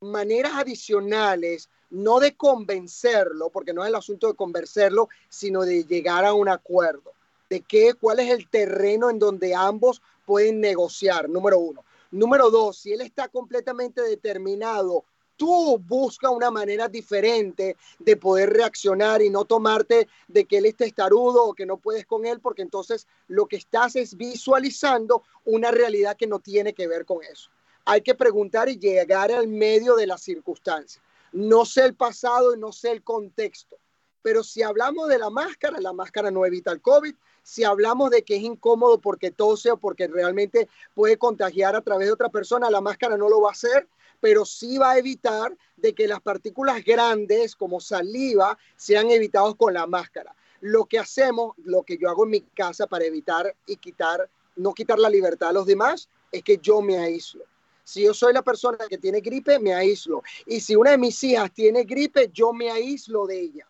maneras 0.00 0.52
adicionales, 0.54 1.68
no 1.90 2.20
de 2.20 2.36
convencerlo, 2.36 3.50
porque 3.50 3.72
no 3.72 3.82
es 3.82 3.88
el 3.88 3.94
asunto 3.94 4.26
de 4.28 4.34
convencerlo, 4.34 5.08
sino 5.28 5.62
de 5.62 5.84
llegar 5.84 6.24
a 6.24 6.34
un 6.34 6.48
acuerdo, 6.48 7.12
de 7.48 7.60
qué, 7.60 7.94
cuál 7.94 8.20
es 8.20 8.30
el 8.30 8.48
terreno 8.48 9.10
en 9.10 9.18
donde 9.18 9.54
ambos 9.54 10.02
pueden 10.26 10.60
negociar, 10.60 11.28
número 11.28 11.58
uno. 11.58 11.84
Número 12.10 12.50
dos, 12.50 12.78
si 12.78 12.92
él 12.92 13.00
está 13.00 13.28
completamente 13.28 14.00
determinado, 14.02 15.04
tú 15.36 15.78
busca 15.78 16.30
una 16.30 16.50
manera 16.50 16.88
diferente 16.88 17.76
de 17.98 18.16
poder 18.16 18.50
reaccionar 18.50 19.22
y 19.22 19.30
no 19.30 19.44
tomarte 19.44 20.08
de 20.28 20.44
que 20.44 20.58
él 20.58 20.66
esté 20.66 20.86
estarudo 20.86 21.44
o 21.44 21.54
que 21.54 21.66
no 21.66 21.76
puedes 21.76 22.06
con 22.06 22.26
él, 22.26 22.40
porque 22.40 22.62
entonces 22.62 23.06
lo 23.28 23.46
que 23.46 23.56
estás 23.56 23.96
es 23.96 24.16
visualizando 24.16 25.22
una 25.44 25.70
realidad 25.70 26.16
que 26.16 26.26
no 26.26 26.38
tiene 26.38 26.72
que 26.72 26.86
ver 26.86 27.04
con 27.04 27.22
eso. 27.22 27.50
Hay 27.84 28.00
que 28.00 28.14
preguntar 28.14 28.68
y 28.68 28.78
llegar 28.78 29.30
al 29.30 29.48
medio 29.48 29.96
de 29.96 30.06
las 30.06 30.22
circunstancias. 30.22 31.02
No 31.32 31.64
sé 31.64 31.84
el 31.84 31.94
pasado 31.94 32.54
y 32.54 32.58
no 32.58 32.72
sé 32.72 32.92
el 32.92 33.02
contexto, 33.02 33.76
pero 34.22 34.42
si 34.42 34.62
hablamos 34.62 35.08
de 35.08 35.18
la 35.18 35.28
máscara, 35.28 35.80
la 35.80 35.92
máscara 35.92 36.30
no 36.30 36.46
evita 36.46 36.72
el 36.72 36.80
COVID, 36.80 37.14
si 37.42 37.62
hablamos 37.62 38.10
de 38.10 38.22
que 38.22 38.36
es 38.36 38.42
incómodo 38.42 38.98
porque 38.98 39.30
tose 39.30 39.70
o 39.70 39.76
porque 39.76 40.06
realmente 40.06 40.66
puede 40.94 41.18
contagiar 41.18 41.76
a 41.76 41.82
través 41.82 42.06
de 42.06 42.14
otra 42.14 42.30
persona, 42.30 42.70
la 42.70 42.80
máscara 42.80 43.18
no 43.18 43.28
lo 43.28 43.42
va 43.42 43.50
a 43.50 43.52
hacer, 43.52 43.86
pero 44.20 44.44
sí 44.44 44.78
va 44.78 44.92
a 44.92 44.98
evitar 44.98 45.56
de 45.76 45.94
que 45.94 46.08
las 46.08 46.20
partículas 46.20 46.84
grandes 46.84 47.54
como 47.56 47.80
saliva 47.80 48.58
sean 48.76 49.10
evitados 49.10 49.56
con 49.56 49.74
la 49.74 49.86
máscara. 49.86 50.34
Lo 50.60 50.86
que 50.86 50.98
hacemos, 50.98 51.54
lo 51.64 51.82
que 51.82 51.98
yo 51.98 52.08
hago 52.08 52.24
en 52.24 52.30
mi 52.30 52.40
casa 52.40 52.86
para 52.86 53.04
evitar 53.04 53.54
y 53.66 53.76
quitar, 53.76 54.28
no 54.56 54.72
quitar 54.72 54.98
la 54.98 55.10
libertad 55.10 55.50
a 55.50 55.52
los 55.52 55.66
demás, 55.66 56.08
es 56.32 56.42
que 56.42 56.58
yo 56.58 56.80
me 56.80 56.98
aíslo. 56.98 57.44
Si 57.82 58.02
yo 58.02 58.14
soy 58.14 58.32
la 58.32 58.42
persona 58.42 58.78
que 58.88 58.96
tiene 58.96 59.20
gripe, 59.20 59.58
me 59.58 59.74
aíslo. 59.74 60.22
Y 60.46 60.60
si 60.60 60.74
una 60.74 60.92
de 60.92 60.98
mis 60.98 61.22
hijas 61.22 61.52
tiene 61.52 61.84
gripe, 61.84 62.30
yo 62.32 62.52
me 62.52 62.70
aíslo 62.70 63.26
de 63.26 63.38
ella 63.40 63.68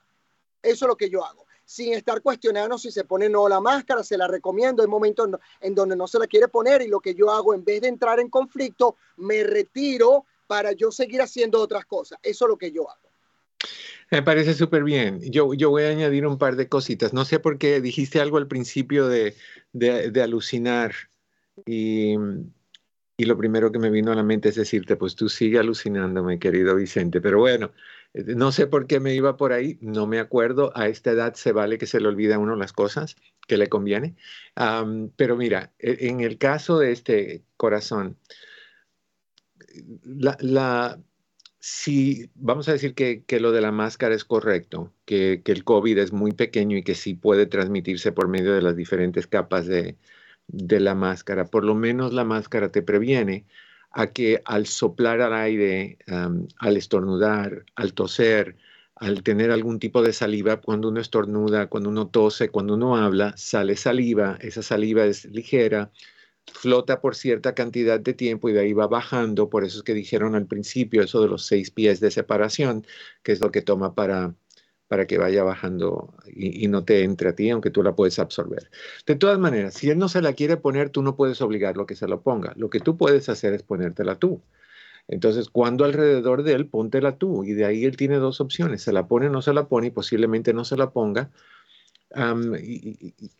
Eso 0.62 0.84
es 0.84 0.88
lo 0.88 0.96
que 0.96 1.10
yo 1.10 1.24
hago 1.24 1.44
sin 1.64 1.94
estar 1.94 2.20
cuestionando 2.20 2.78
si 2.78 2.90
se 2.90 3.04
pone 3.04 3.26
o 3.26 3.30
no 3.30 3.48
la 3.48 3.60
máscara, 3.60 4.04
se 4.04 4.18
la 4.18 4.28
recomiendo, 4.28 4.82
hay 4.82 4.88
momentos 4.88 5.28
en 5.60 5.74
donde 5.74 5.96
no 5.96 6.06
se 6.06 6.18
la 6.18 6.26
quiere 6.26 6.48
poner 6.48 6.82
y 6.82 6.88
lo 6.88 7.00
que 7.00 7.14
yo 7.14 7.30
hago 7.30 7.54
en 7.54 7.64
vez 7.64 7.80
de 7.80 7.88
entrar 7.88 8.20
en 8.20 8.28
conflicto, 8.28 8.96
me 9.16 9.42
retiro 9.42 10.26
para 10.46 10.72
yo 10.72 10.90
seguir 10.90 11.22
haciendo 11.22 11.60
otras 11.60 11.84
cosas. 11.84 12.18
Eso 12.22 12.44
es 12.44 12.48
lo 12.48 12.56
que 12.56 12.72
yo 12.72 12.90
hago. 12.90 13.10
Me 14.10 14.22
parece 14.22 14.54
súper 14.54 14.84
bien. 14.84 15.20
Yo, 15.22 15.54
yo 15.54 15.70
voy 15.70 15.84
a 15.84 15.88
añadir 15.88 16.26
un 16.26 16.38
par 16.38 16.56
de 16.56 16.68
cositas. 16.68 17.12
No 17.12 17.24
sé 17.24 17.40
por 17.40 17.58
qué 17.58 17.80
dijiste 17.80 18.20
algo 18.20 18.36
al 18.36 18.46
principio 18.46 19.08
de, 19.08 19.34
de, 19.72 20.22
alucinar 20.22 20.92
y, 21.66 22.14
y, 23.16 23.24
lo 23.24 23.36
primero 23.36 23.72
que 23.72 23.78
me 23.78 23.90
vino 23.90 24.12
a 24.12 24.14
la 24.14 24.22
mente 24.22 24.50
es 24.50 24.56
decirte, 24.56 24.96
pues 24.96 25.14
tú 25.16 25.28
sigue 25.28 25.58
alucinándome, 25.58 26.38
querido 26.38 26.76
Vicente. 26.76 27.20
Pero 27.20 27.38
bueno, 27.38 27.72
no 28.14 28.52
sé 28.52 28.68
por 28.68 28.86
qué 28.86 29.00
me 29.00 29.14
iba 29.14 29.36
por 29.36 29.52
ahí, 29.52 29.78
no 29.80 30.06
me 30.06 30.20
acuerdo. 30.20 30.70
A 30.76 30.88
esta 30.88 31.10
edad 31.10 31.34
se 31.34 31.52
vale 31.52 31.78
que 31.78 31.86
se 31.86 32.00
le 32.00 32.08
olvida 32.08 32.36
a 32.36 32.38
uno 32.38 32.54
las 32.54 32.72
cosas 32.72 33.16
que 33.48 33.56
le 33.56 33.68
conviene. 33.68 34.16
pero 35.16 35.36
mira, 35.36 35.72
e, 35.78 36.08
en 36.08 36.20
el 36.20 36.38
caso 36.38 36.78
de 36.78 36.92
este 36.92 37.42
corazón, 37.56 38.16
la, 40.04 40.98
si 41.58 42.30
vamos 42.34 42.68
a 42.68 42.72
decir 42.72 42.94
que, 42.94 43.24
lo 43.40 43.50
de 43.50 43.62
la 43.62 43.72
máscara 43.72 44.14
es 44.14 44.24
correcto, 44.24 44.92
que, 45.06 45.42
el 45.44 45.64
COVID 45.64 45.98
es 45.98 46.12
muy 46.12 46.32
pequeño 46.32 46.76
y 46.76 46.82
que 46.82 46.94
sí 46.94 47.14
puede 47.14 47.46
transmitirse 47.46 48.12
por 48.12 48.28
medio 48.28 48.52
de 48.54 48.62
las 48.62 48.76
diferentes 48.76 49.26
capas 49.26 49.66
de, 49.66 49.96
la 50.48 50.94
máscara, 50.94 51.46
por 51.46 51.64
lo 51.64 51.74
menos 51.74 52.12
la 52.12 52.24
máscara 52.24 52.70
te 52.70 52.82
previene 52.82 53.46
a 53.90 54.08
que 54.08 54.42
al 54.44 54.66
soplar 54.66 55.22
al 55.22 55.32
aire, 55.32 55.98
al 56.58 56.76
estornudar, 56.76 57.64
al 57.76 57.94
toser, 57.94 58.56
al 58.96 59.22
tener 59.22 59.50
algún 59.50 59.78
tipo 59.78 60.02
de 60.02 60.12
saliva, 60.12 60.60
cuando 60.60 60.88
uno 60.88 61.00
estornuda, 61.00 61.68
cuando 61.68 61.88
uno 61.88 62.08
tose, 62.08 62.50
cuando 62.50 62.74
uno 62.74 62.96
habla, 62.96 63.34
sale 63.38 63.76
saliva, 63.76 64.36
esa 64.40 64.62
saliva 64.62 65.04
es 65.06 65.24
ligera, 65.26 65.90
flota 66.52 67.00
por 67.00 67.16
cierta 67.16 67.54
cantidad 67.54 68.00
de 68.00 68.14
tiempo 68.14 68.48
y 68.48 68.52
de 68.52 68.60
ahí 68.60 68.72
va 68.72 68.86
bajando, 68.86 69.48
por 69.50 69.64
eso 69.64 69.78
es 69.78 69.82
que 69.84 69.94
dijeron 69.94 70.34
al 70.34 70.46
principio 70.46 71.02
eso 71.02 71.20
de 71.22 71.28
los 71.28 71.46
seis 71.46 71.70
pies 71.70 72.00
de 72.00 72.10
separación, 72.10 72.86
que 73.22 73.32
es 73.32 73.40
lo 73.40 73.50
que 73.50 73.62
toma 73.62 73.94
para, 73.94 74.34
para 74.88 75.06
que 75.06 75.18
vaya 75.18 75.42
bajando 75.42 76.14
y, 76.26 76.68
no 76.68 76.84
te 76.84 77.02
entre 77.02 77.30
a 77.30 77.34
ti, 77.34 77.50
aunque 77.50 77.70
tú 77.70 77.82
la 77.82 77.94
puedes 77.94 78.18
absorber. 78.18 78.70
De 79.06 79.16
todas 79.16 79.38
maneras, 79.38 79.74
si 79.74 79.90
él 79.90 79.98
no 79.98 80.08
se 80.08 80.22
la 80.22 80.34
quiere 80.34 80.56
poner, 80.56 80.90
tú 80.90 81.02
no 81.02 81.16
puedes 81.16 81.40
obligarlo 81.42 81.84
a 81.84 81.86
que 81.86 81.96
se 81.96 82.08
lo 82.08 82.22
ponga. 82.22 82.52
Lo 82.56 82.70
que 82.70 82.80
tú 82.80 82.96
puedes 82.96 83.28
hacer 83.28 83.54
es 83.54 83.62
ponértela 83.62 84.18
tú. 84.18 84.42
Entonces, 85.08 85.50
cuando 85.50 85.84
alrededor 85.84 86.42
de 86.42 86.54
él, 86.54 86.66
póntela 86.68 87.18
tú. 87.18 87.44
Y 87.44 87.52
de 87.52 87.64
ahí 87.66 87.84
él 87.84 87.96
tiene 87.96 88.16
dos 88.16 88.40
opciones. 88.40 88.82
Se 88.82 88.92
la 88.92 89.06
pone 89.06 89.26
o 89.28 89.30
no 89.30 89.42
se 89.42 89.52
la 89.52 89.68
pone 89.68 89.88
y 89.88 89.90
posiblemente 89.90 90.54
no 90.54 90.64
se 90.64 90.76
la 90.76 90.90
ponga. 90.92 91.30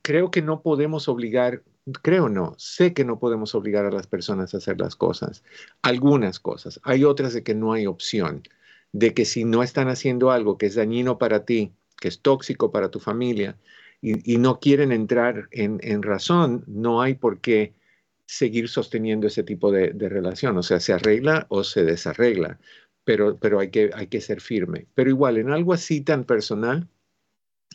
Creo 0.03 0.31
que 0.31 0.43
no 0.43 0.63
podemos 0.63 1.09
obligar 1.09 1.63
creo 2.03 2.29
no, 2.29 2.55
sé 2.57 2.95
que 2.95 3.05
no 3.05 3.19
podemos 3.19 3.55
obligar 3.55 3.85
a 3.87 3.91
las 3.91 4.07
personas 4.07 4.55
a 4.55 4.59
hacer 4.59 4.81
las 4.81 4.97
cosas, 4.97 5.45
algunas 5.83 6.41
cosas, 6.41 6.81
hay 6.83 7.05
otras 7.05 7.35
de 7.35 7.43
que 7.43 7.55
no 7.55 7.73
hay 7.73 7.87
opción, 7.87 8.43
de 8.93 9.13
que 9.15 9.25
si 9.25 9.45
no 9.45 9.63
están 9.63 9.89
haciendo 9.89 10.31
algo 10.31 10.57
que 10.57 10.67
es 10.67 10.75
dañino 10.77 11.19
para 11.19 11.45
ti, 11.45 11.75
que 12.01 12.09
es 12.09 12.21
tóxico 12.21 12.71
para 12.73 12.91
tu 12.91 13.01
familia, 13.01 13.59
y, 14.07 14.37
no 14.37 14.61
quieren 14.61 14.93
entrar 14.93 15.49
en, 15.51 16.03
razón, 16.03 16.63
no 16.67 17.01
hay 17.01 17.15
por 17.15 17.41
qué 17.41 17.73
seguir 18.27 18.69
sosteniendo 18.69 19.27
ese 19.27 19.43
tipo 19.43 19.73
de, 19.73 19.93
relación, 20.11 20.59
o 20.59 20.63
sea, 20.63 20.79
se 20.79 20.93
arregla 20.93 21.47
o 21.49 21.65
se 21.65 21.85
desarregla, 21.85 22.59
pero, 23.05 23.39
pero 23.39 23.61
hay, 23.61 23.71
que, 23.71 23.91
hay 23.95 24.09
que 24.09 24.21
ser 24.21 24.43
firme. 24.43 24.87
Pero 24.95 25.09
igual, 25.09 25.39
en 25.39 25.51
algo 25.51 25.73
así 25.73 26.03
tan 26.03 26.25
personal, 26.25 26.87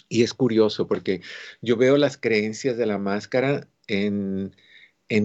y 0.10 0.24
es 0.24 0.34
curioso 0.34 0.88
porque 0.88 1.22
yo 1.62 1.78
veo 1.78 1.96
las 1.98 2.18
creencias 2.18 2.76
de 2.78 2.88
la 2.88 2.98
máscara 2.98 3.68
en, 3.88 4.54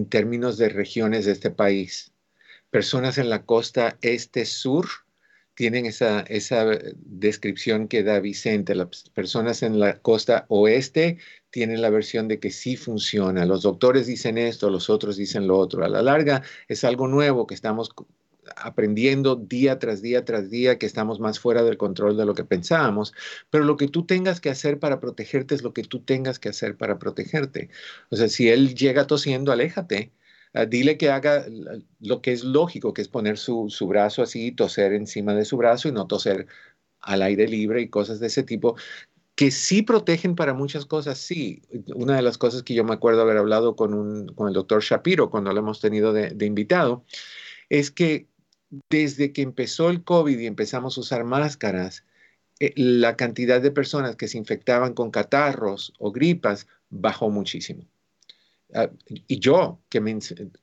términos 0.09 0.57
de 0.57 0.69
regiones 0.69 1.25
de 1.25 1.33
este 1.33 1.51
país. 1.51 2.13
Personas 2.69 3.17
en 3.17 3.29
la 3.29 3.45
costa 3.45 3.97
este-sur 4.01 4.87
tienen 5.55 5.85
esa, 5.85 6.21
esa 6.21 6.65
descripción 6.95 7.87
que 7.87 8.03
da 8.03 8.19
Vicente. 8.19 8.75
Las 8.75 9.09
personas 9.13 9.63
en 9.63 9.79
la 9.79 9.99
costa 9.99 10.45
oeste 10.49 11.17
tienen 11.49 11.81
la 11.81 11.89
versión 11.89 12.27
de 12.27 12.39
que 12.39 12.51
sí 12.51 12.75
funciona. 12.75 13.45
Los 13.45 13.61
doctores 13.61 14.07
dicen 14.07 14.37
esto, 14.37 14.69
los 14.69 14.89
otros 14.89 15.17
dicen 15.17 15.47
lo 15.47 15.57
otro. 15.57 15.85
A 15.85 15.89
la 15.89 16.01
larga 16.01 16.41
es 16.67 16.83
algo 16.83 17.07
nuevo 17.07 17.47
que 17.47 17.55
estamos 17.55 17.89
aprendiendo 18.55 19.35
día 19.35 19.79
tras 19.79 20.01
día 20.01 20.25
tras 20.25 20.49
día 20.49 20.77
que 20.77 20.85
estamos 20.85 21.19
más 21.19 21.39
fuera 21.39 21.63
del 21.63 21.77
control 21.77 22.17
de 22.17 22.25
lo 22.25 22.33
que 22.33 22.43
pensábamos, 22.43 23.13
pero 23.49 23.63
lo 23.63 23.77
que 23.77 23.87
tú 23.87 24.05
tengas 24.05 24.41
que 24.41 24.49
hacer 24.49 24.79
para 24.79 24.99
protegerte 24.99 25.55
es 25.55 25.63
lo 25.63 25.73
que 25.73 25.83
tú 25.83 26.01
tengas 26.01 26.39
que 26.39 26.49
hacer 26.49 26.77
para 26.77 26.99
protegerte. 26.99 27.69
O 28.09 28.15
sea, 28.15 28.27
si 28.29 28.49
él 28.49 28.75
llega 28.75 29.07
tosiendo, 29.07 29.51
aléjate. 29.51 30.11
Ah, 30.53 30.65
dile 30.65 30.97
que 30.97 31.09
haga 31.09 31.45
lo 31.99 32.21
que 32.21 32.31
es 32.31 32.43
lógico, 32.43 32.93
que 32.93 33.01
es 33.01 33.09
poner 33.09 33.37
su, 33.37 33.69
su 33.69 33.87
brazo 33.87 34.23
así, 34.23 34.51
toser 34.53 34.93
encima 34.93 35.33
de 35.35 35.43
su 35.45 35.57
brazo 35.57 35.89
y 35.89 35.91
no 35.91 36.07
toser 36.07 36.47
al 37.01 37.21
aire 37.23 37.47
libre 37.47 37.81
y 37.81 37.89
cosas 37.89 38.19
de 38.19 38.27
ese 38.27 38.43
tipo, 38.43 38.75
que 39.35 39.51
sí 39.51 39.81
protegen 39.81 40.35
para 40.35 40.53
muchas 40.53 40.85
cosas, 40.85 41.17
sí. 41.19 41.61
Una 41.93 42.15
de 42.15 42.21
las 42.21 42.37
cosas 42.37 42.63
que 42.63 42.73
yo 42.73 42.83
me 42.85 42.93
acuerdo 42.93 43.21
haber 43.21 43.37
hablado 43.37 43.75
con, 43.75 43.93
un, 43.93 44.27
con 44.29 44.47
el 44.47 44.53
doctor 44.53 44.81
Shapiro 44.81 45.29
cuando 45.29 45.51
lo 45.53 45.59
hemos 45.59 45.81
tenido 45.81 46.13
de, 46.13 46.29
de 46.29 46.45
invitado, 46.45 47.03
es 47.69 47.91
que 47.91 48.27
desde 48.89 49.31
que 49.33 49.41
empezó 49.41 49.89
el 49.89 50.03
COVID 50.03 50.39
y 50.39 50.47
empezamos 50.47 50.97
a 50.97 51.01
usar 51.01 51.23
máscaras, 51.23 52.05
eh, 52.59 52.73
la 52.75 53.15
cantidad 53.17 53.61
de 53.61 53.71
personas 53.71 54.15
que 54.15 54.27
se 54.27 54.37
infectaban 54.37 54.93
con 54.93 55.11
catarros 55.11 55.93
o 55.99 56.11
gripas 56.11 56.67
bajó 56.89 57.29
muchísimo. 57.29 57.85
Ah, 58.73 58.89
y 59.27 59.39
yo, 59.39 59.79
que 59.89 59.99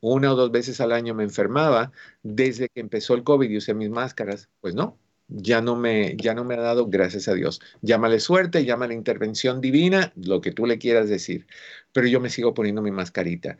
una 0.01 0.33
o 0.33 0.37
dos 0.37 0.51
veces 0.51 0.81
al 0.81 0.93
año 0.93 1.15
me 1.15 1.23
enfermaba, 1.25 1.93
desde 2.23 2.69
que 2.69 2.81
empezó 2.81 3.15
el 3.15 3.25
COVID 3.25 3.49
y 3.49 3.57
usé 3.59 3.75
mis 3.75 3.91
máscaras, 3.91 4.49
pues 4.61 4.75
no, 4.75 4.99
ya 5.29 5.61
no 5.63 5.77
me, 5.77 6.17
ya 6.17 6.35
no 6.35 6.45
me 6.45 6.55
ha 6.55 6.61
dado, 6.61 6.89
gracias 6.89 7.29
a 7.29 7.35
Dios. 7.35 7.61
Llámale 7.81 8.21
suerte, 8.21 8.65
llámale 8.65 8.95
intervención 8.95 9.61
divina, 9.61 10.13
lo 10.17 10.41
que 10.41 10.53
tú 10.53 10.67
le 10.67 10.79
quieras 10.79 11.09
decir. 11.09 11.47
Pero 11.93 12.07
yo 12.09 12.21
me 12.21 12.31
sigo 12.31 12.55
poniendo 12.55 12.83
mi 12.83 12.91
mascarita. 12.91 13.59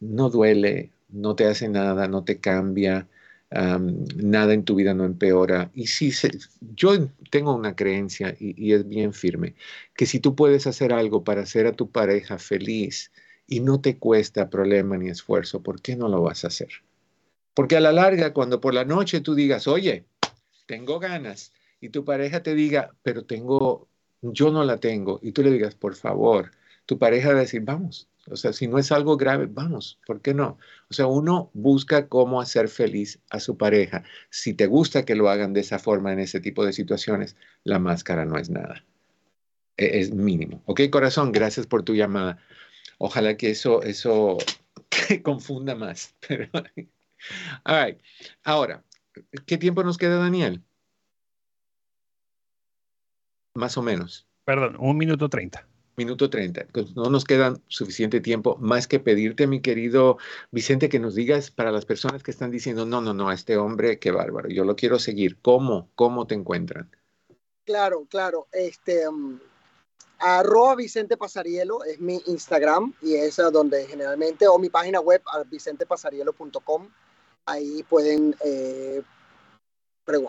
No 0.00 0.30
duele, 0.30 0.90
no 1.08 1.34
te 1.34 1.46
hace 1.46 1.68
nada, 1.68 2.08
no 2.08 2.24
te 2.24 2.40
cambia 2.40 3.08
nada 3.50 4.54
en 4.54 4.64
tu 4.64 4.76
vida 4.76 4.94
no 4.94 5.04
empeora. 5.04 5.70
Y 5.74 5.88
si 5.88 6.12
yo 6.74 7.08
tengo 7.30 7.54
una 7.54 7.74
creencia 7.74 8.36
y, 8.38 8.72
es 8.72 8.86
bien 8.88 9.12
firme, 9.12 9.54
que 9.94 10.06
si 10.06 10.20
tú 10.20 10.34
puedes 10.34 10.66
hacer 10.66 10.92
algo 10.92 11.24
para 11.24 11.42
hacer 11.42 11.66
a 11.66 11.72
tu 11.72 11.90
pareja 11.90 12.38
feliz 12.38 13.10
y 13.46 13.60
no 13.60 13.80
te 13.80 13.98
cuesta 13.98 14.50
problema 14.50 14.96
ni 14.96 15.08
esfuerzo, 15.08 15.62
¿por 15.62 15.82
qué 15.82 15.96
no 15.96 16.08
lo 16.08 16.22
vas 16.22 16.44
a 16.44 16.48
hacer? 16.48 16.68
Porque 17.54 17.76
a 17.76 17.80
la 17.80 17.92
larga, 17.92 18.32
cuando 18.32 18.60
por 18.60 18.74
la 18.74 18.84
noche 18.84 19.20
tú 19.20 19.34
digas, 19.34 19.66
oye, 19.66 20.04
tengo 20.66 21.00
ganas, 21.00 21.52
y 21.80 21.88
tu 21.88 22.04
pareja 22.04 22.42
te 22.42 22.54
diga, 22.54 22.94
pero 23.02 23.24
tengo, 23.24 23.88
yo 24.22 24.52
no 24.52 24.64
la 24.64 24.76
tengo, 24.76 25.18
y 25.22 25.32
tú 25.32 25.42
le 25.42 25.50
digas, 25.50 25.74
por 25.74 25.96
favor, 25.96 26.52
tu 26.86 26.98
pareja 26.98 27.30
va 27.30 27.38
a 27.38 27.40
decir, 27.40 27.62
vamos, 27.62 28.08
o 28.30 28.36
sea, 28.36 28.52
si 28.52 28.68
no 28.68 28.78
es 28.78 28.92
algo 28.92 29.16
grave, 29.16 29.46
vamos, 29.46 29.98
¿por 30.06 30.20
qué 30.20 30.34
no? 30.34 30.58
O 30.90 30.94
sea, 30.94 31.06
uno 31.06 31.50
busca 31.54 32.08
cómo 32.08 32.40
hacer 32.40 32.68
feliz 32.68 33.20
a 33.30 33.40
su 33.40 33.56
pareja. 33.56 34.04
Si 34.30 34.54
te 34.54 34.66
gusta 34.66 35.04
que 35.04 35.14
lo 35.14 35.28
hagan 35.28 35.52
de 35.52 35.60
esa 35.60 35.78
forma 35.78 36.12
en 36.12 36.20
ese 36.20 36.40
tipo 36.40 36.64
de 36.64 36.72
situaciones, 36.72 37.36
la 37.64 37.78
máscara 37.78 38.24
no 38.24 38.38
es 38.38 38.50
nada. 38.50 38.84
E, 39.76 40.00
es 40.00 40.14
mínimo. 40.14 40.62
Ok, 40.66 40.82
corazón, 40.90 41.32
gracias 41.32 41.66
por 41.66 41.82
tu 41.82 41.94
llamada. 41.94 42.38
Ojalá 42.98 43.36
que 43.36 43.50
eso, 43.50 43.82
eso 43.82 44.38
confunda 45.22 45.74
más. 45.74 46.14
Pero, 46.28 46.48
all 47.64 47.98
Ahora, 48.44 48.84
¿qué 49.46 49.58
tiempo 49.58 49.82
nos 49.82 49.98
queda, 49.98 50.16
Daniel? 50.16 50.62
Más 53.54 53.76
o 53.76 53.82
menos. 53.82 54.26
Perdón, 54.44 54.76
un 54.78 54.96
minuto 54.96 55.28
treinta 55.28 55.69
minuto 56.00 56.30
30. 56.30 56.68
Pues, 56.72 56.96
no 56.96 57.10
nos 57.10 57.24
queda 57.24 57.58
suficiente 57.68 58.20
tiempo 58.20 58.56
más 58.58 58.86
que 58.86 59.00
pedirte, 59.00 59.46
mi 59.46 59.60
querido 59.60 60.16
Vicente, 60.50 60.88
que 60.88 60.98
nos 60.98 61.14
digas 61.14 61.50
para 61.50 61.70
las 61.70 61.84
personas 61.84 62.22
que 62.22 62.30
están 62.30 62.50
diciendo, 62.50 62.86
no, 62.86 63.02
no, 63.02 63.12
no, 63.12 63.28
a 63.28 63.34
este 63.34 63.58
hombre, 63.58 63.98
qué 63.98 64.10
bárbaro, 64.10 64.48
yo 64.48 64.64
lo 64.64 64.76
quiero 64.76 64.98
seguir. 64.98 65.38
¿Cómo? 65.42 65.90
¿Cómo 65.94 66.26
te 66.26 66.34
encuentran? 66.34 66.90
Claro, 67.66 68.06
claro. 68.08 68.48
Este, 68.50 69.06
um, 69.06 69.38
arroba 70.18 70.74
Vicente 70.74 71.18
Pasarielo 71.18 71.84
es 71.84 72.00
mi 72.00 72.22
Instagram 72.26 72.94
y 73.02 73.16
es 73.16 73.36
donde 73.36 73.86
generalmente, 73.86 74.48
o 74.48 74.58
mi 74.58 74.70
página 74.70 75.00
web, 75.00 75.20
vicentepasarielo.com. 75.50 76.88
Ahí 77.44 77.82
pueden 77.82 78.34
eh, 78.42 79.02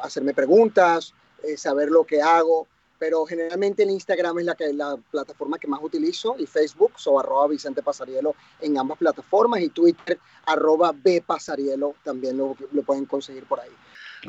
hacerme 0.01 0.33
preguntas, 0.33 1.13
eh, 1.43 1.55
saber 1.55 1.89
lo 1.89 2.03
que 2.03 2.21
hago 2.21 2.67
pero 3.01 3.25
generalmente 3.25 3.81
el 3.81 3.89
Instagram 3.89 4.37
es 4.37 4.45
la, 4.45 4.53
que, 4.53 4.71
la 4.73 4.95
plataforma 5.09 5.57
que 5.57 5.67
más 5.67 5.79
utilizo 5.81 6.35
y 6.37 6.45
Facebook, 6.45 6.91
so 6.97 7.19
arroba 7.19 7.47
Vicente 7.47 7.81
Pasarielo 7.81 8.35
en 8.59 8.77
ambas 8.77 8.99
plataformas 8.99 9.59
y 9.61 9.69
Twitter 9.69 10.19
arroba 10.45 10.93
B 10.95 11.23
Pasarielo 11.25 11.95
también 12.03 12.37
lo, 12.37 12.55
lo 12.71 12.83
pueden 12.83 13.07
conseguir 13.07 13.45
por 13.45 13.59
ahí. 13.59 13.71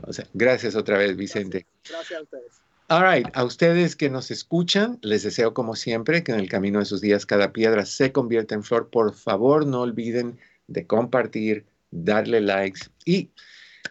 O 0.06 0.10
sea, 0.14 0.26
gracias 0.32 0.74
otra 0.74 0.96
vez, 0.96 1.14
Vicente. 1.16 1.66
Gracias, 1.86 2.18
a 2.18 2.22
ustedes. 2.22 2.62
All 2.88 3.02
right, 3.06 3.28
a 3.34 3.44
ustedes 3.44 3.94
que 3.94 4.08
nos 4.08 4.30
escuchan, 4.30 4.98
les 5.02 5.22
deseo 5.22 5.52
como 5.52 5.76
siempre 5.76 6.24
que 6.24 6.32
en 6.32 6.40
el 6.40 6.48
camino 6.48 6.78
de 6.78 6.86
sus 6.86 7.02
días 7.02 7.26
cada 7.26 7.52
piedra 7.52 7.84
se 7.84 8.10
convierta 8.10 8.54
en 8.54 8.64
flor. 8.64 8.88
Por 8.88 9.12
favor, 9.12 9.66
no 9.66 9.82
olviden 9.82 10.38
de 10.66 10.86
compartir, 10.86 11.66
darle 11.90 12.40
likes 12.40 12.88
y 13.04 13.32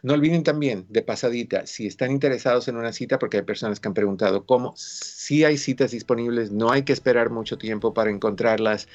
no 0.04 0.14
olviden 0.14 0.44
también, 0.44 0.86
de 0.90 1.02
pasadita, 1.02 1.66
si 1.68 1.88
están 1.88 2.12
interesados 2.12 2.68
en 2.68 2.78
una 2.78 2.94
cita, 2.94 3.20
porque 3.20 3.38
hay 3.38 3.44
personas 3.44 3.80
que 3.80 3.88
han 3.88 3.94
preguntado 3.94 4.46
cómo, 4.46 4.74
si 4.76 5.44
hay 5.44 5.58
citas 5.58 5.92
disponibles, 5.92 6.52
no 6.52 6.72
hay 6.72 6.84
que 6.84 6.94
esperar 6.94 7.30
mucho 7.30 7.58
tiempo 7.58 7.94
para 7.94 8.10
encontrarlas. 8.10 8.88